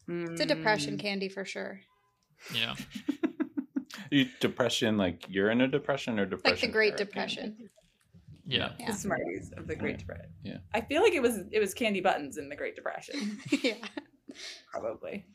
[0.09, 1.01] It's a depression Mm.
[1.01, 1.81] candy for sure.
[2.55, 2.75] Yeah.
[4.11, 6.55] You, depression, like you're in a depression or depression?
[6.55, 6.99] Like the Great era?
[6.99, 7.71] Depression.
[8.47, 8.71] Yeah.
[8.87, 9.97] The Smarties of the Great Yeah.
[9.99, 10.31] Depression.
[10.45, 10.57] Yeah.
[10.73, 13.75] I feel like it was it was candy buttons in the Great Depression, yeah.
[14.71, 15.27] probably.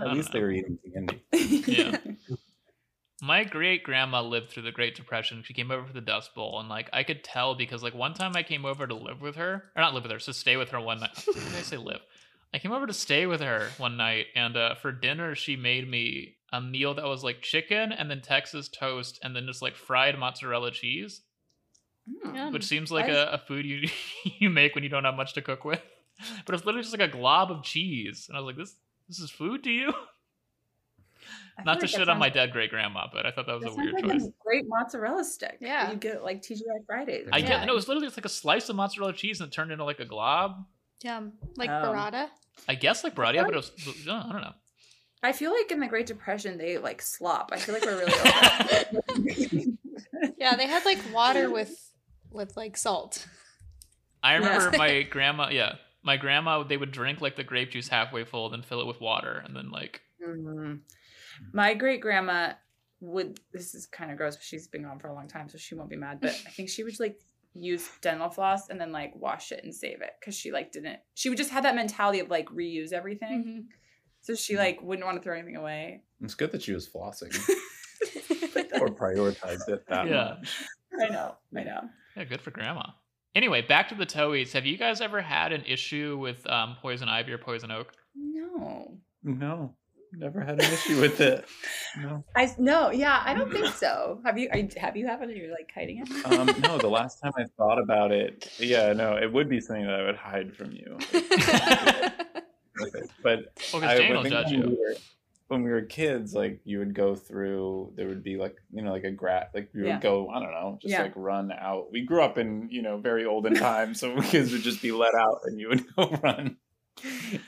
[0.00, 0.32] At least know.
[0.32, 1.22] they were eating candy.
[1.32, 1.96] Yeah.
[3.22, 5.42] My great grandma lived through the Great Depression.
[5.44, 8.14] She came over for the Dust Bowl, and like I could tell because like one
[8.14, 10.56] time I came over to live with her, or not live with her, to stay
[10.56, 11.14] with her one night.
[11.24, 12.00] Did I say live?
[12.56, 15.88] I came over to stay with her one night, and uh, for dinner she made
[15.88, 19.76] me a meal that was like chicken and then Texas toast and then just like
[19.76, 21.20] fried mozzarella cheese,
[22.24, 22.52] Mm.
[22.52, 23.88] Which seems like Why a, a food you
[24.38, 25.82] you make when you don't have much to cook with.
[26.46, 28.74] But it's literally just like a glob of cheese, and I was like, "This
[29.08, 29.92] this is food to you?"
[31.58, 33.46] I Not to like shit that on my sounds- dead great grandma, but I thought
[33.46, 34.24] that was that a weird like choice.
[34.26, 35.58] a great mozzarella stick.
[35.60, 35.90] that Yeah.
[35.90, 37.26] you get like TGI Fridays.
[37.26, 37.48] or I Yeah.
[37.48, 39.72] get no, it was literally just like a slice of mozzarella cheese and it turned
[39.72, 40.64] into like a glob.
[41.02, 41.22] Yeah,
[41.56, 42.28] Like Um, burrata.
[42.68, 43.72] I guess like Bradia, but it was
[44.08, 44.52] I don't know.
[45.22, 47.50] I feel like in the Great Depression they like slop.
[47.52, 48.12] I feel like we're really.
[49.10, 49.78] Old.
[50.38, 51.92] Yeah, they had like water with
[52.30, 53.26] with like salt.
[54.22, 54.78] I remember Yeah.
[54.78, 55.48] my grandma.
[55.50, 56.62] Yeah, my grandma.
[56.62, 59.54] They would drink like the grape juice halfway full, then fill it with water, and
[59.56, 60.80] then like Mhm.
[61.52, 62.52] My great grandma
[63.00, 63.38] would.
[63.52, 64.36] This is kind of gross.
[64.36, 66.20] but She's been gone for a long time, so she won't be mad.
[66.20, 67.20] But I think she would like
[67.58, 70.98] use dental floss and then like wash it and save it because she like didn't.
[71.14, 73.44] She would just have that mentality of like reuse everything.
[73.44, 73.74] Mhm.
[74.20, 76.02] So she like wouldn't want to throw anything away.
[76.20, 77.32] It's good that she was flossing
[78.80, 80.36] or prioritized it that Yeah.
[80.38, 80.52] much.
[81.00, 81.36] I know.
[81.56, 81.80] I know.
[82.16, 82.82] yeah, good for grandma.
[83.34, 84.52] Anyway, back to the Towhees.
[84.52, 87.92] Have you guys ever had an issue with um, poison ivy or poison oak?
[88.14, 88.98] No.
[89.22, 89.74] No,
[90.16, 91.44] never had an issue with it.
[92.00, 92.24] No.
[92.36, 92.90] I no.
[92.90, 94.20] Yeah, I don't think so.
[94.24, 94.48] Have you?
[94.52, 95.06] I, have you?
[95.06, 95.36] Have it?
[95.36, 96.26] You're like hiding it.
[96.26, 99.84] Um, no, the last time I thought about it, yeah, no, it would be something
[99.86, 100.98] that I would hide from you.
[103.22, 104.78] But Well, I Jane will think judge when we, you.
[104.78, 104.94] were,
[105.48, 108.92] when we were kids, like you would go through, there would be like you know
[108.92, 111.02] like a grat, like we would go, I don't know, just Yeah.
[111.04, 111.90] like run out.
[111.90, 115.14] We grew up in you know very olden times, so kids would just be let
[115.14, 116.58] out, and you would go run.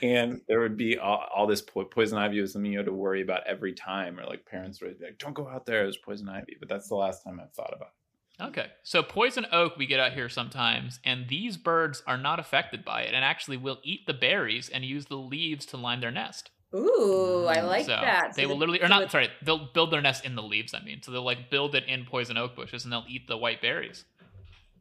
[0.01, 2.93] And there would be all, all this po- poison ivy was something you had to
[2.93, 5.97] worry about every time, or like parents would be like, "Don't go out there, there's
[5.97, 7.89] poison ivy." But that's the last time I've thought about.
[7.89, 8.43] it.
[8.43, 12.85] Okay, so poison oak we get out here sometimes, and these birds are not affected
[12.85, 16.11] by it, and actually will eat the berries and use the leaves to line their
[16.11, 16.51] nest.
[16.73, 18.35] Ooh, I like so that.
[18.35, 19.11] they So will the- literally, or not.
[19.11, 20.73] Sorry, they'll build their nest in the leaves.
[20.73, 23.37] I mean, so they'll like build it in poison oak bushes, and they'll eat the
[23.37, 24.05] white berries.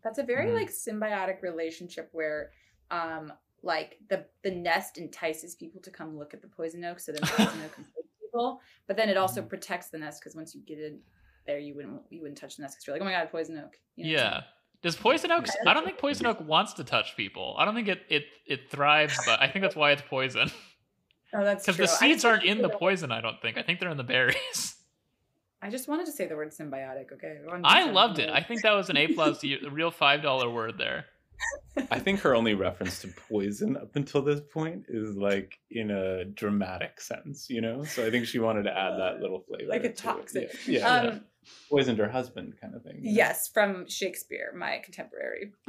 [0.04, 0.54] That's a very Mhm.
[0.54, 2.52] like symbiotic relationship where
[2.90, 3.32] um
[3.62, 7.20] like the the nest entices people to come look at the poison oak so then
[7.22, 7.84] the poison oak can
[8.22, 9.48] people but then it also Mhm.
[9.48, 11.00] protects the nest because once you get in
[11.46, 13.58] there you wouldn't you wouldn't touch the nest because you're like oh my god poison
[13.58, 14.40] oak you know Yeah.
[14.80, 15.44] Does poison oak?
[15.66, 17.56] I don't think poison oak wants to touch people.
[17.58, 20.52] I don't think it it it thrives, but I think that's why it's poison.
[21.34, 23.10] oh that's Because the seeds aren't in the poison.
[23.10, 23.58] I don't think.
[23.58, 24.76] I think they're in the berries.
[25.60, 28.30] I just wanted to say the word symbiotic okay I I loved it.
[28.30, 31.06] I think that was an A plus, real five dollar word there.
[31.90, 36.24] I think her only reference to poison up until this point is like in a
[36.24, 37.84] dramatic sense, you know.
[37.84, 39.96] So I think she wanted to add that little flavor, Like a to it.
[39.96, 41.18] toxic- Yeah, yeah, um yeah.
[41.70, 42.96] poisoned her husband, kind of thing.
[43.02, 43.16] you know?
[43.16, 45.52] yes from Shakespeare my contemporary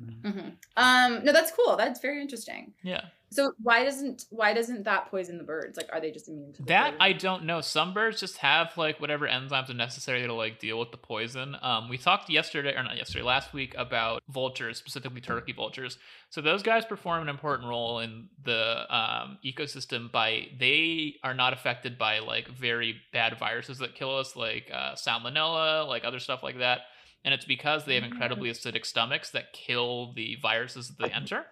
[0.00, 0.32] Mhm.
[0.32, 3.02] hmm um no that's cool that's very interesting Yeah.
[3.30, 5.76] So why doesn't why doesn't that poison the birds?
[5.76, 6.96] Like, are they just immune to the That poison?
[7.00, 7.60] I don't know.
[7.60, 11.54] Some birds just have like whatever enzymes are necessary to like deal with the poison.
[11.60, 15.98] Um, we talked yesterday or not yesterday, last week about vultures, specifically turkey vultures.
[16.30, 21.52] So those guys perform an important role in the um, ecosystem by they are not
[21.52, 26.42] affected by like very bad viruses that kill us, like uh, salmonella, like other stuff
[26.42, 26.80] like that.
[27.28, 31.44] And it's because they have incredibly acidic stomachs that kill the viruses that they enter.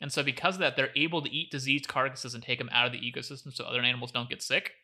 [0.00, 2.86] And so, because of that, they're able to eat diseased carcasses and take them out
[2.86, 4.74] of the ecosystem so other animals don't get sick.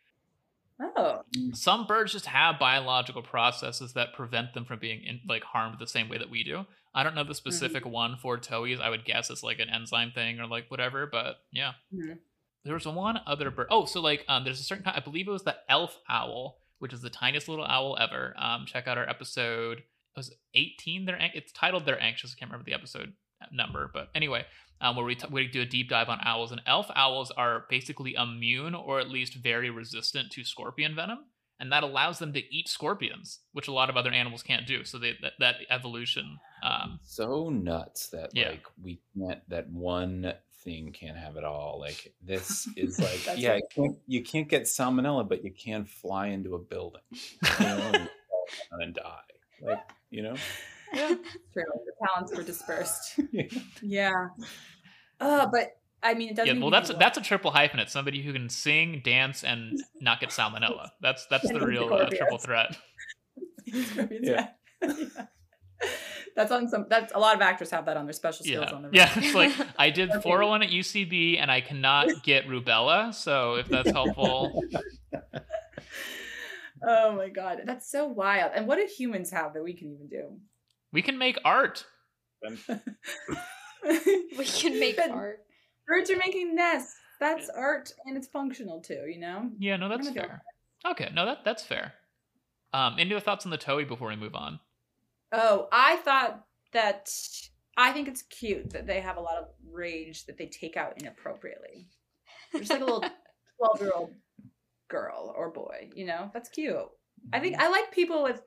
[0.80, 1.20] Oh,
[1.52, 5.86] Some birds just have biological processes that prevent them from being in, like harmed the
[5.86, 6.66] same way that we do.
[6.92, 8.80] I don't know the specific one for towhees.
[8.80, 11.06] I would guess it's like an enzyme thing or like whatever.
[11.06, 12.18] But yeah, Mhm.
[12.64, 13.68] there was one other bird.
[13.70, 14.96] Oh, so like um, there's a certain kind.
[14.96, 18.34] I believe it was the elf owl, which is the tiniest little owl ever.
[18.36, 19.84] Um, check out our episode.
[20.28, 21.06] Was 18.
[21.06, 23.12] They're it's titled "They're Anxious." I can't remember the episode
[23.52, 24.44] number, but anyway,
[24.80, 26.52] um, where we t- we do a deep dive on owls.
[26.52, 31.20] And elf owls are basically immune or at least very resistant to scorpion venom,
[31.58, 34.84] and that allows them to eat scorpions, which a lot of other animals can't do.
[34.84, 36.38] So they, that that evolution.
[36.62, 38.50] Um, so nuts that Yeah.
[38.50, 41.80] like we can't that one thing can't have it all.
[41.80, 43.62] Like this is like yeah, right.
[43.76, 47.90] you can't, you can't get salmonella, but you can fly into a building, you know,
[47.94, 48.10] and,
[48.72, 49.20] and die.
[49.62, 49.78] Like
[50.10, 50.34] you know,
[50.92, 51.08] Yeah.
[51.52, 51.64] true.
[51.86, 53.18] The talents were dispersed.
[53.32, 53.46] Yeah.
[53.82, 54.26] yeah.
[55.20, 56.56] Uh, but I mean, it doesn't.
[56.56, 57.78] yeah, well, that's mean- that's a triple hyphen.
[57.78, 60.88] It's somebody who can sing, dance, and not get salmonella.
[61.02, 62.76] That's that's the real uh, triple threat.
[63.66, 64.06] Yeah.
[64.10, 64.48] yeah.
[64.82, 65.04] Yeah.
[66.36, 66.86] That's on some.
[66.88, 68.90] That's a lot of actors have that on their special skills Yeah, on their.
[68.94, 69.10] yeah.
[69.16, 70.20] It's like I did Okay.
[70.22, 73.12] 401 at UCB, and I cannot get rubella.
[73.14, 74.62] So if that's helpful,
[76.86, 78.52] Oh my god, that's so wild.
[78.54, 80.38] And what do humans have that we can even do?
[80.92, 81.84] we can make art.
[84.38, 85.40] we can make But- art.
[85.86, 86.94] Birds are making nests.
[87.18, 89.50] That's art and it's functional too, you know?
[89.58, 90.42] Yeah, no, that's gonna fair.
[90.88, 91.92] Okay, no, that that's fair.
[92.72, 94.60] Um, any other thoughts on the Towhee before we move on?
[95.32, 97.10] Oh, I thought that
[97.76, 100.94] I think it's cute that they have a lot of rage that they take out
[101.00, 101.88] inappropriately.
[102.52, 103.00] They're just like a little
[103.58, 104.14] 12 year old
[104.90, 106.30] girl or boy, you know?
[106.34, 106.74] That's cute.
[107.32, 108.42] I think I like people with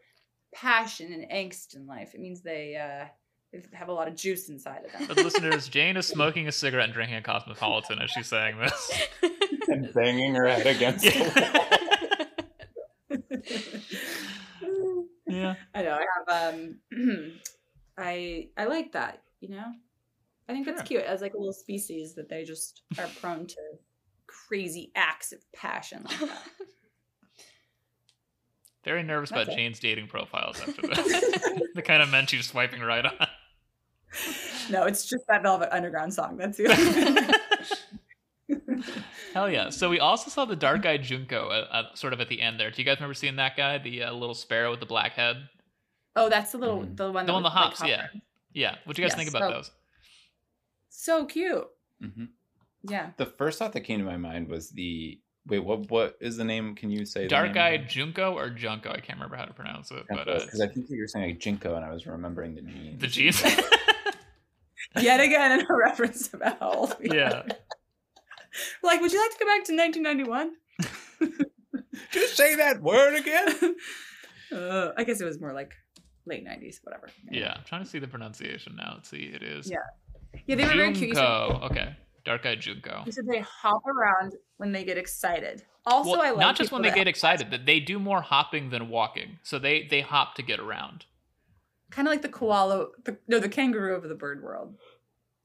[0.54, 2.14] passion and angst in life.
[2.14, 3.08] It means they uh
[3.52, 5.16] they have a lot of juice inside of For them.
[5.16, 8.92] the listeners, Jane is smoking a cigarette and drinking a cosmopolitan as she's saying this.
[9.68, 11.20] and banging her head against the
[13.10, 13.20] wall.
[15.28, 15.56] yeah.
[15.74, 16.00] I know.
[16.00, 16.80] I have um
[17.98, 19.66] I I like that, you know?
[20.50, 20.86] I think that's Sure.
[21.00, 23.56] cute as like a little species that they just are prone to
[24.48, 26.42] crazy acts of passion like that.
[28.84, 29.56] Very nervous about it.
[29.56, 31.08] Jane's dating profiles after this.
[31.76, 33.14] the kind of men she's swiping right on.
[34.70, 36.38] no, it's just that Velvet Underground song.
[36.38, 37.40] That's the
[39.34, 39.70] Hell yeah.
[39.70, 42.60] So we also saw the dark eyed Junco uh, uh, sort of at the end
[42.60, 42.70] there.
[42.70, 43.78] Do you guys remember seeing that guy?
[43.80, 45.38] The uh, little sparrow with the black head?
[46.16, 46.96] Oh, that's the little Mhm.
[46.98, 48.08] the one The that one the was, like, hops, yeah.
[48.54, 48.76] Yeah.
[48.84, 49.72] What do you guys Yes, think about so- those?
[50.90, 51.66] So cute.
[52.04, 52.28] Mhm.
[52.84, 53.12] Yeah.
[53.18, 55.60] The first thought that came to my mind was the wait.
[55.60, 56.76] What what is the name?
[56.76, 58.90] Can you say Dark eyed Junco or Junco?
[58.90, 60.04] I can't remember how to pronounce it.
[60.10, 62.62] But uh, Because I think you were saying like Jinko, and I was remembering the
[62.62, 63.02] jeans.
[63.02, 63.44] the jeans.
[65.02, 67.34] Yet again in a reference about how old we yeah.
[67.34, 67.46] are.
[68.84, 70.52] Like, would you like to go back to 1991?
[72.12, 73.76] Just say that word again.
[74.52, 75.74] uh, I guess it was more like
[76.28, 77.10] late 90s, whatever.
[77.32, 77.54] Yeah.
[77.58, 78.92] I'm trying to see the pronunciation now.
[78.94, 79.24] Let's see.
[79.24, 79.78] It is Yeah.
[80.46, 81.10] Yeah, they were very cute.
[81.10, 81.66] You Junco.
[81.66, 81.96] Okay.
[82.26, 83.04] Dark eyed Junco.
[83.06, 85.64] you said they hop around when they get excited.
[85.86, 88.70] Also, Well, I like not just when they get excited, that they do more hopping
[88.70, 89.40] than walking.
[89.44, 91.06] So they they hop to get around.
[91.92, 94.76] kind of like the koala, the, no, the kangaroo of the bird world.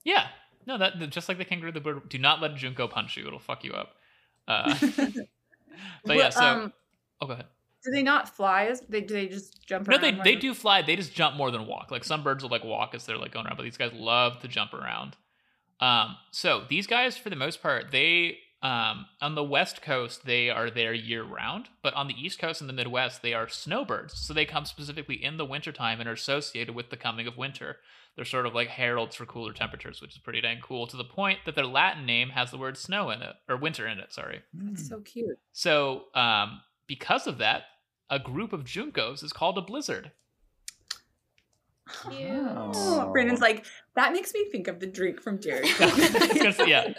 [0.05, 0.29] Yeah.
[0.67, 2.09] No, that just like the kangaroo, the bird.
[2.09, 3.95] Do not let Junco punch you; it'll fuck you up.
[4.47, 4.75] Uh,
[6.05, 6.73] but yeah, so um,
[7.21, 7.47] oh, go ahead.
[7.85, 8.67] do they not fly?
[8.67, 10.03] As they do they just jump around?
[10.03, 10.83] No, they they do fly.
[10.83, 11.91] They just jump more than walk.
[11.91, 14.41] Like some birds will like walk as they're like going around, but these guys love
[14.41, 15.17] to jump around.
[15.81, 20.51] Um, so these guys, for the most part, they um on the west coast they
[20.51, 24.19] are there year round, but on the east coast and the Midwest they are snowbirds.
[24.19, 27.77] So they come specifically in the wintertime and are associated with the coming of winter.
[28.17, 30.89] They're sort of like heralds for cooler temperatures, which is pretty dang cool.
[30.89, 33.87] To the point that their Latin name has the word snow in it or winter
[33.87, 34.13] in it.
[34.13, 34.43] Sorry.
[34.53, 35.39] That's so cute.
[35.53, 37.63] So, um, because of that,
[38.11, 40.11] a group of juncos is called a blizzard.
[42.11, 42.29] Cute.
[42.29, 43.65] Oh, Brandon's like,
[43.99, 45.69] that makes me think of the drink from Jerry.
[45.69, 46.93] Because, yeah,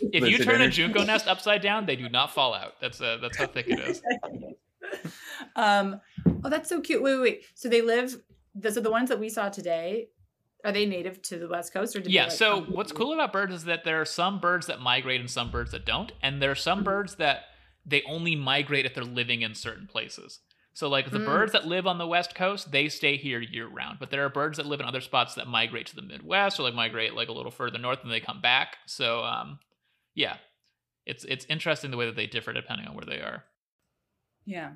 [0.00, 0.82] if you Blizzard turn a energy.
[0.82, 2.74] Junco nest upside down, they do not fall out.
[2.80, 4.02] That's uh, that's how thick it is.
[5.56, 6.00] um,
[6.44, 7.02] oh, that's so cute.
[7.02, 7.44] Wait, wait, wait.
[7.54, 8.16] So they live.
[8.54, 10.08] Those are the ones that we saw today.
[10.64, 12.22] Are they native to the West Coast, or did they, Yeah.
[12.24, 15.28] like, So what's cool about birds is that there are some birds that migrate and
[15.30, 16.84] some birds that don't, and there are some Mhm.
[16.84, 17.46] birds that
[17.84, 20.40] they only migrate if they're living in certain places.
[20.76, 21.24] So like the Mm.
[21.26, 23.98] birds that live on the West Coast, they stay here year round.
[24.00, 26.64] But there are birds that live in other spots that migrate to the Midwest or
[26.64, 28.76] like migrate like a little further north and they come back.
[28.86, 29.60] So um,
[30.14, 30.36] yeah,
[31.06, 33.44] it's it's interesting the way that they differ depending on where they are.
[34.46, 34.72] Yeah.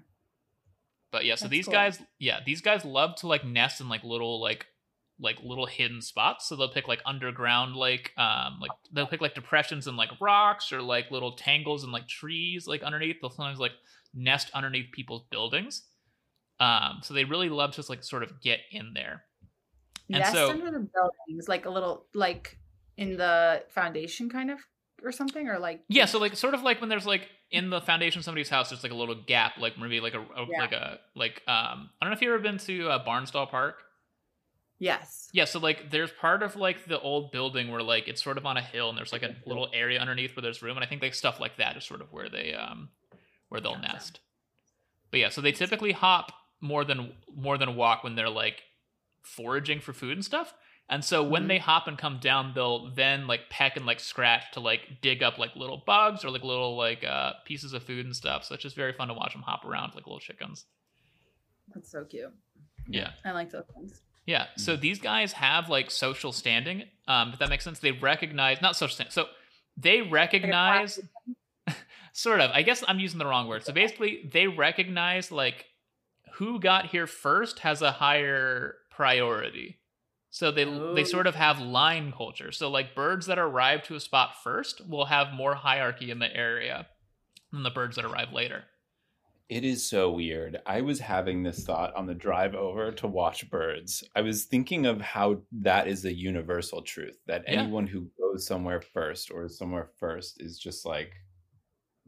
[1.11, 1.72] But yeah, so That's these cool.
[1.74, 4.66] guys, yeah, these guys love to like nest in like little like
[5.20, 6.46] like little hidden spots.
[6.49, 10.70] So they'll pick like underground like um like they'll pick like depressions in like rocks
[10.70, 13.16] or like little tangles in like trees like underneath.
[13.20, 13.72] They'll sometimes like
[14.14, 15.82] nest underneath people's buildings.
[16.61, 19.22] Um, so they really love to just like sort of get in there.
[20.11, 22.56] And Nest so- under the buildings, like a little, like
[22.96, 24.59] in the foundation, kind of,
[25.04, 27.80] or something, or like Yeah, so like sort of like when there's like in the
[27.80, 30.59] foundation of somebody's house, there's like a little gap, like maybe like a, a Yeah.
[30.61, 33.76] like a like um I don't know if you've ever been to uh, Barnsdall Park.
[34.78, 38.38] yes, Yeah, so like there's part of like the old building where like it's sort
[38.38, 40.84] of on a hill and there's like a little area underneath where there's room and
[40.84, 42.88] I think like stuff like that is sort of where they um
[43.49, 43.92] where they'll Gotcha.
[43.92, 44.20] nest.
[45.11, 48.62] But yeah, so they typically hop more than more than walk when they're like
[49.22, 50.55] foraging for food and stuff.
[50.90, 51.49] And so when Mhm.
[51.49, 55.22] they hop and come down, they'll then like peck and like scratch to like dig
[55.22, 58.44] up like little bugs or like little like uh pieces of food and stuff.
[58.44, 60.64] So it's just very fun to watch them hop around like little chickens.
[61.74, 62.32] that's so cute.
[62.86, 63.11] Yeah.
[63.24, 64.01] I like those ones.
[64.26, 64.46] Yeah.
[64.57, 66.84] So these guys have like social standing.
[67.07, 67.78] Um, if that makes sense.
[67.80, 69.12] They recognize not social standing.
[69.12, 69.26] So
[69.76, 70.99] they recognize
[72.18, 72.50] sort of.
[72.52, 73.64] I guess I'm using the wrong word.
[73.64, 75.66] So basically they recognize like
[76.34, 79.78] who got here first has a higher priority.
[80.30, 81.04] So they they Oh.
[81.04, 81.64] sort of have oh.
[81.64, 82.50] line culture.
[82.52, 86.34] So like birds that arrive to a spot first will have more hierarchy in the
[86.36, 86.86] area
[87.52, 88.64] than the birds that arrive later.
[89.48, 90.60] It is so weird.
[90.66, 94.04] I was having this thought on the drive over to watch birds.
[94.14, 97.62] I was thinking of how that is a universal truth that Yeah.
[97.62, 101.14] anyone who goes somewhere first or is somewhere first is just like,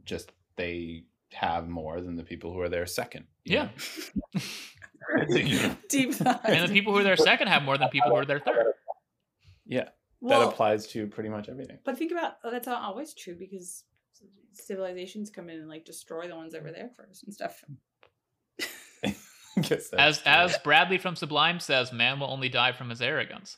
[0.04, 3.26] just they have more than the people who are there second.
[3.44, 3.64] Yeah.
[4.34, 4.40] know?
[5.22, 6.40] It's a uni- Deep thought.
[6.44, 8.66] And the people who are there second have more than people who are there third.
[9.66, 9.88] yeah,
[10.22, 11.78] that applies to pretty much everything.
[11.84, 13.84] But think about oh, that's not always true because
[14.52, 17.64] civilizations come in and like destroy the ones that were there first and stuff.
[18.62, 19.14] I
[19.62, 20.32] guess that's As true.
[20.32, 23.56] as Bradley from Sublime says, man will only die from his arrogance.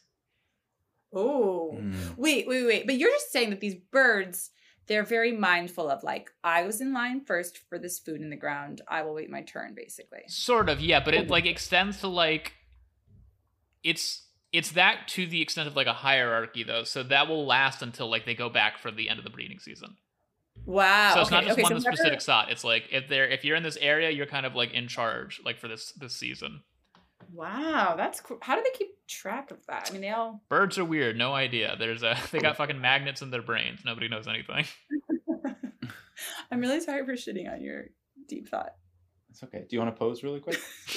[1.14, 2.16] Oh, Mm.
[2.16, 2.86] wait, wait, wait.
[2.86, 4.50] But you're just saying that these birds,
[4.86, 8.36] they're very mindful of like, I was in line first for this food in the
[8.36, 8.82] ground.
[8.88, 10.22] I will wait my turn, basically.
[10.26, 12.52] Sort of, yeah, but it like extends to like
[13.82, 17.82] it's it's that to the extent of like a hierarchy though, so that will last
[17.82, 19.96] until like they go back for the end of the breeding season.
[20.66, 21.14] Wow.
[21.14, 22.50] so it's not just okay, one so the whenever- specific spot.
[22.50, 25.40] It's like if they're if you're in this area, you're kind of like in charge,
[25.44, 26.62] like for this this season.
[27.32, 28.38] Wow, that's cool.
[28.42, 29.88] How do they keep track of that?
[29.88, 30.42] I mean, they all.
[30.48, 31.76] Birds are weird, no idea.
[31.78, 33.80] There's a they got fucking magnets in their brains.
[33.84, 34.64] Nobody knows anything.
[36.50, 37.86] I'm really sorry for shitting on your
[38.28, 38.74] deep thought.
[39.30, 39.60] It's okay.
[39.68, 40.60] Do you want to pose really quick?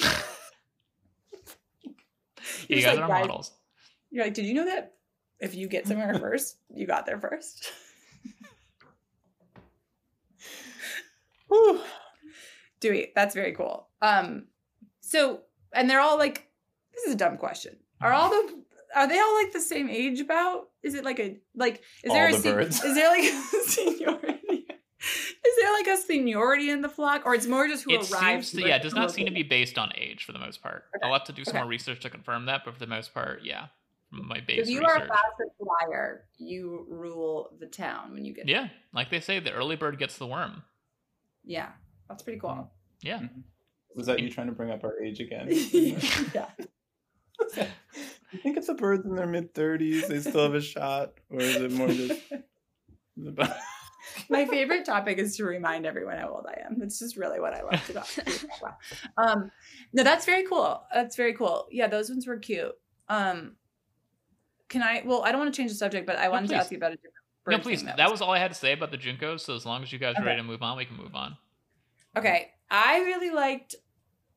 [2.68, 3.52] you guys like, are guys- models.
[4.10, 4.94] You're like, did you know that
[5.40, 7.70] if you get somewhere first, you got there first?
[11.48, 11.80] Whew.
[12.80, 13.88] Dewey, that's very cool.
[14.02, 14.46] Um,
[15.00, 15.40] so
[15.72, 16.48] and they're all like,
[16.94, 17.76] this is a dumb question.
[18.00, 18.62] Are all the
[18.94, 20.68] are they all like the same age about?
[20.82, 22.82] Is it like a like is there All a the se- birds.
[22.84, 24.66] is there like a seniority?
[24.98, 28.48] Is there like a seniority in the flock, or it's more just who It arrives?
[28.48, 30.62] seems to, yeah, it does not seem to be based on age for the most
[30.62, 30.84] part.
[30.96, 31.06] Okay.
[31.06, 31.60] I'll have to do some Okay.
[31.62, 33.66] more research to confirm that, but for the most part, yeah.
[34.10, 35.16] From my If base you are a research.
[35.58, 39.98] flyer, you rule the town when you get Yeah, like they say, the early bird
[39.98, 40.62] gets the worm.
[41.44, 41.68] Yeah,
[42.08, 42.70] that's pretty cool.
[43.02, 43.18] Yeah.
[43.18, 43.40] Mm-hmm.
[43.96, 45.48] Was that you trying to bring up our age again?
[45.50, 46.48] yeah.
[47.56, 51.40] you think if the birds in their mid thirties, they still have a shot, or
[51.40, 52.20] is it more just
[53.26, 53.56] about?
[54.30, 56.78] My favorite topic is to remind everyone how old I am.
[56.78, 58.08] That's just really what I love to talk
[58.60, 58.76] about.
[59.18, 59.50] Um,
[59.92, 60.84] no, that's very cool.
[60.94, 61.66] That's very cool.
[61.70, 62.72] Yeah, those ones were cute.
[63.08, 63.56] Um,
[64.68, 65.02] can I?
[65.04, 66.92] Well, I don't want to change the subject, but I wanted to ask you about
[66.92, 67.14] a different.
[67.46, 67.82] No, bird please.
[67.82, 69.40] thing That was all I had to say about the Juncos.
[69.40, 70.26] So as long as you guys are Okay.
[70.26, 71.36] ready to move on, we can move on.
[72.16, 73.74] Okay, I really liked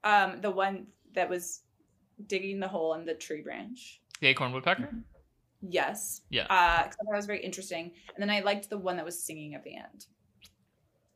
[0.03, 1.61] um the one that was
[2.27, 4.01] digging the hole in the tree branch.
[4.21, 4.89] The acorn woodpecker.
[5.61, 6.21] Yes.
[6.29, 6.43] Yeah.
[6.49, 9.05] Uh, 'cause I thought it was very interesting, and then I liked the one that
[9.05, 10.05] was singing at the end.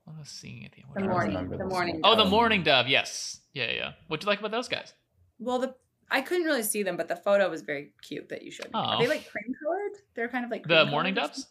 [0.05, 0.91] What was singing at the end?
[0.95, 1.49] The morning.
[1.49, 2.01] The morning.
[2.01, 2.01] one.
[2.03, 2.87] Oh, the mourning dove.
[2.87, 3.39] Yes.
[3.53, 3.91] Yeah, yeah.
[4.07, 4.93] What'd you like about those guys?
[5.39, 5.75] Well, the
[6.11, 8.71] I couldn't really see them, but the photo was very cute that you showed me.
[8.75, 8.99] Are Oh.
[8.99, 9.93] they like cream colored?
[10.13, 11.47] They're kind of like The mourning doves.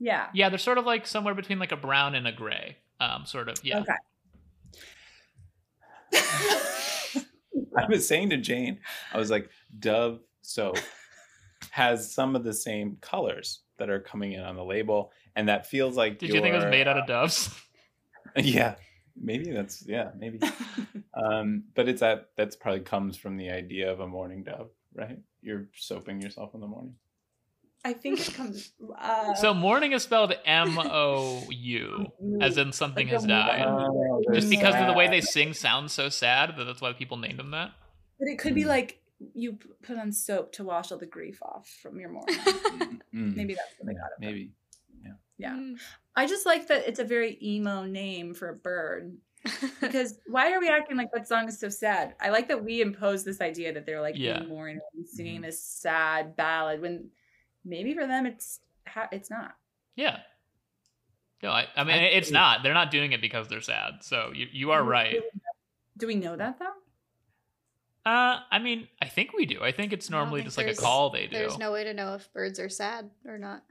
[0.00, 0.28] Yeah.
[0.34, 2.76] Yeah, they're sort of like somewhere between like a brown and a gray.
[3.00, 3.56] Um, sort of.
[3.64, 3.78] Yeah.
[3.80, 3.94] Okay.
[7.76, 8.78] I was saying to Jane,
[9.12, 9.48] I was like,
[9.78, 10.78] Dove soap
[11.70, 15.66] has some of the same colors that are coming in on the label, and that
[15.66, 16.18] feels like.
[16.18, 17.50] Did you think it was your- made out of doves?
[18.34, 18.76] Yeah,
[19.20, 20.40] maybe that's yeah, maybe.
[21.14, 25.18] um, but it's that that's probably comes from the idea of a morning dove, right?
[25.42, 26.94] You're soaping yourself in the morning.
[27.84, 28.72] I think it comes.
[28.98, 32.06] Uh, so mourning is spelled M O U,
[32.40, 33.66] as in something has died.
[33.68, 34.22] morning.
[34.32, 37.38] Just because of the way they sing sounds so sad that that's why people named
[37.38, 37.72] them that.
[38.18, 38.68] but it could be Mm.
[38.68, 39.00] like
[39.34, 42.36] you put on soap to wash all the grief off from your morning.
[43.14, 44.20] Mm, Maybe that's what they got it.
[44.20, 44.50] maybe.
[45.38, 45.50] Yeah.
[45.54, 45.74] Mm.
[46.16, 49.16] I just like that it's a very emo name for a bird.
[49.80, 52.14] Because why are we acting like that song is so sad?
[52.20, 54.40] I like that we impose this idea that they're like Yeah.
[54.42, 55.46] in mourning and singing Mhm.
[55.46, 57.10] this sad ballad when
[57.64, 59.56] maybe for them it's ha- it's not.
[59.96, 60.18] Yeah.
[61.42, 62.62] No, I, I mean I it's think- not.
[62.62, 63.94] They're not doing it because they're sad.
[64.02, 65.16] So you you are right.
[65.98, 66.72] Do we know that though?
[68.04, 69.62] Uh, I mean, I think we do.
[69.62, 71.36] I think it's normally think just like a call they do.
[71.36, 73.62] There's no way to know if birds are sad or not.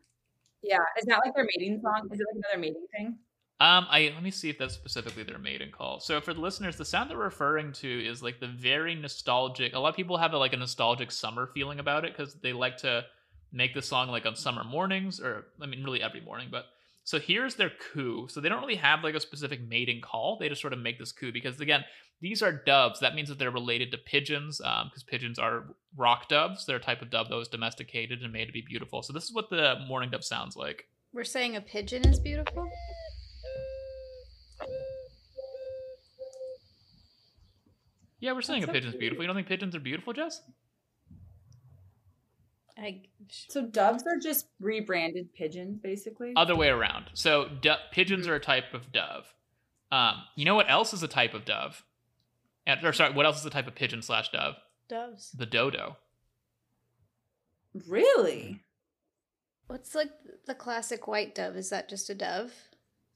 [0.64, 2.08] Yeah, is that like their mating song?
[2.12, 3.18] Is it like another mating thing?
[3.60, 6.00] Um, I let me see if that's specifically their maiden call.
[6.00, 9.74] So for the listeners, the sound they're referring to is like the very nostalgic.
[9.76, 12.54] A lot of people have a, like a nostalgic summer feeling about it because they
[12.54, 13.04] like to
[13.52, 16.50] make the song like on summer mornings, or I mean, really every morning.
[16.52, 16.66] But
[17.04, 18.28] so here's their coo.
[18.30, 20.38] So they don't really have like a specific mating call.
[20.40, 21.84] They just sort of make this coo because again,
[22.22, 23.00] these are doves.
[23.00, 25.66] That means that they're related to pigeons um, because pigeons are
[25.98, 26.66] rock doves.
[26.66, 29.02] They're a type of dove that was domesticated and made to be beautiful.
[29.02, 30.86] So this is what the mourning dove sounds like.
[31.14, 32.70] We're saying a pigeon is beautiful.
[38.20, 39.00] Yeah, we're saying That's a so pigeon's cute.
[39.00, 39.24] beautiful.
[39.24, 40.42] You don't think pigeons are beautiful, Jess?
[42.82, 43.02] I,
[43.48, 46.34] So doves are just rebranded pigeons, basically.
[46.36, 47.06] Other way around.
[47.14, 49.34] So do- pigeons are a type of dove.
[49.92, 51.84] Um, you know what else is a type of dove?
[52.66, 54.56] And, or sorry, what else is a type of pigeon slash dove?
[54.90, 55.32] Doves.
[55.32, 55.98] The dodo.
[57.88, 58.64] Really?
[59.68, 60.12] What's like
[60.48, 61.56] the classic white dove?
[61.56, 62.54] Is that just a dove?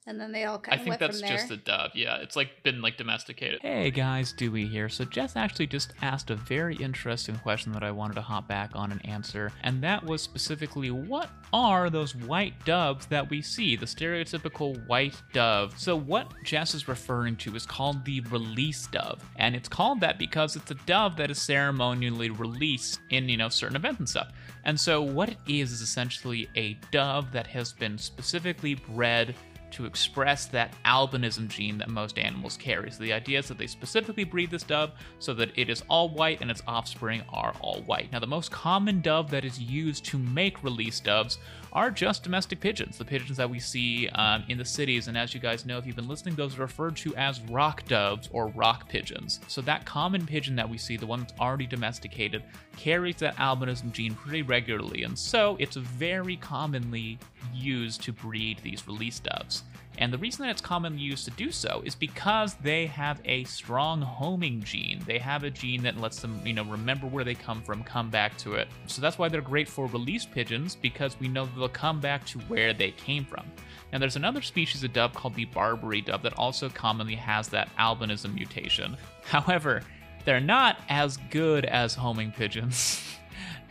[0.07, 1.37] And then they all kind I of think went that's from there.
[1.37, 1.91] just a dove.
[1.95, 3.61] Yeah, it's like been like domesticated.
[3.63, 4.87] Hey guys, Dewey here.
[4.87, 8.69] So Jess actually just asked a very interesting question that I wanted to hop back
[8.75, 13.75] on and answer, and that was specifically what are those white doves that we see,
[13.75, 15.73] the stereotypical white dove.
[15.75, 20.19] So what Jess is referring to is called the release dove, and it's called that
[20.19, 24.31] because it's a dove that is ceremonially released in, you know, certain events and stuff.
[24.65, 29.33] And so what it is is essentially a dove that has been specifically bred
[29.75, 32.89] to express that albinism gene that most animals carry.
[32.91, 36.09] So the idea is that they specifically breed this dove so that it is all
[36.09, 38.09] white and its offspring are all white.
[38.11, 41.39] Now, the most common dove that is used to make release doves
[41.75, 45.09] are just domestic pigeons, the pigeons that we see um, in the cities.
[45.09, 47.85] And as you guys know, if you've been listening, those are referred to as rock
[47.85, 49.41] doves or rock pigeons.
[49.49, 52.43] So that common pigeon that we see, the one that's already domesticated,
[52.77, 55.03] carries that albinism gene pretty regularly.
[55.03, 57.19] And so it's very commonly
[57.53, 59.63] used to breed these release doves.
[59.97, 63.43] And the reason that it's commonly used to do so is because they have a
[63.45, 65.01] strong homing gene.
[65.05, 68.09] They have a gene that lets them, you know, remember where they come from, come
[68.09, 68.67] back to it.
[68.87, 72.39] So that's why they're great for release pigeons because we know they'll come back to
[72.39, 73.45] where they came from.
[73.91, 77.69] Now, there's another species of dove called the Barbary dove that also commonly has that
[77.77, 78.97] albinism mutation.
[79.23, 79.81] However,
[80.25, 83.01] they're not as good as homing pigeons.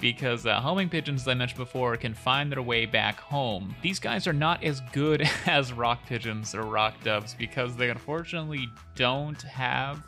[0.05, 3.75] because uh, homing pigeons, as I mentioned before, can find their way back home.
[3.81, 8.69] These guys are not as good as rock pigeons or rock doves because they unfortunately
[8.97, 10.07] don't have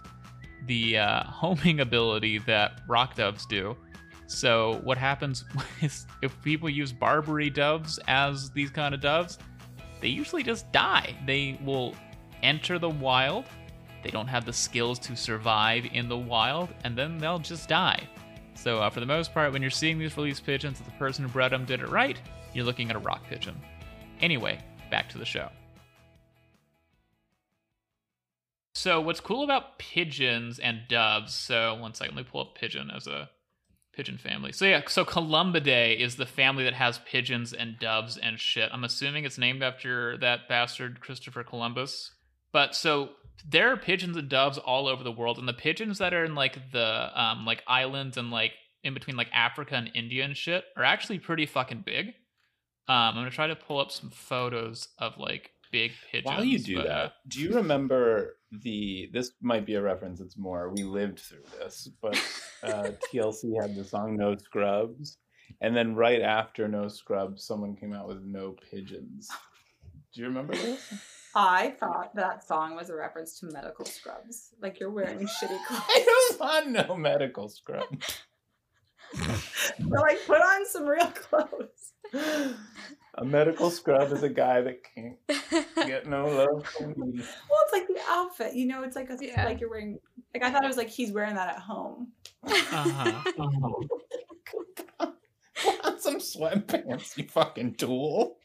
[0.67, 3.75] the uh, homing ability that rock doves do.
[4.27, 5.47] So what happens
[5.81, 9.39] is if people use Barbary doves as these kind of doves,
[10.03, 11.17] they usually just die.
[11.25, 11.95] They will
[12.43, 13.47] enter the wild.
[14.05, 18.07] They don't have the skills to survive in the wild, and then they'll just die.
[18.57, 21.31] So, uh, for the most part, when you're seeing these release pigeons, the person who
[21.31, 22.19] bred them did it right,
[22.55, 23.55] you're looking at a rock pigeon.
[24.21, 24.59] Anyway,
[24.91, 25.51] back to the show.
[28.75, 31.35] So, what's cool about pigeons and doves?
[31.35, 33.31] So, one second, let me pull up pigeon as a
[33.95, 34.53] pigeon family.
[34.53, 38.71] So, yeah, so Columbidae is the family that has pigeons and doves and shit.
[38.73, 42.13] I'm assuming it's named after that bastard Christopher Columbus.
[42.53, 43.11] But so
[43.49, 46.35] there are pigeons and doves all over the world, and the pigeons that are in
[46.35, 50.65] like the um like islands and like in between like Africa and India and shit
[50.77, 52.09] are actually pretty fucking big.
[52.89, 56.27] Um, I'm gonna try to pull up some photos of like big pigeons.
[56.27, 59.11] While you do but, uh, that, do you remember the?
[59.13, 60.21] This might be a reference.
[60.21, 60.71] It's more.
[60.71, 62.17] We lived through this, but
[62.63, 65.19] uh, TLC had the song "No Scrubs,"
[65.61, 69.29] and then right after "No Scrubs," someone came out with "No Pigeons."
[70.15, 70.93] Do you remember this?
[71.39, 74.55] I thought that song was a reference to medical scrubs.
[74.63, 75.83] Like you're wearing shitty clothes.
[75.91, 77.85] I don't want no medical scrub.
[79.15, 81.93] They're like, put on some real clothes.
[83.19, 87.19] A medical scrub is a guy that can't get no love from me.
[87.21, 88.55] Well, it's like the outfit.
[88.55, 89.45] You know, it's like a, Yeah.
[89.45, 89.99] like you're wearing.
[90.35, 92.13] Like I thought it was like he's wearing that at home.
[92.47, 93.23] uh-huh.
[95.63, 98.37] Put on some sweatpants, you fucking tool.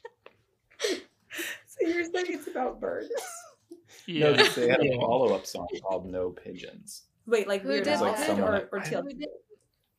[1.82, 3.10] So you're saying it's about birds?
[3.10, 3.18] Yeah.
[4.08, 8.04] No, they had a follow-up song called "No Pigeons." Wait, like Who Weird did Al
[8.06, 8.28] that?
[8.28, 9.26] did or, Like or someone- TLC?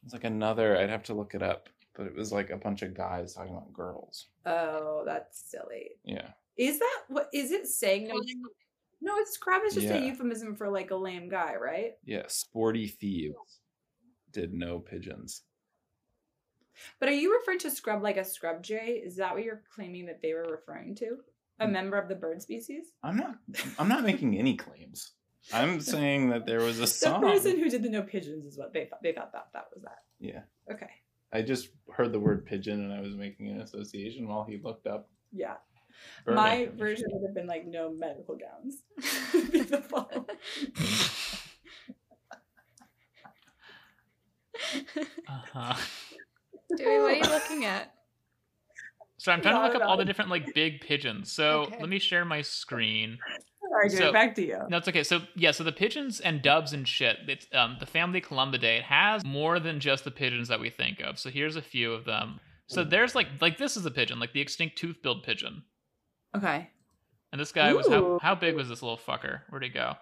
[0.05, 0.77] It's like another.
[0.79, 3.53] I'd have to look it up, but it was like a bunch of guys talking
[3.53, 4.27] about girls.
[4.47, 5.91] Oh, that's silly.
[6.05, 6.29] Yeah.
[6.57, 8.09] Is that what is it saying?
[8.09, 8.15] No,
[9.01, 11.93] no, it's scrub is just a euphemism for like a lame guy, right?
[12.05, 13.35] Yeah, Sporty Thievz
[14.33, 15.43] did no pigeons.
[16.99, 19.01] But are you referring to scrub like a scrub jay?
[19.05, 21.19] Is that what you're claiming that they were referring to?
[21.61, 22.87] A member of the bird species?
[23.03, 23.37] I'm not.
[23.79, 25.13] I'm not making any claims.
[25.53, 27.21] I'm saying that there was a song.
[27.21, 29.03] The person who did the no pigeons is what they thought.
[29.03, 29.99] They thought that that was that.
[30.21, 30.43] Yeah,
[30.73, 30.91] Okay.
[31.33, 34.87] I just heard the word pigeon and I was making an association while he looked
[34.87, 35.09] up.
[35.33, 35.55] Yeah.
[36.27, 36.79] bird My information.
[36.79, 38.83] version would have been like no medical gowns.
[39.33, 39.61] Would be
[45.29, 45.75] uh-huh.
[46.77, 47.95] Dewey, what are you looking at?
[49.23, 49.97] So I'm trying to look up all all.
[49.97, 51.31] the different like big pigeons.
[51.31, 51.77] So Okay.
[51.81, 53.19] let me share my screen.
[53.71, 54.59] Sorry, Jay, So- back to you.
[54.69, 55.05] No, it's okay.
[55.05, 57.19] So yeah, so the pigeons and doves and shit.
[57.29, 58.79] It's um the family Columbidae.
[58.79, 61.21] It has more than just the pigeons that we think of.
[61.21, 62.41] So here's a few of them.
[62.67, 65.63] So there's like like this is a pigeon, like the extinct tooth-billed pigeon.
[66.37, 66.69] Okay.
[67.31, 69.43] And this guy was how how big was this little fucker?
[69.51, 69.95] Where'd he go?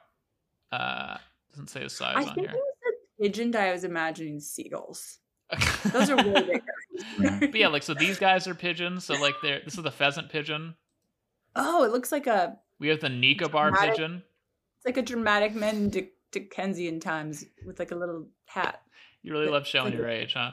[0.73, 1.19] Uh,
[1.51, 2.57] doesn't say his size I on think here.
[2.57, 5.19] when you said pigeon, I was imagining seagulls.
[5.93, 6.63] Those are way bigger.
[7.41, 9.05] but yeah, like so these guys are pigeons.
[9.05, 10.75] So like they're this is the pheasant pigeon.
[11.57, 14.23] Oh, it looks like a We have the Nicobar Dramatic- pigeon.
[14.77, 18.81] It's like a dramatic men in Dick- Dickensian times with like a little hat.
[19.23, 20.53] You really love showing your age, huh?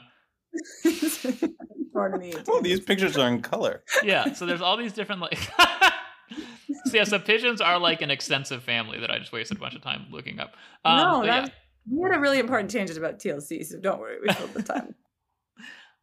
[1.92, 2.34] Pardon me.
[2.48, 3.82] Oh, these pictures are in color.
[4.02, 4.32] Yeah.
[4.34, 5.38] So there's all these different like.
[5.38, 9.74] so yeah, so pigeons are like an extensive family that I just wasted a bunch
[9.74, 10.54] of time looking up.
[10.84, 11.48] Um, no, but yeah.
[11.90, 14.94] we had a really important tangent about TLC, so don't worry, we filled the time.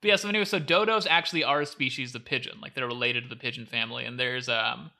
[0.06, 3.24] But yeah, so anyway, so dodos actually are a species of pigeon, like they're related
[3.24, 4.92] to the pigeon family, and there's um,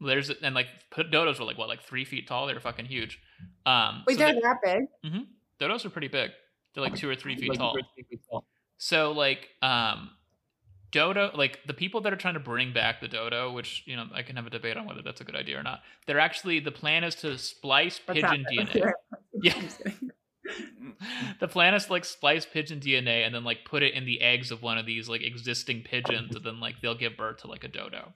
[0.00, 2.46] there's and like dodos were like what, like three feet tall?
[2.46, 3.18] They were fucking huge.
[3.66, 5.26] Um, Wait, so they're they- that big?
[5.60, 6.30] dodos are pretty big.
[6.74, 7.72] They're like two or three feet Like, tall.
[7.72, 8.44] three feet tall.
[8.78, 10.10] So like um
[10.92, 14.06] dodo like the people that are trying to bring back the dodo, which you know
[14.14, 15.80] I can have a debate on whether that's a good idea or not.
[16.06, 18.66] They're actually the plan is to splice What's pigeon happening?
[18.68, 18.92] DNA.
[19.42, 19.60] Yeah.
[20.48, 20.94] I'm just kidding.
[21.40, 24.20] the plan is to like splice pigeon DNA and then like put it in the
[24.20, 27.46] eggs of one of these like existing pigeons, and then like they'll give birth to
[27.46, 28.12] like a dodo.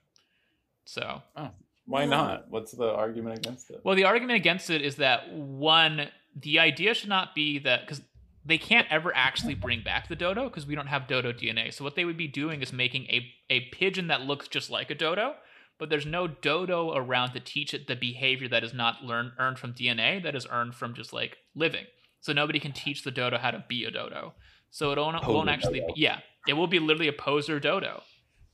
[0.85, 1.49] So oh,
[1.85, 2.11] Why hmm.
[2.11, 2.49] not?
[2.49, 3.81] What's the argument against it?
[3.83, 8.01] Well, the argument against it is that one, the idea should not be that because
[8.45, 11.73] they can't ever actually bring back the dodo because we don't have dodo DNA.
[11.73, 14.89] So what they would be doing is making a a pigeon that looks just like
[14.89, 15.35] a dodo,
[15.77, 19.59] but there's no dodo around to teach it the behavior that is not learned earned
[19.59, 21.85] from DNA that is earned from just like living.
[22.21, 24.33] So nobody can teach the dodo how to be a dodo.
[24.71, 25.93] So it won't, won't actually, dodo.
[25.95, 28.03] yeah, it will be literally a poser dodo.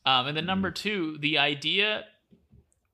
[0.05, 2.05] Um, and then number two, the idea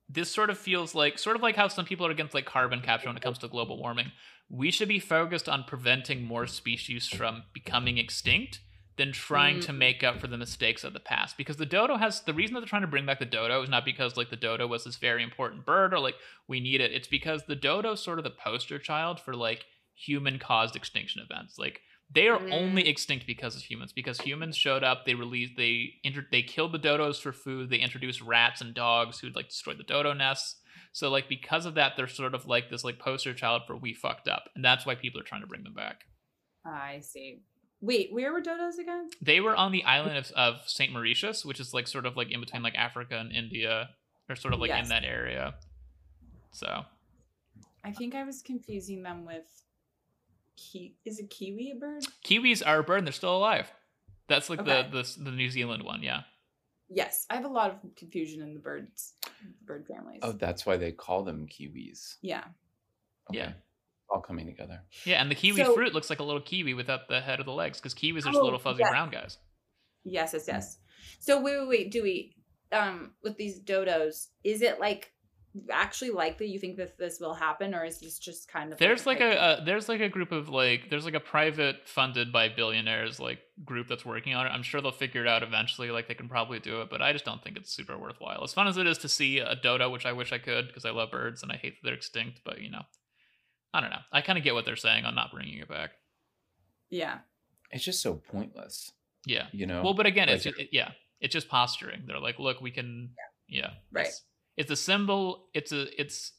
[0.08, 2.80] this sort of feels like sort of like how some people are against like carbon
[2.80, 4.12] capture when it comes to global warming.
[4.50, 8.60] We should be focused on preventing more species from becoming extinct
[8.98, 11.38] than trying to make up for the mistakes of the past.
[11.38, 13.70] Because the dodo has the reason that they're trying to bring back the dodo is
[13.70, 16.16] not because like the dodo was this very important bird or like
[16.46, 16.92] we need it.
[16.92, 19.64] It's because the dodo is sort of the poster child for like
[20.04, 21.58] human caused extinction events.
[21.58, 21.80] Like
[22.14, 22.52] they are Mm.
[22.52, 23.92] only extinct because of humans.
[23.92, 27.70] Because humans showed up, they released, they inter- they killed the dodos for food.
[27.70, 30.60] They introduced rats and dogs who'd like destroy the dodo nests.
[30.92, 33.94] So like because of that, they're sort of like this like poster child for we
[33.94, 36.02] fucked up, and that's why people are trying to bring them back.
[36.66, 37.40] I see.
[37.80, 39.08] Wait, where were dodos again?
[39.20, 42.30] They were on the island of, of Saint Mauritius, which is like sort of like
[42.30, 43.88] in between like Africa and India,
[44.28, 45.54] or sort of like in that area.
[46.52, 46.84] So
[47.84, 49.46] I think I was confusing them with
[50.70, 52.04] ki- is a kiwi a bird?
[52.24, 53.70] kiwis are a bird, and they're still alive.
[54.28, 54.88] That's like Okay.
[54.90, 56.22] the, the the New Zealand one, yeah.
[56.88, 59.14] Yes, I have a lot of confusion in the birds,
[59.64, 60.20] bird families.
[60.22, 62.16] Oh, that's why they call them kiwis.
[62.22, 62.44] yeah.
[63.30, 63.38] Okay.
[63.38, 63.52] Yeah.
[64.10, 64.82] All coming together.
[65.04, 67.46] Yeah, and the kiwi So- fruit looks like a little kiwi without the head of
[67.46, 68.90] the legs, because kiwis are just Oh, little fuzzy yes.
[68.90, 69.38] brown guys.
[70.04, 70.78] Yes, yes, yes.
[71.20, 72.36] So wait, wait, wait, Dewey,
[72.72, 75.12] um, with these dodos, is it like
[75.70, 79.06] actually likely you think that this will happen, or is this just kind of There's
[79.06, 79.36] like hype?
[79.58, 83.20] a, a there's like a group of like there's like a private funded by billionaires
[83.20, 84.50] like group that's working on it.
[84.50, 85.90] I'm sure they'll figure it out eventually.
[85.90, 88.42] Like they can probably do it, but I just don't think it's super worthwhile.
[88.42, 90.84] As fun as it is to see a dodo, which I wish I could because
[90.84, 92.82] I love birds and I hate that they're extinct, but you know,
[93.74, 93.98] I don't know.
[94.12, 95.90] I kind of get what they're saying on not bringing it back.
[96.90, 97.18] yeah.
[97.74, 98.92] It's just so pointless,
[99.24, 99.46] Yeah.
[99.52, 99.82] you know.
[99.82, 100.90] Well, but again, it's just, it, yeah,
[101.22, 102.02] it's just posturing.
[102.06, 103.12] They're like, look, we can,
[103.48, 104.08] yeah, Right.
[104.56, 105.46] It's, a symbol.
[105.54, 106.32] It's a it's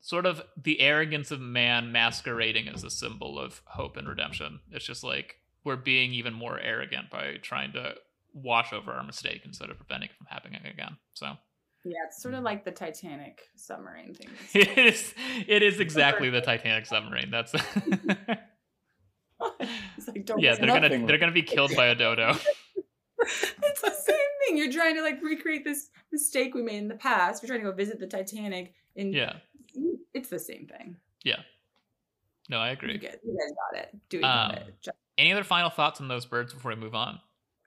[0.00, 4.60] sort of the arrogance of man masquerading as a symbol of hope and redemption.
[4.70, 7.94] It's just like we're being even more arrogant by trying to
[8.32, 10.96] wash over our mistake instead of preventing it from happening again.
[11.14, 11.32] So
[11.84, 14.28] Yeah, it's sort of like the Titanic submarine thing.
[14.54, 15.12] it is
[15.46, 17.30] it is exactly the Titanic submarine.
[17.30, 17.52] That's
[17.88, 18.38] it's
[20.06, 20.54] like don't yeah.
[20.54, 22.36] They're gonna they're gonna be killed by a dodo.
[23.62, 24.16] it's the same
[24.46, 24.56] thing.
[24.56, 27.42] You're trying to like recreate this mistake we made in the past.
[27.42, 29.36] We're trying to go visit the Titanic, and Yeah.
[30.14, 30.96] it's the same thing.
[31.24, 31.40] Yeah.
[32.48, 32.98] No, I You agree.
[32.98, 33.96] guys, you guys got it.
[34.08, 34.74] Do Um, got it.
[34.80, 37.18] Just- Any other final thoughts on those birds before we move on?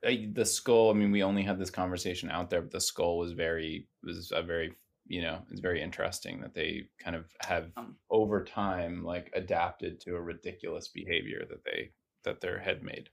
[0.06, 0.92] Uh, the skull.
[0.92, 4.32] I mean, we only had this conversation out there, but the skull was very was
[4.34, 4.74] a very
[5.08, 7.98] you know it's very interesting that they kind of have Um.
[8.12, 11.92] over time like adapted to a ridiculous behavior that they
[12.24, 13.10] that their head made.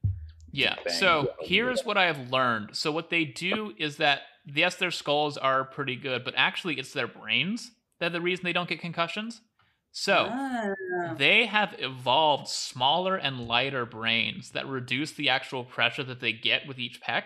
[0.57, 0.77] Yeah.
[0.85, 0.95] bang.
[0.95, 2.77] So here's what I have learned.
[2.77, 6.93] So what they do is that yes, their skulls are pretty good, but actually it's
[6.93, 9.41] their brains that are the reason they don't get concussions.
[9.93, 11.15] So Ah.
[11.17, 16.67] they have evolved smaller and lighter brains that reduce the actual pressure that they get
[16.67, 17.25] with each peck.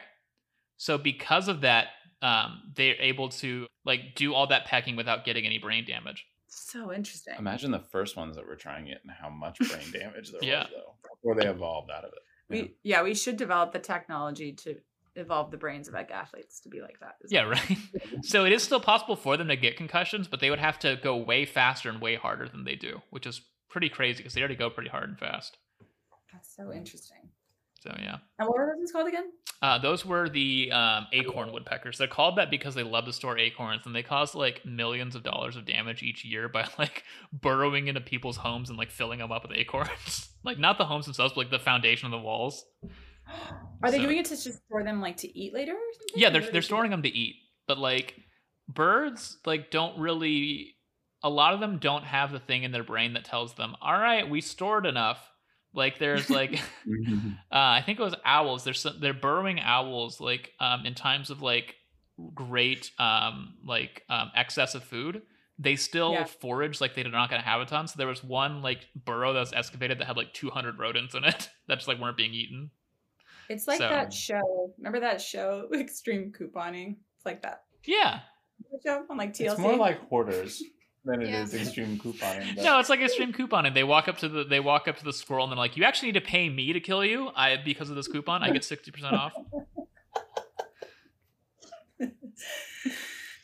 [0.77, 1.89] So because of that,
[2.23, 6.27] um, they're able to like do all that pecking without getting any brain damage.
[6.53, 7.35] so interesting.
[7.39, 10.63] Imagine the first ones that were trying it and how much brain damage there Yeah.
[10.65, 12.19] was though before they evolved out of it.
[12.51, 12.63] Yeah.
[12.63, 14.77] We yeah, we should develop the technology to
[15.17, 17.17] evolve the brains of like athletes to be like that.
[17.29, 17.53] Yeah, well.
[17.53, 17.79] right.
[18.25, 20.99] so it is still possible for them to get concussions, but they would have to
[21.03, 24.41] go way faster and way harder than they do, which is pretty crazy because they
[24.41, 25.57] already go pretty hard and fast.
[26.33, 27.29] That's so interesting.
[27.81, 28.19] So yeah.
[28.39, 29.31] And what were those called again?
[29.63, 31.99] Uh, those were the um, acorn woodpeckers.
[31.99, 35.23] They're called that because they love to store acorns, and they cause like millions of
[35.23, 39.33] dollars of damage each year by like burrowing into people's homes and like filling them
[39.33, 40.31] up with acorns.
[40.45, 42.65] like not the homes themselves, but like the foundation of the walls.
[43.83, 46.21] Are they So- doing it to just store them like to eat later or something?
[46.23, 48.15] Yeah, they're they're they storing them to eat, but like
[48.69, 50.75] birds like don't really.
[51.23, 53.93] A lot of them don't have the thing in their brain that tells them, "All
[53.93, 55.19] right, we stored enough."
[55.73, 56.61] Like there's like.
[56.89, 57.29] Mm-hmm.
[57.53, 58.65] uh, I think it was owls.
[58.65, 61.77] There's some, they're burrowing owls like um, in times of like
[62.35, 65.23] great um, like um, excess of food.
[65.59, 66.25] They still Yeah.
[66.25, 67.87] forage like they're not going to have a ton.
[67.87, 71.23] So there was one like burrow that was excavated that had like 200 rodents in
[71.25, 72.71] it that just like weren't being eaten.
[73.49, 74.73] It's like So- that show.
[74.79, 76.97] Remember that show, Extreme Couponing?
[77.19, 78.21] It's like that Yeah,
[78.85, 79.51] show on like TLC.
[79.53, 80.63] It's more like hoarders
[81.05, 81.43] than it Yeah.
[81.43, 82.55] is extreme couponing.
[82.57, 83.75] but- no, it's like extreme couponing.
[83.75, 85.85] They walk up to the they walk up to the squirrel and they're like, "You
[85.85, 87.31] actually need to pay me to kill you.
[87.35, 89.33] I because of this coupon, I get 60 percent off."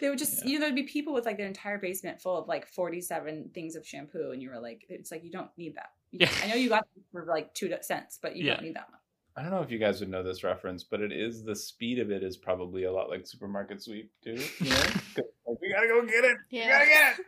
[0.01, 0.51] they would just, Yeah.
[0.51, 3.77] you know, there'd be people with like their entire basement full of like 47 things
[3.77, 5.93] of shampoo, and you were like, it's like, you don't need that.
[6.11, 6.31] You- Yeah.
[6.45, 8.55] I know you got it for like two cents, but you Yeah.
[8.55, 9.01] don't need that much.
[9.39, 11.99] I don't know if you guys would know this reference, but it is the speed
[11.99, 14.31] of it is probably a lot like supermarket sweep too.
[14.33, 14.37] You
[14.71, 14.77] know?
[15.15, 16.37] 'Cause, like, we gotta go get it.
[16.51, 16.69] We Yeah.
[16.71, 17.27] gotta get it.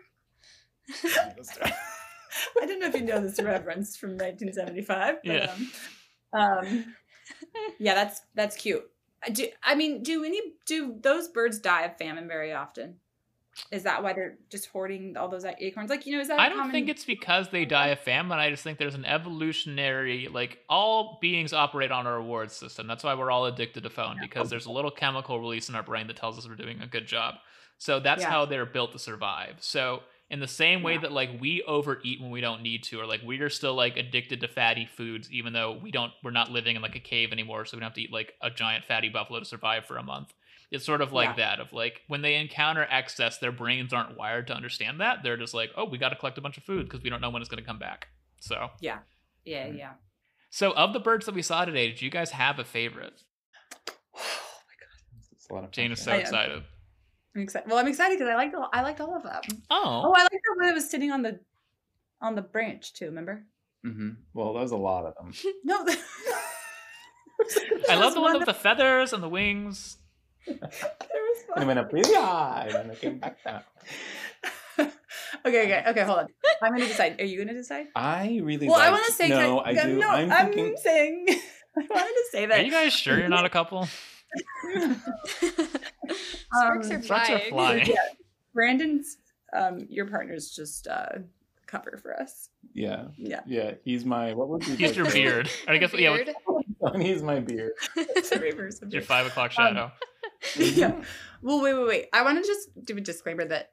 [2.63, 5.17] I don't know if you know this reference from 1975.
[5.25, 5.55] But, Yeah.
[6.33, 6.85] Um, um,
[7.79, 8.85] yeah, that's that's cute.
[9.25, 12.97] I Do I mean do any do those birds die of famine very often?
[13.73, 15.91] Is that why they're just hoarding all those acorns?
[15.91, 16.39] Like you know, is that?
[16.39, 18.39] I don't common- think it's because they die of famine.
[18.39, 22.87] I just think there's an evolutionary, like all beings operate on a reward system.
[22.87, 25.83] That's why we're all addicted to phone because there's a little chemical release in our
[25.83, 27.35] brain that tells us we're doing a good job.
[27.79, 28.31] So that's Yeah.
[28.31, 29.57] how they're built to survive.
[29.61, 31.01] So in the same way Yeah.
[31.01, 33.97] that like we overeat when we don't need to, or like we are still like
[33.97, 37.33] addicted to fatty foods, even though we don't, we're not living in like a cave
[37.33, 39.97] anymore, so we don't have to eat like a giant fatty buffalo to survive for
[39.97, 40.35] a month.
[40.71, 44.49] It's sort of like that of like when they encounter excess, their brains aren't wired
[44.49, 45.23] to understand that.
[45.23, 47.23] They're just like, oh, we got to collect a bunch of food because we don't
[47.23, 48.09] know when it's going to come back.
[48.39, 48.99] So, Yeah,
[49.47, 49.79] yeah, mm.
[49.79, 49.93] yeah.
[50.51, 53.23] so of the birds that we saw today, did you guys have a favorite?
[54.15, 56.21] Oh my god, it's a lot of Jane is so I am.
[56.21, 56.63] excited.
[57.39, 57.69] I'm excited.
[57.71, 59.43] Well, I'm excited because I liked all, I liked all of them.
[59.71, 61.39] Oh, Oh, I liked the one that was sitting on the
[62.21, 63.07] on the branch too.
[63.07, 63.45] Remember?
[63.87, 64.09] Mm-hmm.
[64.35, 65.33] Well, there was a lot of them.
[65.65, 65.85] No.
[67.89, 69.99] I love the one with the feathers and the wings.
[70.47, 71.67] There was And one.
[71.69, 73.63] went up really high, and then it came back down.
[74.79, 74.91] okay,
[75.47, 76.03] okay, okay.
[76.03, 76.27] Hold on.
[76.61, 77.21] I'm gonna decide.
[77.21, 77.87] Are you gonna decide?
[77.95, 78.67] I really.
[78.69, 79.29] Well, I want to say.
[79.29, 79.63] no.
[79.65, 79.97] can I do.
[79.97, 80.77] No, I'm I'm, thinking.
[80.77, 81.27] saying.
[81.31, 82.59] I wanted to say that.
[82.59, 83.87] Are you guys sure you're not a couple?
[86.51, 87.51] Sparks Um, are Sparks are flying.
[87.51, 87.87] flying.
[87.87, 87.95] yeah,
[88.55, 89.19] Brandon's.
[89.53, 91.19] Um, your partner's just uh
[91.67, 92.51] cover for us.
[92.75, 93.41] Yeah, Yeah.
[93.47, 93.75] yeah.
[93.85, 94.35] He's my.
[94.35, 94.77] What would be?
[94.77, 95.49] He's your beard.
[95.67, 96.35] I guess yeah, Beard.
[97.01, 97.73] he's my beard.
[97.97, 99.93] It's a reverse of your five o'clock Um, shadow.
[100.57, 101.03] yeah.
[101.43, 102.07] Well, wait, wait, wait.
[102.13, 103.73] I want to just do a disclaimer that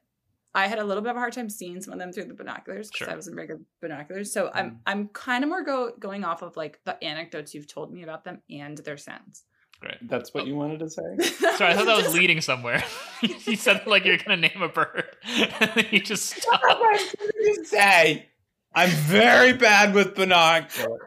[0.54, 2.34] I had a little bit of a hard time seeing some of them through the
[2.34, 3.10] binoculars because Sure.
[3.12, 4.32] I wasn't very good binoculars.
[4.32, 4.76] So I'm Mm.
[4.86, 8.24] I'm kind of more go going off of like the anecdotes you've told me about
[8.24, 9.44] them and their sounds.
[9.86, 10.08] Great.
[10.08, 11.16] That's what you wanted to say.
[11.56, 12.82] Sorry, I thought that was leading somewhere.
[13.22, 17.16] you said like you're gonna name a bird, and then you just stopped.
[17.64, 18.26] say
[18.76, 21.00] I'm very bad with binoculars.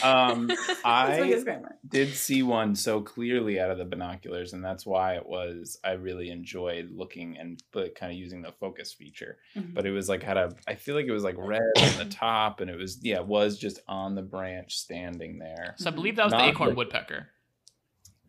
[0.00, 0.48] Um,
[0.84, 1.42] I
[1.88, 5.76] did see one so clearly out of the binoculars, and that's why it was.
[5.82, 9.38] I really enjoyed looking and kind of using the focus feature.
[9.56, 9.74] Mhm.
[9.74, 10.54] But it was like had a.
[10.68, 13.26] I feel like it was like red on the top, and it was yeah, it
[13.26, 15.74] was just on the branch, standing there.
[15.78, 17.26] So I believe that was the acorn the- woodpecker.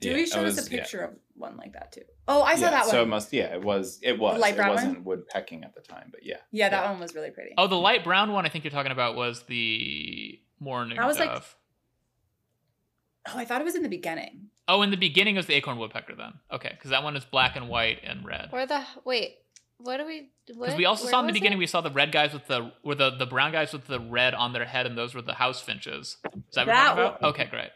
[0.04, 0.78] Dewey Yeah, showed it us was- a yeah.
[0.82, 2.02] picture of one like that too.
[2.28, 2.90] Oh, I saw Yeah, that one.
[2.90, 3.34] So it must.
[3.34, 4.00] Yeah, it was.
[4.02, 4.40] It was.
[4.40, 5.04] light it brown wasn't one?
[5.04, 6.38] woodpecking at the time, but yeah.
[6.52, 7.54] yeah, that one was really pretty.
[7.58, 11.20] Oh, the light brown one I think you're talking about was the mourning That was
[11.20, 11.44] like-
[13.28, 14.50] Oh, I thought it was in the beginning.
[14.68, 16.34] Oh, in the beginning was the acorn woodpecker then.
[16.52, 18.50] Okay, because that one is black and white and red.
[18.52, 19.38] Or the wait,
[19.78, 20.30] what do we?
[20.48, 21.60] Because we also saw in the beginning, it?
[21.60, 24.34] we saw the red guys with the, or the the brown guys with the red
[24.34, 26.18] on their head, and those were the house finches.
[26.26, 27.22] Is that what you're talking about?
[27.22, 27.70] one- Okay, great.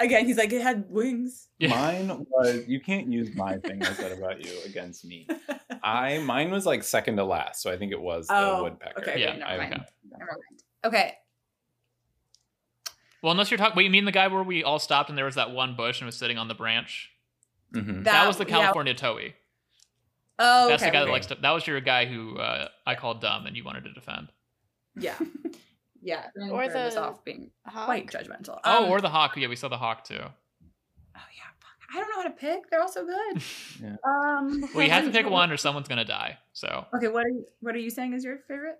[0.00, 1.48] Again, he's like it had wings.
[1.60, 2.66] Mine was.
[2.66, 5.28] You can't use my thing I said about you against me.
[5.82, 9.00] I mine was like second to last, so I think it was the Oh, woodpecker.
[9.02, 9.74] okay, Yeah, never I- mind.
[9.74, 9.84] okay.
[10.10, 10.62] Never mind.
[10.86, 11.14] Okay.
[13.22, 15.26] Well, unless you're talking, wait, you mean the guy where we all stopped and there
[15.26, 17.10] was that one bush and was sitting on the branch?
[17.74, 18.04] Mhm.
[18.04, 18.50] That, was the yeah.
[18.62, 19.34] California Towhee.
[20.38, 21.06] Oh, That's okay, the guy okay.
[21.06, 21.34] that likes to.
[21.34, 24.28] That was your guy who uh, I called dumb and you wanted to defend.
[24.96, 25.16] Yeah.
[26.02, 26.26] Yeah.
[26.50, 27.84] Or started us the off being Hawk?
[27.86, 28.58] quite judgmental.
[28.64, 29.36] oh, Um, or the hawk.
[29.36, 30.18] Yeah, we saw the hawk too.
[30.18, 30.28] Oh
[31.14, 31.92] yeah.
[31.92, 32.70] I don't know how to pick.
[32.70, 33.42] They're all so good.
[33.82, 33.96] Yeah.
[34.04, 34.62] Um.
[34.74, 36.38] Well, you have to pick one or someone's gonna die.
[36.52, 37.08] So Okay.
[37.08, 37.44] What are you?
[37.60, 38.78] What are you saying is your favorite?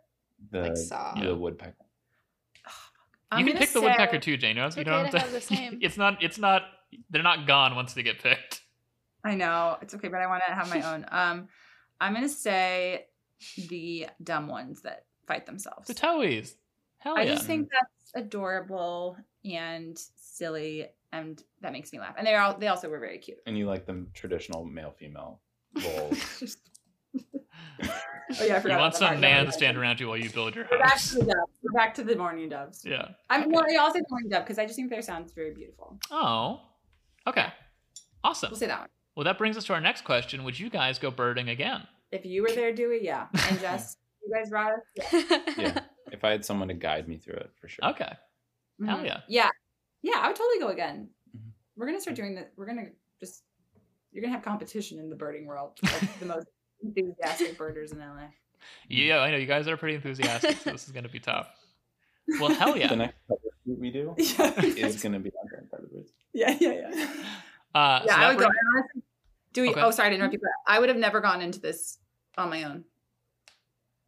[0.51, 1.15] The, Like saw.
[1.15, 1.33] the Yeah.
[1.33, 1.75] woodpecker.
[3.33, 4.57] I'm you can pick the woodpecker too, Jane.
[4.57, 5.79] You don't, It's you okay don't to have have the same.
[5.83, 6.23] It's not.
[6.23, 6.63] It's not.
[7.11, 8.61] They're not gone once they get picked.
[9.25, 11.07] I know it's okay, but I want to have my own.
[11.11, 11.49] Um,
[12.01, 13.07] I'm gonna say
[13.69, 15.87] the dumb ones that fight themselves.
[15.87, 16.57] The towhees.
[17.01, 17.35] Hell I yeah.
[17.35, 22.15] just think that's adorable and silly, and that makes me laugh.
[22.17, 23.39] And they all, they also were very cute.
[23.47, 25.41] And you like the traditional male female
[25.85, 26.57] roles.
[28.39, 28.75] Oh yeah, I forgot.
[28.77, 31.11] you want some man to stand around you while you build your We're back house.
[31.11, 31.53] to the doves.
[31.63, 32.85] We're back to the mourning doves.
[32.85, 33.09] Yeah.
[33.29, 35.99] I'm well, I also say mourning dove because I just think their sounds very beautiful.
[36.11, 36.61] Oh.
[37.27, 37.47] Okay.
[38.23, 38.51] Awesome.
[38.51, 38.89] We'll say that one.
[39.17, 40.45] Well, that brings us to our next question.
[40.45, 41.83] Would you guys go birding again?
[42.13, 43.27] If you were there, Dewey, yeah.
[43.49, 45.13] And Jess, you guys brought us.
[45.13, 45.41] Yeah.
[45.59, 45.81] yeah.
[46.13, 47.85] If I had someone to guide me through it, for sure.
[47.91, 48.13] Okay.
[48.85, 49.05] Hell Mhm.
[49.07, 49.21] yeah.
[49.29, 49.51] Yeah.
[50.03, 51.11] Yeah, I would totally go again.
[51.37, 51.51] Mhm.
[51.77, 52.53] We're gonna start doing that.
[52.57, 52.87] We're gonna
[53.21, 53.45] just
[54.13, 55.79] you're gonna have competition in the birding world.
[55.83, 56.47] Like the most
[56.83, 58.29] enthusiastic birders in LA.
[58.89, 61.49] Yeah, I know you guys are pretty enthusiastic, so this is going to be tough.
[62.41, 62.89] Well, hell yeah.
[62.89, 62.99] The yeah.
[62.99, 66.11] next cover shoot we do Yeah, is going to be on Grand Featherbirds.
[66.35, 67.15] yeah, yeah, yeah.
[67.75, 68.47] Uh, so yeah, that I would go.
[68.47, 69.03] bring- And honestly,
[69.55, 69.81] Dewey, Okay.
[69.81, 71.99] oh, sorry to interrupt you, but I would have never gone into this
[72.37, 72.85] on my own.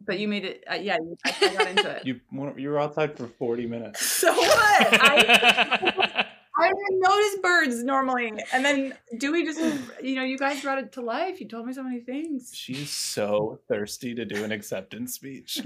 [0.04, 0.64] But you made it.
[0.70, 2.02] Uh, yeah, you, I, I got into it.
[2.06, 2.20] You
[2.56, 4.04] you were outside for 40 minutes.
[4.20, 4.50] so what?
[4.50, 6.26] I,
[6.58, 9.60] I didn't notice birds normally, and then Dewey just,
[10.02, 11.40] you know, you guys brought it to life.
[11.40, 12.52] You told me so many things.
[12.54, 15.60] She's so thirsty to do an acceptance speech.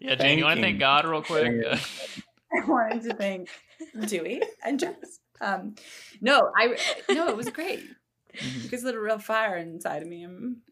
[0.00, 1.44] yeah, Jane, you want to thank God real quick?
[1.44, 1.80] Thanking.
[2.52, 3.48] I wanted to thank
[4.06, 5.20] Dewey and Jess.
[5.40, 5.74] Um,
[6.20, 6.76] no, I
[7.10, 7.82] no, it was great.
[8.40, 10.24] You guys lit a real fire inside of me.
[10.24, 10.62] I'm,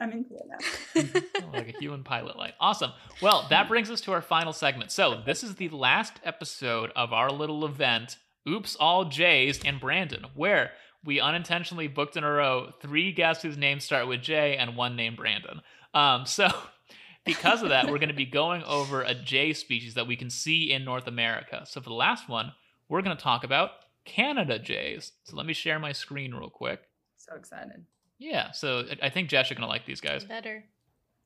[0.00, 1.02] I'm into it now.
[1.02, 1.44] Mm-hmm.
[1.44, 2.54] Oh, like a human pilot light.
[2.60, 2.92] Awesome.
[3.20, 3.68] Well, that mm-hmm.
[3.68, 4.92] brings us to our final segment.
[4.92, 8.16] So, this is the last episode of our little event,
[8.48, 10.72] Oops All J's and Brandon, where
[11.04, 14.96] we unintentionally booked in a row three guests whose names start with J and one
[14.96, 15.60] named Brandon.
[15.94, 16.48] Um, so,
[17.24, 20.30] because of that, we're going to be going over a J species that we can
[20.30, 21.64] see in North America.
[21.66, 22.52] So, for the last one,
[22.88, 23.70] we're going to talk about
[24.04, 25.12] Canada Jays.
[25.24, 26.80] So, let me share my screen real quick.
[27.28, 27.84] So excited.
[28.18, 30.24] Yeah, so I- I think Jess, you're going to like these guys.
[30.24, 30.64] Better.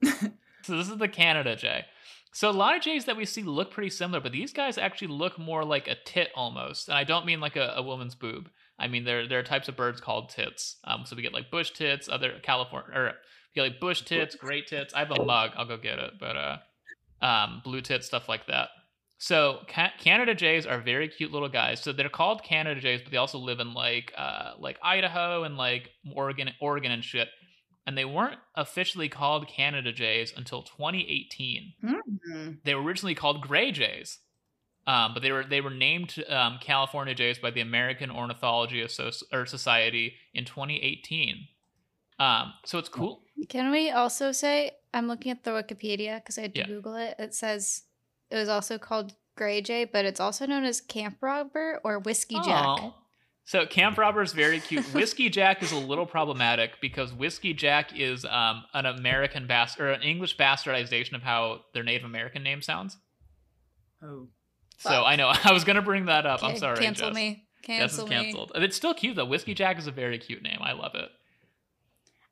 [0.65, 1.85] So this is the Canada Jay.
[2.33, 5.09] So a lot of Jays that we see look pretty similar, but these guys actually
[5.09, 6.89] look more like a tit almost.
[6.89, 8.49] And I don't mean like a, a woman's boob.
[8.79, 10.77] I mean there there are types of birds called tits.
[10.85, 14.37] Um, so we get like bush tits, other California or we get like bush tits,
[14.37, 14.95] great tits.
[14.95, 16.57] I have a mug, I'll go get it, but uh,
[17.25, 18.69] um, blue tits, stuff like that.
[19.25, 21.81] So ca- Canada Jays are very cute little guys.
[21.81, 25.57] So they're called Canada Jays, but they also live in like uh like Idaho and
[25.57, 27.29] like Oregon, Oregon and shit.
[27.87, 31.73] And they weren't officially called Canada Jays until 2018.
[31.85, 32.59] Mhm.
[32.65, 34.19] They were originally called Gray Jays,
[34.89, 39.23] um, but they were they were named um, California Jays by the American Ornithology Associ-
[39.33, 41.47] or Society in 2018.
[42.19, 43.23] Um, so it's cool.
[43.49, 46.67] Can we also say I'm looking at the Wikipedia because I had to Yeah.
[46.67, 47.15] Google it.
[47.21, 47.83] It says
[48.33, 52.37] it was also called Gray Jay, but it's also known as Camp Robber or Whiskey
[52.37, 52.65] Jack.
[52.67, 52.95] Aw.
[53.45, 54.85] So Camp Robber is very cute.
[54.95, 59.89] Whiskey Jack is a little problematic because Whiskey Jack is um, an American bas- or
[59.89, 62.97] an English bastardization of how their Native American name sounds.
[64.03, 64.29] Oh.
[64.79, 65.05] So Fuck.
[65.07, 66.43] I know I was gonna bring that up.
[66.43, 66.79] I'm sorry.
[66.79, 67.15] Cancel Jess.
[67.15, 67.45] me.
[67.67, 68.47] Jess Cancel is me.
[68.57, 69.27] It's still cute though.
[69.27, 70.59] Whiskey Jack is a very cute name.
[70.63, 71.11] I love it.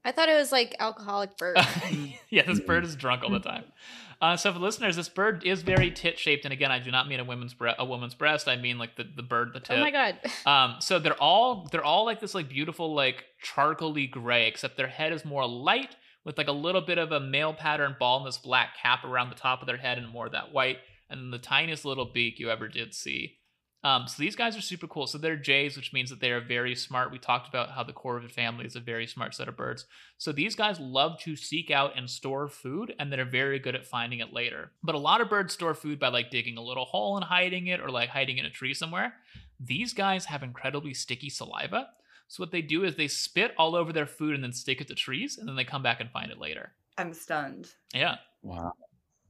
[0.04, 1.58] I thought it was like alcoholic bird.
[2.30, 3.64] yeah, this bird is drunk all the time.
[4.20, 7.08] Uh, so for listeners, this bird is very tit shaped, and again, I do not
[7.08, 8.48] mean a woman's bre- a woman's breast.
[8.48, 9.78] I mean like the, the bird, the tit.
[9.78, 10.18] oh my god.
[10.46, 14.88] Um, so they're all they're all like this like beautiful like charcoaly gray, except their
[14.88, 18.76] head is more light with like a little bit of a male pattern baldness black
[18.82, 21.84] cap around the top of their head and more of that white, and the tiniest
[21.84, 23.36] little beak you ever did see.
[23.82, 25.06] Um, so these guys are super cool.
[25.06, 27.10] So they're jays, which means that they are very smart.
[27.10, 29.86] We talked about how the corvid family is a very smart set of birds.
[30.18, 33.86] So these guys love to seek out and store food, and they're very good at
[33.86, 34.72] finding it later.
[34.82, 37.68] But a lot of birds store food by like digging a little hole and hiding
[37.68, 39.14] it, or like hiding in a tree somewhere.
[39.58, 41.88] These guys have incredibly sticky saliva.
[42.28, 44.88] So what they do is they spit all over their food and then stick it
[44.88, 46.72] to trees, and then they come back and find it later.
[46.98, 47.68] I'm stunned.
[47.94, 48.16] Yeah.
[48.42, 48.74] Wow.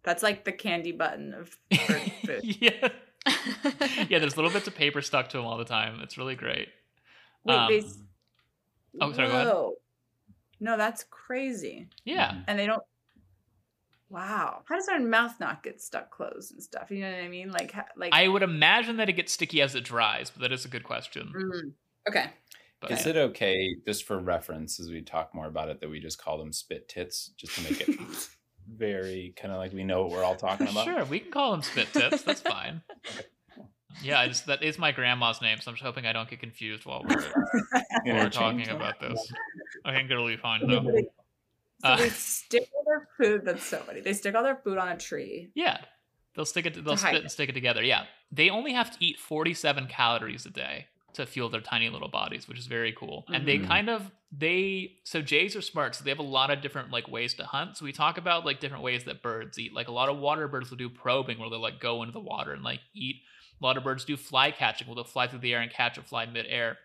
[0.02, 1.56] That's like the candy button of
[1.88, 2.40] bird food.
[2.42, 2.88] yeah.
[4.08, 6.00] yeah, there's little bits of paper stuck to them all the time.
[6.02, 6.68] It's really great.
[7.44, 7.84] Wait, Um, they.
[9.00, 9.76] oh, sorry, go ahead.
[10.60, 11.88] No, that's crazy.
[12.04, 12.42] Yeah.
[12.46, 12.82] And they don't.
[14.10, 14.62] Wow.
[14.64, 16.90] How does our mouth not get stuck closed and stuff?
[16.90, 17.50] You know what I mean?
[17.50, 18.12] Like, like.
[18.12, 20.84] I would imagine that it gets sticky as it dries, but that is a good
[20.84, 21.32] question.
[21.34, 21.72] Mm.
[22.08, 22.26] Okay.
[22.80, 26.00] But Is it okay, just for reference, as we talk more about it, that we
[26.00, 27.88] just call them spit tits, just to make it
[28.68, 30.84] very kind of like we know what we're all talking about?
[30.84, 32.22] Sure, we can call them spit tips.
[32.22, 32.82] That's fine.
[34.02, 36.40] Yeah, I just that is my grandma's name, so I'm just hoping I don't get
[36.40, 37.20] confused while we're,
[38.04, 38.76] while we're talking them.
[38.76, 39.32] about this.
[39.84, 40.82] I think it'll be fine though.
[40.84, 41.00] So
[41.82, 43.42] Uh, they stick all their food.
[43.44, 44.00] That's so funny.
[44.00, 45.50] They stick all their food on a tree.
[45.54, 45.78] Yeah.
[46.34, 46.74] They'll stick it.
[46.84, 47.82] They'll spit hide and stick it together.
[47.82, 48.04] Yeah.
[48.30, 52.46] They only have to eat 47 calories a day to fuel their tiny little bodies,
[52.46, 53.24] which is very cool.
[53.32, 53.66] And they Mhm.
[53.66, 57.08] kind of they so jays are smart, so they have a lot of different like
[57.08, 57.76] ways to hunt.
[57.76, 59.74] So we talk about like different ways that birds eat.
[59.74, 62.20] Like a lot of water birds will do probing, where they'll like go into the
[62.20, 63.16] water and like eat.
[63.60, 65.98] A lot of birds do fly catching, where they'll fly through the air and catch
[65.98, 66.78] a fly midair.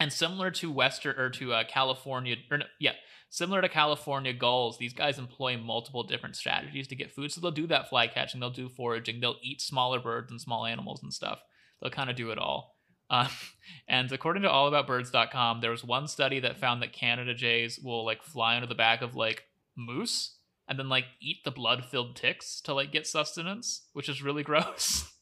[0.00, 2.92] And similar to Western or to uh, California, or no, yeah,
[3.28, 7.32] similar to California gulls, these guys employ multiple different strategies to get food.
[7.32, 10.64] So they'll do that fly catching, they'll do foraging, they'll eat smaller birds and small
[10.64, 11.40] animals and stuff.
[11.82, 12.75] They'll kind of do it all.
[13.10, 13.28] Um,
[13.88, 18.22] and according to allaboutbirds.com, there was one study that found that Canada jays will like
[18.22, 19.44] fly under the back of like
[19.76, 20.36] moose
[20.68, 25.12] and then like eat the blood-filled ticks to like get sustenance, which is really gross.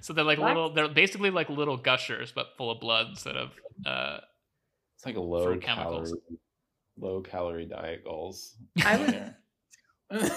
[0.00, 0.48] so they're like What?
[0.48, 3.50] little, they're basically like little gushers, but full of blood instead of
[3.84, 4.18] uh,
[4.96, 6.10] It's like a low Fruit chemicals.
[6.10, 6.38] calorie,
[6.98, 8.54] low calorie diet goals.
[8.84, 9.30] I would- Yeah.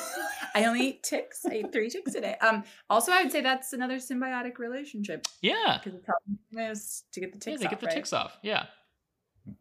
[0.57, 1.45] I only eat ticks.
[1.45, 2.35] I eat three ticks a day.
[2.41, 2.63] Um.
[2.89, 5.79] Also, I would say that's another symbiotic relationship yeah.
[5.83, 7.45] because it's helping us to get the ticks.
[7.45, 7.59] Yeah, ticks.
[7.61, 7.95] they off, get the right?
[7.95, 8.37] ticks off.
[8.41, 8.65] Yeah.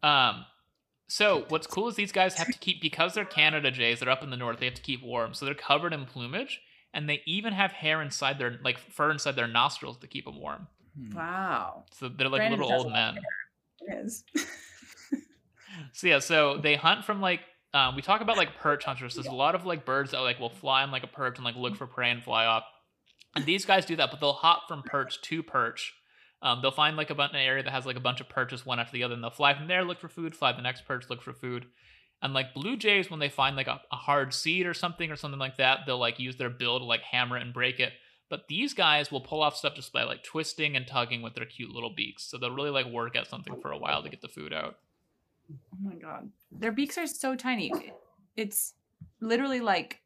[0.02, 0.44] Um,
[1.08, 4.00] so what's cool is these guys have to keep because they're Canada jays.
[4.00, 4.58] They're up in the north.
[4.58, 6.60] They have to keep warm, so they're covered in plumage,
[6.92, 10.40] and they even have hair inside their like fur inside their nostrils to keep them
[10.40, 10.66] warm.
[11.12, 11.84] Wow.
[11.92, 13.22] So they're like Brandon little old a lot of men.
[13.82, 14.24] It is.
[15.92, 17.40] So yeah, so they hunt from like
[17.76, 19.14] um, we talk about like perch hunters.
[19.14, 21.44] There's a lot of like birds that like will fly on like a perch and
[21.44, 22.64] like look for prey and fly off.
[23.34, 25.92] And these guys do that, but they'll hop from perch to perch.
[26.40, 28.64] Um, they'll find like a bunch an area that has like a bunch of perches
[28.64, 30.86] one after the other, and they'll fly from there, look for food, fly the next
[30.86, 31.66] perch, look for food.
[32.22, 35.16] And like blue jays, when they find like a, a hard seed or something or
[35.16, 37.92] something like that, they'll like use their bill to like hammer it and break it.
[38.30, 41.44] But these guys will pull off stuff just by like twisting and tugging with their
[41.44, 42.24] cute little beaks.
[42.24, 44.76] So they'll really like work at something for a while to get the food out.
[45.50, 46.30] Oh my god.
[46.52, 47.72] Their beaks are so tiny.
[48.36, 48.74] It's
[49.20, 50.00] literally like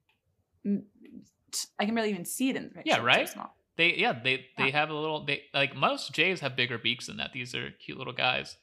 [1.79, 2.83] I can barely even see it in the picture.
[2.87, 3.29] Yeah, so right?
[3.29, 3.57] small.
[3.77, 4.71] They yeah, they they Yeah.
[4.73, 7.33] have a little they like most jays have bigger beaks than that.
[7.33, 8.57] These are cute little guys.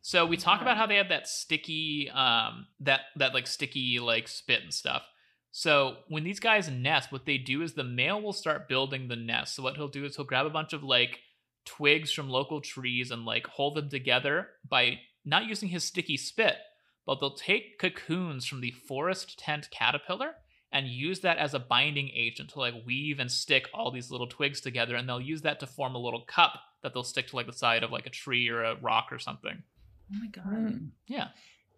[0.00, 0.62] So we talk Yeah.
[0.64, 5.02] about how they have that sticky um that that like sticky like spit and stuff.
[5.50, 9.16] So when these guys nest, what they do is the male will start building the
[9.16, 9.54] nest.
[9.54, 11.18] So what he'll do is he'll grab a bunch of like
[11.66, 16.56] twigs from local trees and like hold them together by not using his sticky spit,
[17.06, 20.34] but they'll take cocoons from the forest tent caterpillar
[20.72, 24.26] and use that as a binding agent to like weave and stick all these little
[24.26, 27.36] twigs together and they'll use that to form a little cup that they'll stick to
[27.36, 29.62] like the side of like a tree or a rock or something
[30.14, 30.44] Oh my god.
[30.44, 30.76] Hmm.
[31.06, 31.28] yeah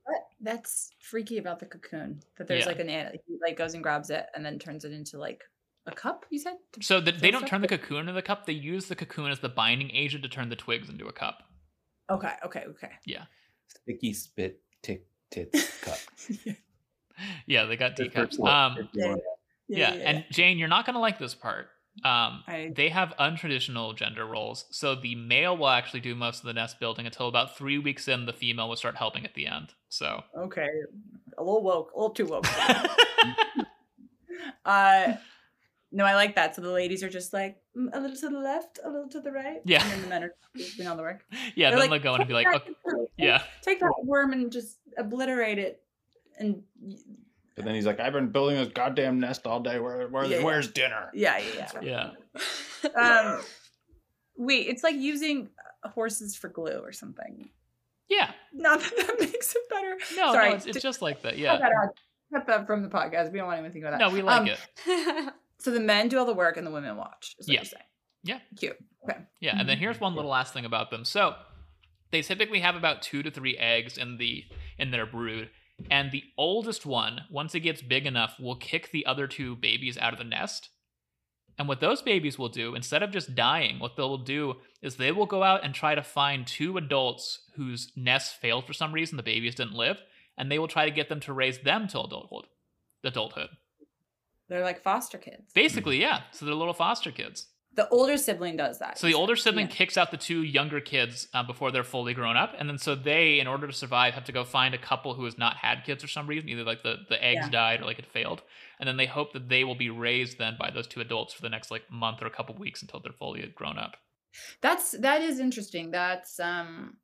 [0.06, 2.20] That- That's freaky about the cocoon.
[2.38, 2.66] That there's Yeah.
[2.68, 5.42] like an ant he like goes and grabs it and then turns it into like
[5.86, 6.54] a cup, you said?
[6.80, 9.30] so that they don't stuff turn the cocoon into the cup they use the cocoon
[9.30, 11.42] as the binding agent to turn the twigs into a cup
[12.10, 12.90] Okay, okay, okay.
[13.06, 13.24] Yeah.
[13.68, 15.98] Sticky spit tick tits cup.
[17.46, 19.22] yeah they got The teacups first one, um if you want.
[19.68, 21.68] yeah, and jane you're not gonna like this part
[22.04, 26.46] um I- they have untraditional gender roles so the male will actually do most of
[26.46, 29.46] the nest building until about three weeks in the female will start helping at the
[29.46, 30.68] end so okay.
[31.38, 32.46] A little woke, a little too woke.
[34.64, 35.14] uh
[35.94, 36.54] no, I like that.
[36.56, 39.20] So the ladies are just like "Mm, a little to the left, a little to
[39.20, 39.60] the right.
[39.64, 39.82] Yeah.
[39.82, 40.34] And then the men are
[40.76, 41.24] doing all the work.
[41.54, 42.72] yeah They're then like, they'll go and be like okay,
[43.16, 45.80] yeah Take that worm and just obliterate it.
[46.38, 46.62] And
[47.54, 49.78] But then he's like, I've been building this goddamn nest all day.
[49.78, 50.44] Where, where Yeah, yeah.
[50.44, 51.10] where's dinner?
[51.14, 52.10] yeah, yeah, yeah.
[52.84, 52.90] yeah
[53.36, 53.40] Um,
[54.36, 55.48] wait, it's like using
[55.84, 57.48] uh, horses for glue or something.
[58.08, 59.96] yeah Not that that makes it better.
[60.16, 61.30] No, Sorry, no, it's, it's just like that.
[61.34, 61.56] Cut Yeah.
[61.58, 61.96] that out.
[62.32, 63.30] Cut that from the podcast.
[63.30, 64.08] We don't want anyone to think about that.
[64.08, 65.34] No, we like Um, it.
[65.64, 67.34] So the men do all the work and the women watch.
[67.38, 67.60] Is what Yeah.
[67.60, 67.84] you're saying.
[68.22, 68.38] Yeah.
[68.56, 68.76] Cute.
[69.02, 69.18] Okay.
[69.40, 69.84] Yeah, and then mm-hmm.
[69.84, 71.06] here's one little last thing about them.
[71.06, 71.36] So
[72.10, 74.44] they typically have about two to three eggs in the
[74.78, 75.48] in their brood,
[75.90, 79.96] and the oldest one, once it gets big enough, will kick the other two babies
[79.96, 80.68] out of the nest.
[81.58, 85.12] And what those babies will do, instead of just dying, what they'll do is they
[85.12, 89.16] will go out and try to find two adults whose nests failed for some reason,
[89.16, 90.02] the babies didn't live,
[90.36, 92.46] and they will try to get them to raise them to adulthood.
[93.04, 93.50] Adulthood.
[94.54, 95.52] They're like foster kids.
[95.52, 96.20] Basically, yeah.
[96.32, 97.48] So they're little foster kids.
[97.74, 98.98] The older sibling does that.
[98.98, 99.72] So the older sibling Yeah.
[99.74, 102.94] kicks out the two younger kids uh, before they're fully grown up, and then so
[102.94, 105.82] they, in order to survive, have to go find a couple who has not had
[105.84, 107.50] kids for some reason, either like the the eggs Yeah.
[107.50, 108.42] died or like it failed,
[108.78, 111.42] and then they hope that they will be raised then by those two adults for
[111.42, 113.96] the next like month or a couple weeks until they're fully grown up.
[114.60, 115.90] That's that is interesting.
[115.90, 116.98] That's um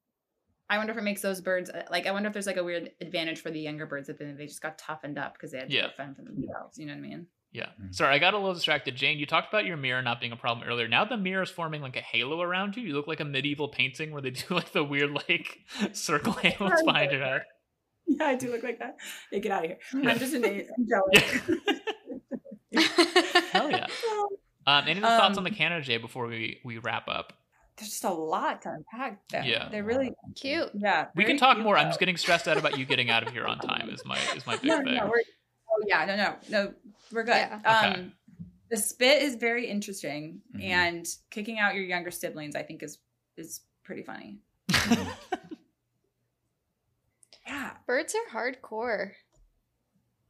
[0.68, 2.62] I wonder if it makes those birds uh, like I wonder if there's like a
[2.62, 5.58] weird advantage for the younger birds that then they just got toughened up because they
[5.58, 5.88] had to Yeah.
[5.96, 6.78] fend for themselves.
[6.78, 7.26] You know what I mean?
[7.52, 7.70] Yeah.
[7.82, 7.94] Mhm.
[7.94, 8.94] Sorry, I got a little distracted.
[8.94, 10.86] Jane, you talked about your mirror not being a problem earlier.
[10.86, 12.82] Now the mirror is forming like a halo around you.
[12.84, 15.58] You look like a medieval painting where they do like the weird like
[15.92, 17.42] circle halos behind your head.
[18.06, 18.96] yeah, I do look like that.
[19.32, 19.78] Yeah, get out of here.
[19.94, 20.10] Yeah.
[20.10, 21.60] I'm just an I'm jealous.
[23.52, 23.86] Hell yeah.
[24.66, 27.32] Um, any other thoughts on Um, the Canada Jay before we we wrap up?
[27.76, 29.42] There's just a lot to unpack there.
[29.42, 29.68] Yeah.
[29.70, 30.70] They're really Cute.
[30.74, 31.06] yeah.
[31.16, 31.76] We can talk cute, more.
[31.78, 33.88] I'm just getting stressed out about you getting out of here on time.
[33.90, 34.94] Is my is my big no, thing.
[34.96, 35.22] no, we're,
[35.72, 36.74] oh yeah, no, no, no,
[37.12, 37.36] we're good.
[37.36, 37.60] Yeah.
[37.64, 38.00] Okay.
[38.00, 38.12] Um,
[38.70, 40.62] the spit is very interesting, Mhm.
[40.64, 42.98] and kicking out your younger siblings, I think, is
[43.36, 44.38] is pretty funny.
[47.46, 49.10] Yeah, Birds are hardcore.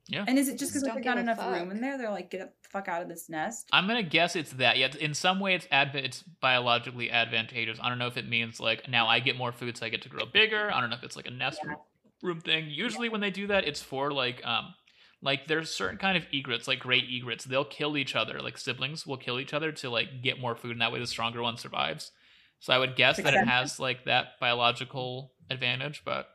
[0.08, 0.24] Yeah.
[0.26, 1.60] And is it just because Just like, don't there's not give a enough fuck.
[1.60, 1.98] room in there?
[1.98, 3.68] They're like, get the fuck out of this nest.
[3.72, 4.76] I'm gonna guess it's that.
[4.76, 7.78] Yeah, in some way it's adv- it's biologically advantageous.
[7.80, 10.02] I don't know if it means like now I get more food, so I get
[10.02, 10.70] to grow bigger.
[10.72, 11.76] I don't know if it's like a nest room-
[12.22, 12.70] room thing.
[12.70, 14.74] Usually when they do that, it's for like um
[15.22, 17.44] like there's certain kind of egrets, like great egrets.
[17.44, 18.40] They'll kill each other.
[18.40, 21.06] Like siblings will kill each other to like get more food, and that way the
[21.06, 22.12] stronger one survives.
[22.58, 26.28] So I would guess that it has like that biological advantage, but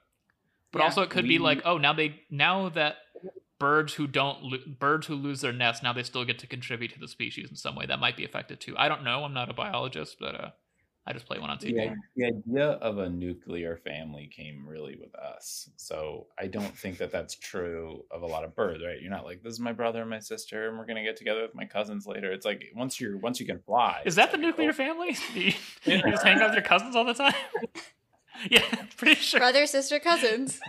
[0.72, 0.86] but Yeah.
[0.86, 2.98] also it could be like oh now they now that
[3.60, 6.91] birds who don't lo- birds who lose their nest now they still get to contribute
[6.94, 9.34] to the species in some way that might be affected too i don't know i'm
[9.34, 10.49] not a biologist but uh
[11.07, 14.95] i just play one on tv the, the idea of a nuclear family came really
[14.99, 15.69] with us.
[15.77, 19.02] So I don't think that that's true of a lot of birds, right?
[19.02, 21.41] You're not like this is my brother and my sister, and we're gonna get together
[21.41, 22.32] with my cousins later.
[22.32, 24.02] It's like once you're once you can fly.
[24.06, 25.53] is that the like, nuclear oh, family you
[25.86, 27.34] you just hang out with your cousins all the time
[28.49, 28.61] yeah
[28.98, 30.60] pretty sure Brother, sister, cousins.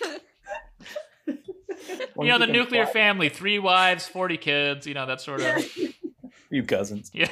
[1.26, 1.36] you
[2.16, 5.64] know the can nuclear fly- family three wives 40 kids you know that sort of
[6.50, 7.10] You cousins.
[7.14, 7.28] yeah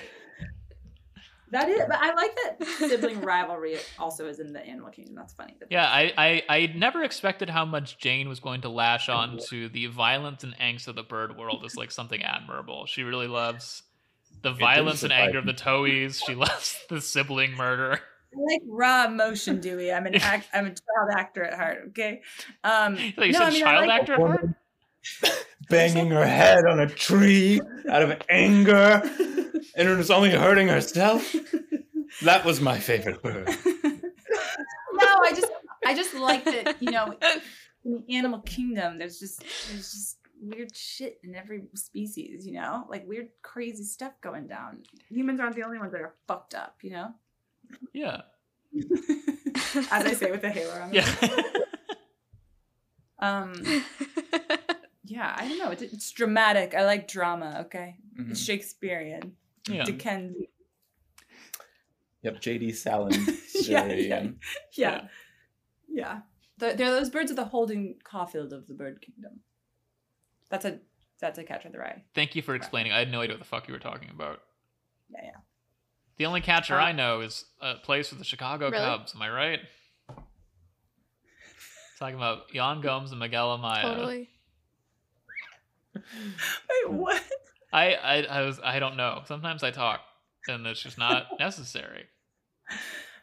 [1.53, 5.17] That is, but I like that sibling rivalry also is in the animal kingdom.
[5.17, 5.57] That's funny.
[5.69, 9.69] Yeah, I, I, I never expected how much Jane was going to lash on to
[9.69, 12.87] the violence and angst of the bird world as like something admirable.
[12.87, 13.83] She really loves
[14.43, 16.23] the didn't violence and surprise anger of the Towhees.
[16.25, 18.01] She loves the sibling murder.
[18.33, 19.93] I like raw emotion, Dewey.
[19.93, 20.49] I'm an act.
[20.55, 21.79] I'm a child actor at heart.
[21.89, 22.23] Okay.
[22.63, 24.49] Um, so You no, said I mean, child like- actor at heart?
[25.71, 27.61] Banging her head on a tree
[27.91, 29.01] out of anger,
[29.77, 31.35] and it was only hurting herself.
[32.23, 33.47] That was my favorite bird.
[33.49, 35.51] no, I just,
[35.87, 36.83] I just like that.
[36.83, 37.15] You know,
[37.85, 39.41] in the animal kingdom, there's just,
[39.71, 42.45] there's just weird shit in every species.
[42.47, 44.83] You know, like weird, crazy stuff going down.
[45.09, 46.77] Humans aren't the only ones that are fucked up.
[46.83, 47.15] You know,
[47.93, 48.23] Yeah.
[49.75, 50.93] as I say with the halo on.
[50.93, 51.09] Yeah.
[53.23, 53.53] Um.
[55.11, 55.71] Yeah, I don't know.
[55.71, 56.75] It's, it's dramatic.
[56.75, 57.63] I like drama.
[57.67, 58.31] Okay, Mhm.
[58.31, 59.33] it's Shakespearean.
[59.69, 59.83] yeah.
[59.85, 60.47] Dickensian.
[62.23, 62.73] Yep, J.D.
[62.73, 63.19] Salinger.
[63.63, 63.93] Yeah, yeah.
[63.93, 64.31] Yeah.
[64.73, 65.01] Yeah.
[65.89, 66.21] Yeah.
[66.59, 69.41] The, they're those birds of the Holden Caulfield of the bird kingdom.
[70.49, 70.79] That's a
[71.21, 72.03] that's a catcher in the rye.
[72.15, 72.93] Thank you for explaining.
[72.93, 74.41] I had no idea what the fuck you were talking about.
[75.11, 75.37] Yeah, yeah.
[76.19, 78.85] The only catcher Uh, I know is a place with the Chicago Really?
[78.85, 79.15] Cubs.
[79.15, 79.61] Am I right?
[81.99, 83.83] Talking about Yan Gomes and Miguel Amaya.
[83.83, 84.29] totally.
[85.95, 87.23] Wait, um, what?
[87.73, 89.23] I, I I was I don't know.
[89.27, 90.01] Sometimes I talk
[90.49, 92.07] and it's just not necessary.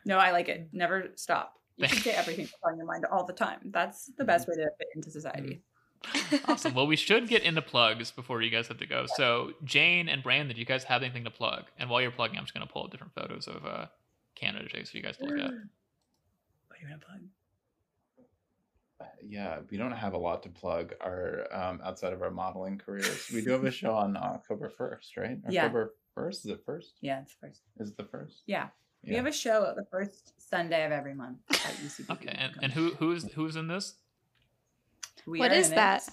[0.06, 0.70] No, I like it.
[0.72, 1.54] Never stop.
[1.78, 3.60] You can say everything on your mind all the time.
[3.66, 4.26] That's the mm-hmm.
[4.26, 5.62] best way to fit into society.
[6.04, 6.52] Mm-hmm.
[6.52, 6.76] Awesome.
[6.76, 9.06] Well, we should get into plugs before you guys have to go.
[9.16, 11.66] So, Jane and Brandon, do you guys have anything to plug?
[11.80, 13.88] And while you're plugging, I'm just going to pull up different photos of uh,
[14.36, 15.52] Canada Jay for you guys to look at.
[16.68, 17.22] What are you gonna plug?
[19.28, 23.30] Yeah, we don't have a lot to plug our um, outside of our modeling careers.
[23.34, 25.38] We do have a show on October first, right?
[25.50, 25.66] Yeah.
[25.66, 26.94] October first is it first?
[27.02, 27.62] Yeah, it's first.
[27.80, 28.42] Is it the first?
[28.46, 28.68] Yeah.
[29.06, 32.10] We have a show the first Sunday of every month at UCB.
[32.12, 32.36] Okay.
[32.38, 33.96] And, and who who's who's in this?
[35.26, 35.76] We What are is in it.
[35.76, 36.04] that?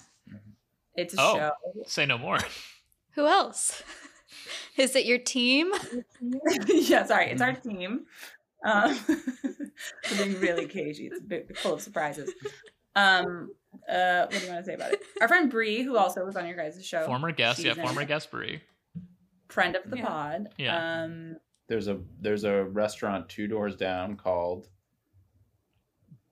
[0.95, 1.35] It's a Oh.
[1.35, 1.51] show.
[1.87, 2.39] Say no more.
[3.15, 3.81] Who else?
[4.77, 5.71] Is it your team?
[6.67, 8.05] yeah, sorry, it's our team.
[8.65, 11.07] Um, we're being really cagey.
[11.07, 12.31] It's a bit full of surprises.
[12.95, 13.51] Um,
[13.89, 15.01] uh, what do you want to say about it?
[15.21, 18.07] Our friend Bree, who also was on your guys' show, Former guest, yeah, former it.
[18.07, 18.61] guest Brie.
[19.49, 20.05] friend of the Yeah.
[20.05, 20.49] pod.
[20.57, 21.03] Yeah.
[21.03, 21.35] Um,
[21.67, 24.67] There's a there's a restaurant two doors down called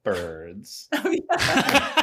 [0.03, 0.90] Birds.
[0.94, 2.02] oh, yeah.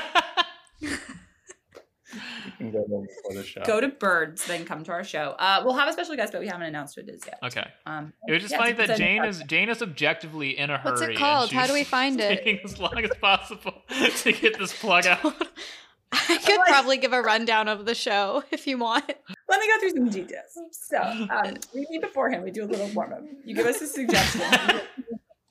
[2.61, 2.85] You go
[3.31, 3.63] there the show.
[3.65, 5.35] Go to Birds, then come to our show.
[5.39, 7.39] Uh, we'll have a special guest, but we haven't announced who it is yet.
[7.43, 7.67] okay.
[7.87, 10.91] Um, It was just yeah, funny that Jane is Jane is objectively in a hurry.
[10.93, 11.51] What's it and called?
[11.53, 12.39] How do we find it?
[12.45, 13.75] Taking as long as possible
[14.17, 15.21] to get this plug out.
[16.13, 19.05] I could like- probably give a rundown of the show if you want.
[19.49, 20.59] Let me go through some details.
[20.73, 22.43] So, um, we meet beforehand.
[22.45, 23.21] We do a little warm up.
[23.45, 24.41] You give us a suggestion.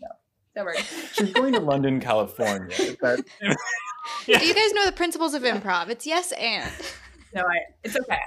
[0.01, 0.09] no,
[0.55, 1.13] that works.
[1.13, 2.75] She's going to London, California.
[2.77, 3.23] Is that-
[4.25, 5.89] Do you guys know the principles of improv?
[5.89, 6.71] It's yes and.
[7.31, 7.57] No, I.
[7.83, 8.17] It's okay.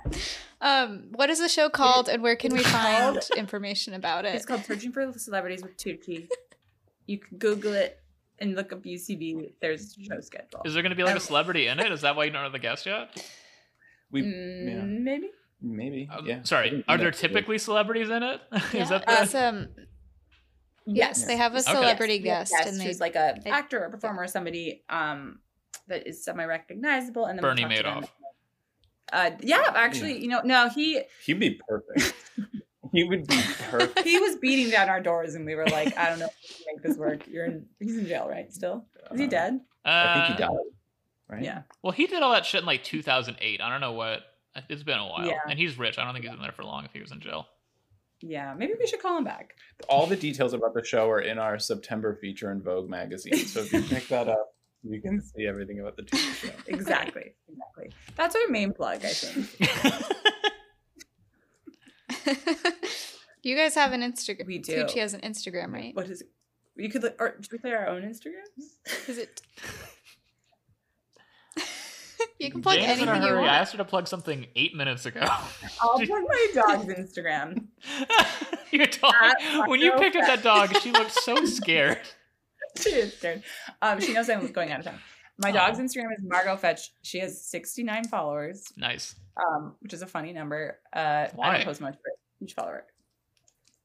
[0.60, 4.36] Um, what is the show called, and where can we find called- information about it?
[4.36, 6.28] It's called Searching for Celebrities with Tucci.
[7.06, 7.98] You can Google it.
[8.38, 9.54] and look up UCB.
[9.60, 10.62] There's show schedule.
[10.64, 11.90] Is there going to be like a Um, celebrity in it?
[11.90, 13.08] Is that why you don't know the guest yet?
[14.12, 15.30] We Mm, yeah, Maybe.
[15.60, 16.08] maybe.
[16.12, 16.42] Um, yeah.
[16.44, 17.28] Sorry, are there that's good.
[17.28, 18.40] typically celebrities in it?
[18.72, 19.22] Yeah, Is that the?
[19.22, 19.68] it's, um,
[20.86, 23.84] yes, they have a celebrity Yes, guest, yes, and they who's like a they- actor
[23.84, 25.40] or performer or somebody um
[25.88, 27.26] that is semi recognizable.
[27.26, 28.02] And then Bernie talk to them.
[28.02, 28.08] Madoff.
[29.12, 32.14] Uh, yeah, actually, you know, no, he He'd be perfect.
[32.92, 33.40] he would be
[33.70, 34.00] perfect.
[34.06, 36.64] he was beating down our doors, and we were like, I don't know if we
[36.64, 37.26] can make this work.
[37.28, 38.50] You're in, he's in jail, right?
[38.52, 39.60] Still, is he Uh, dead?
[39.84, 40.64] I think Uh, he died.
[41.28, 41.42] Right?
[41.42, 41.62] Yeah.
[41.82, 43.60] Well, he did all that shit in like 2008.
[43.60, 44.20] I don't know what.
[44.68, 45.38] It's been a while, Yeah.
[45.48, 45.98] and he's rich.
[45.98, 47.46] I don't think he's in there for long if he was in jail.
[48.20, 49.56] Yeah, maybe we should call him back.
[49.88, 53.34] All the details about the show are in our September feature in Vogue magazine.
[53.36, 55.26] So if you pick that up, you can mm-hmm.
[55.36, 56.48] see everything about the TV show.
[56.66, 57.92] Exactly, exactly.
[58.16, 59.46] That's our main plug, I think.
[63.42, 64.46] you guys have an Instagram.
[64.46, 64.84] We do.
[64.84, 65.94] Tucci has an Instagram, right?
[65.94, 66.28] What is it?
[66.76, 68.78] You could, look- or should we play our own Instagrams?
[68.88, 69.10] Mm-hmm.
[69.10, 69.42] Is it?
[72.38, 73.48] you can plug Jane's in a anything you hurry.
[73.48, 75.20] I asked her to plug something eight minutes ago.
[75.80, 77.66] I'll plug my dog's Instagram.
[78.70, 79.14] Your dog.
[79.22, 81.98] At When you picked up that dog, she looked so scared.
[83.12, 83.42] scared.
[83.80, 84.98] Um, she knows I'm going out of town.
[85.38, 85.54] My Oh.
[85.54, 86.92] dog's Instagram is Margot Fetch.
[87.02, 89.14] She has 69 followers, Nice.
[89.36, 90.78] um, which is a funny number.
[90.94, 91.52] Uh, I Why?
[91.56, 92.12] don't post much, but
[92.44, 92.84] each follower.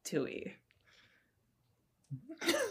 [0.04, 0.54] Tui.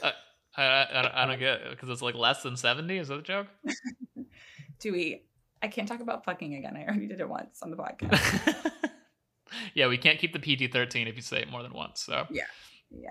[0.02, 0.12] I,
[0.56, 2.96] I, I don't get it because it's like less than 70.
[2.96, 3.48] Is that a joke?
[4.78, 5.22] Tui.
[5.62, 6.76] I can't talk about fucking again.
[6.76, 8.74] I already did it once on the podcast.
[9.74, 12.00] yeah, we can't keep the PG 13 if you say it more than once.
[12.00, 12.44] So yeah.
[12.90, 13.10] Yeah,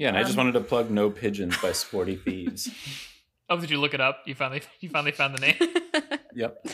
[0.00, 2.68] and I just Um, wanted to plug No Pigeons by Sporty Thievz.
[3.48, 4.22] Oh, did you look it up?
[4.26, 5.54] You finally you finally found the name.
[6.34, 6.66] Yep.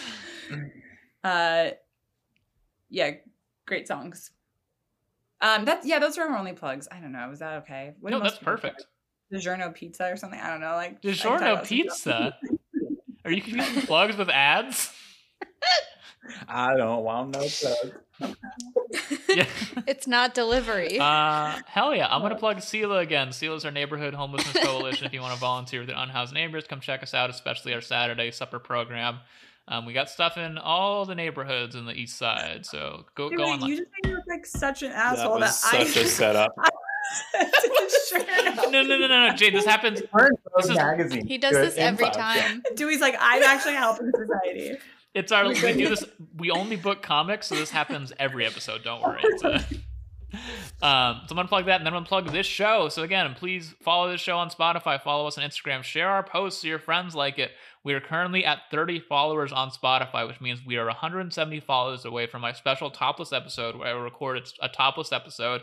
[1.22, 1.68] Uh,
[2.88, 3.10] yeah,
[3.66, 4.30] great songs.
[5.42, 6.88] Um, that's yeah, those are our only plugs.
[6.90, 7.28] I don't know.
[7.28, 7.94] Was that okay?
[8.00, 8.86] What do no, that's people perfect.
[9.30, 9.42] plug?
[9.42, 10.40] DiGiorno pizza or something.
[10.40, 10.72] I don't know.
[10.72, 12.34] Like I can talk DiGiorno about some stuff.
[12.40, 12.56] pizza.
[13.26, 14.92] Are you confusing plugs with ads?
[16.48, 17.92] I don't want no plug.
[19.28, 19.46] Yeah.
[19.86, 20.98] it's not delivery.
[21.00, 22.06] Uh, hell yeah.
[22.08, 23.32] I'm going to plug SELAH again.
[23.32, 25.06] SELAH's our neighborhood homelessness coalition.
[25.06, 27.80] if you want to volunteer with the unhoused neighbors, come check us out, especially our
[27.80, 29.20] Saturday supper program.
[29.68, 32.66] Um, we got stuff in all the neighborhoods in the east side.
[32.66, 33.70] So go Dude, go wait, online.
[33.70, 36.08] you just made me look like such an That asshole was that, I such a
[36.08, 36.54] setup.
[38.70, 39.54] No, no, no, no, no, Jade.
[39.54, 40.00] This happens.
[40.00, 42.62] This is- he does this every time.
[42.74, 44.76] Dewey's like, I'm actually helping society.
[45.14, 45.48] It's our.
[45.48, 46.04] We do this.
[46.36, 48.82] We only book comics, so this happens every episode.
[48.82, 49.20] Don't worry.
[49.22, 49.64] It's a,
[50.82, 52.88] um, so I'm gonna plug that, and then I'm gonna plug this show.
[52.88, 55.00] So again, please follow this show on Spotify.
[55.00, 55.82] Follow us on Instagram.
[55.82, 57.50] Share our posts so your friends like it.
[57.84, 62.26] We are currently at 30 followers on Spotify, which means we are 170 followers away
[62.26, 65.62] from my special topless episode where I record a topless episode.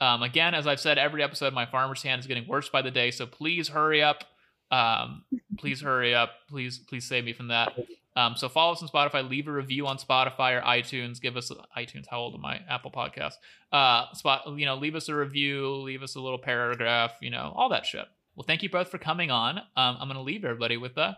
[0.00, 2.90] Um, again, as I've said every episode, my farmer's hand is getting worse by the
[2.90, 3.12] day.
[3.12, 4.24] So please hurry up.
[4.72, 5.22] Um,
[5.58, 6.30] please hurry up.
[6.48, 7.72] Please, please save me from that.
[8.14, 9.28] Um, so follow us on Spotify.
[9.28, 11.20] Leave a review on Spotify or iTunes.
[11.20, 12.06] Give us iTunes.
[12.08, 12.60] How old am I?
[12.68, 13.34] Apple Podcast.
[13.72, 14.42] Uh, spot.
[14.56, 15.74] You know, leave us a review.
[15.76, 17.12] Leave us a little paragraph.
[17.20, 18.06] You know, all that shit.
[18.36, 19.58] Well, thank you both for coming on.
[19.58, 21.16] Um, I'm gonna leave everybody with the.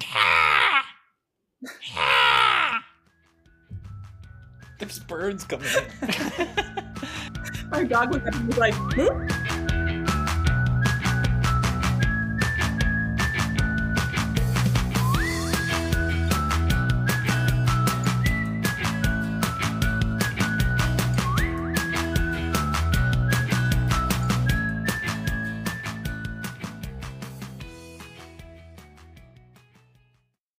[4.78, 5.84] There's birds coming in.
[7.70, 9.45] My dog was like, "Hmm?"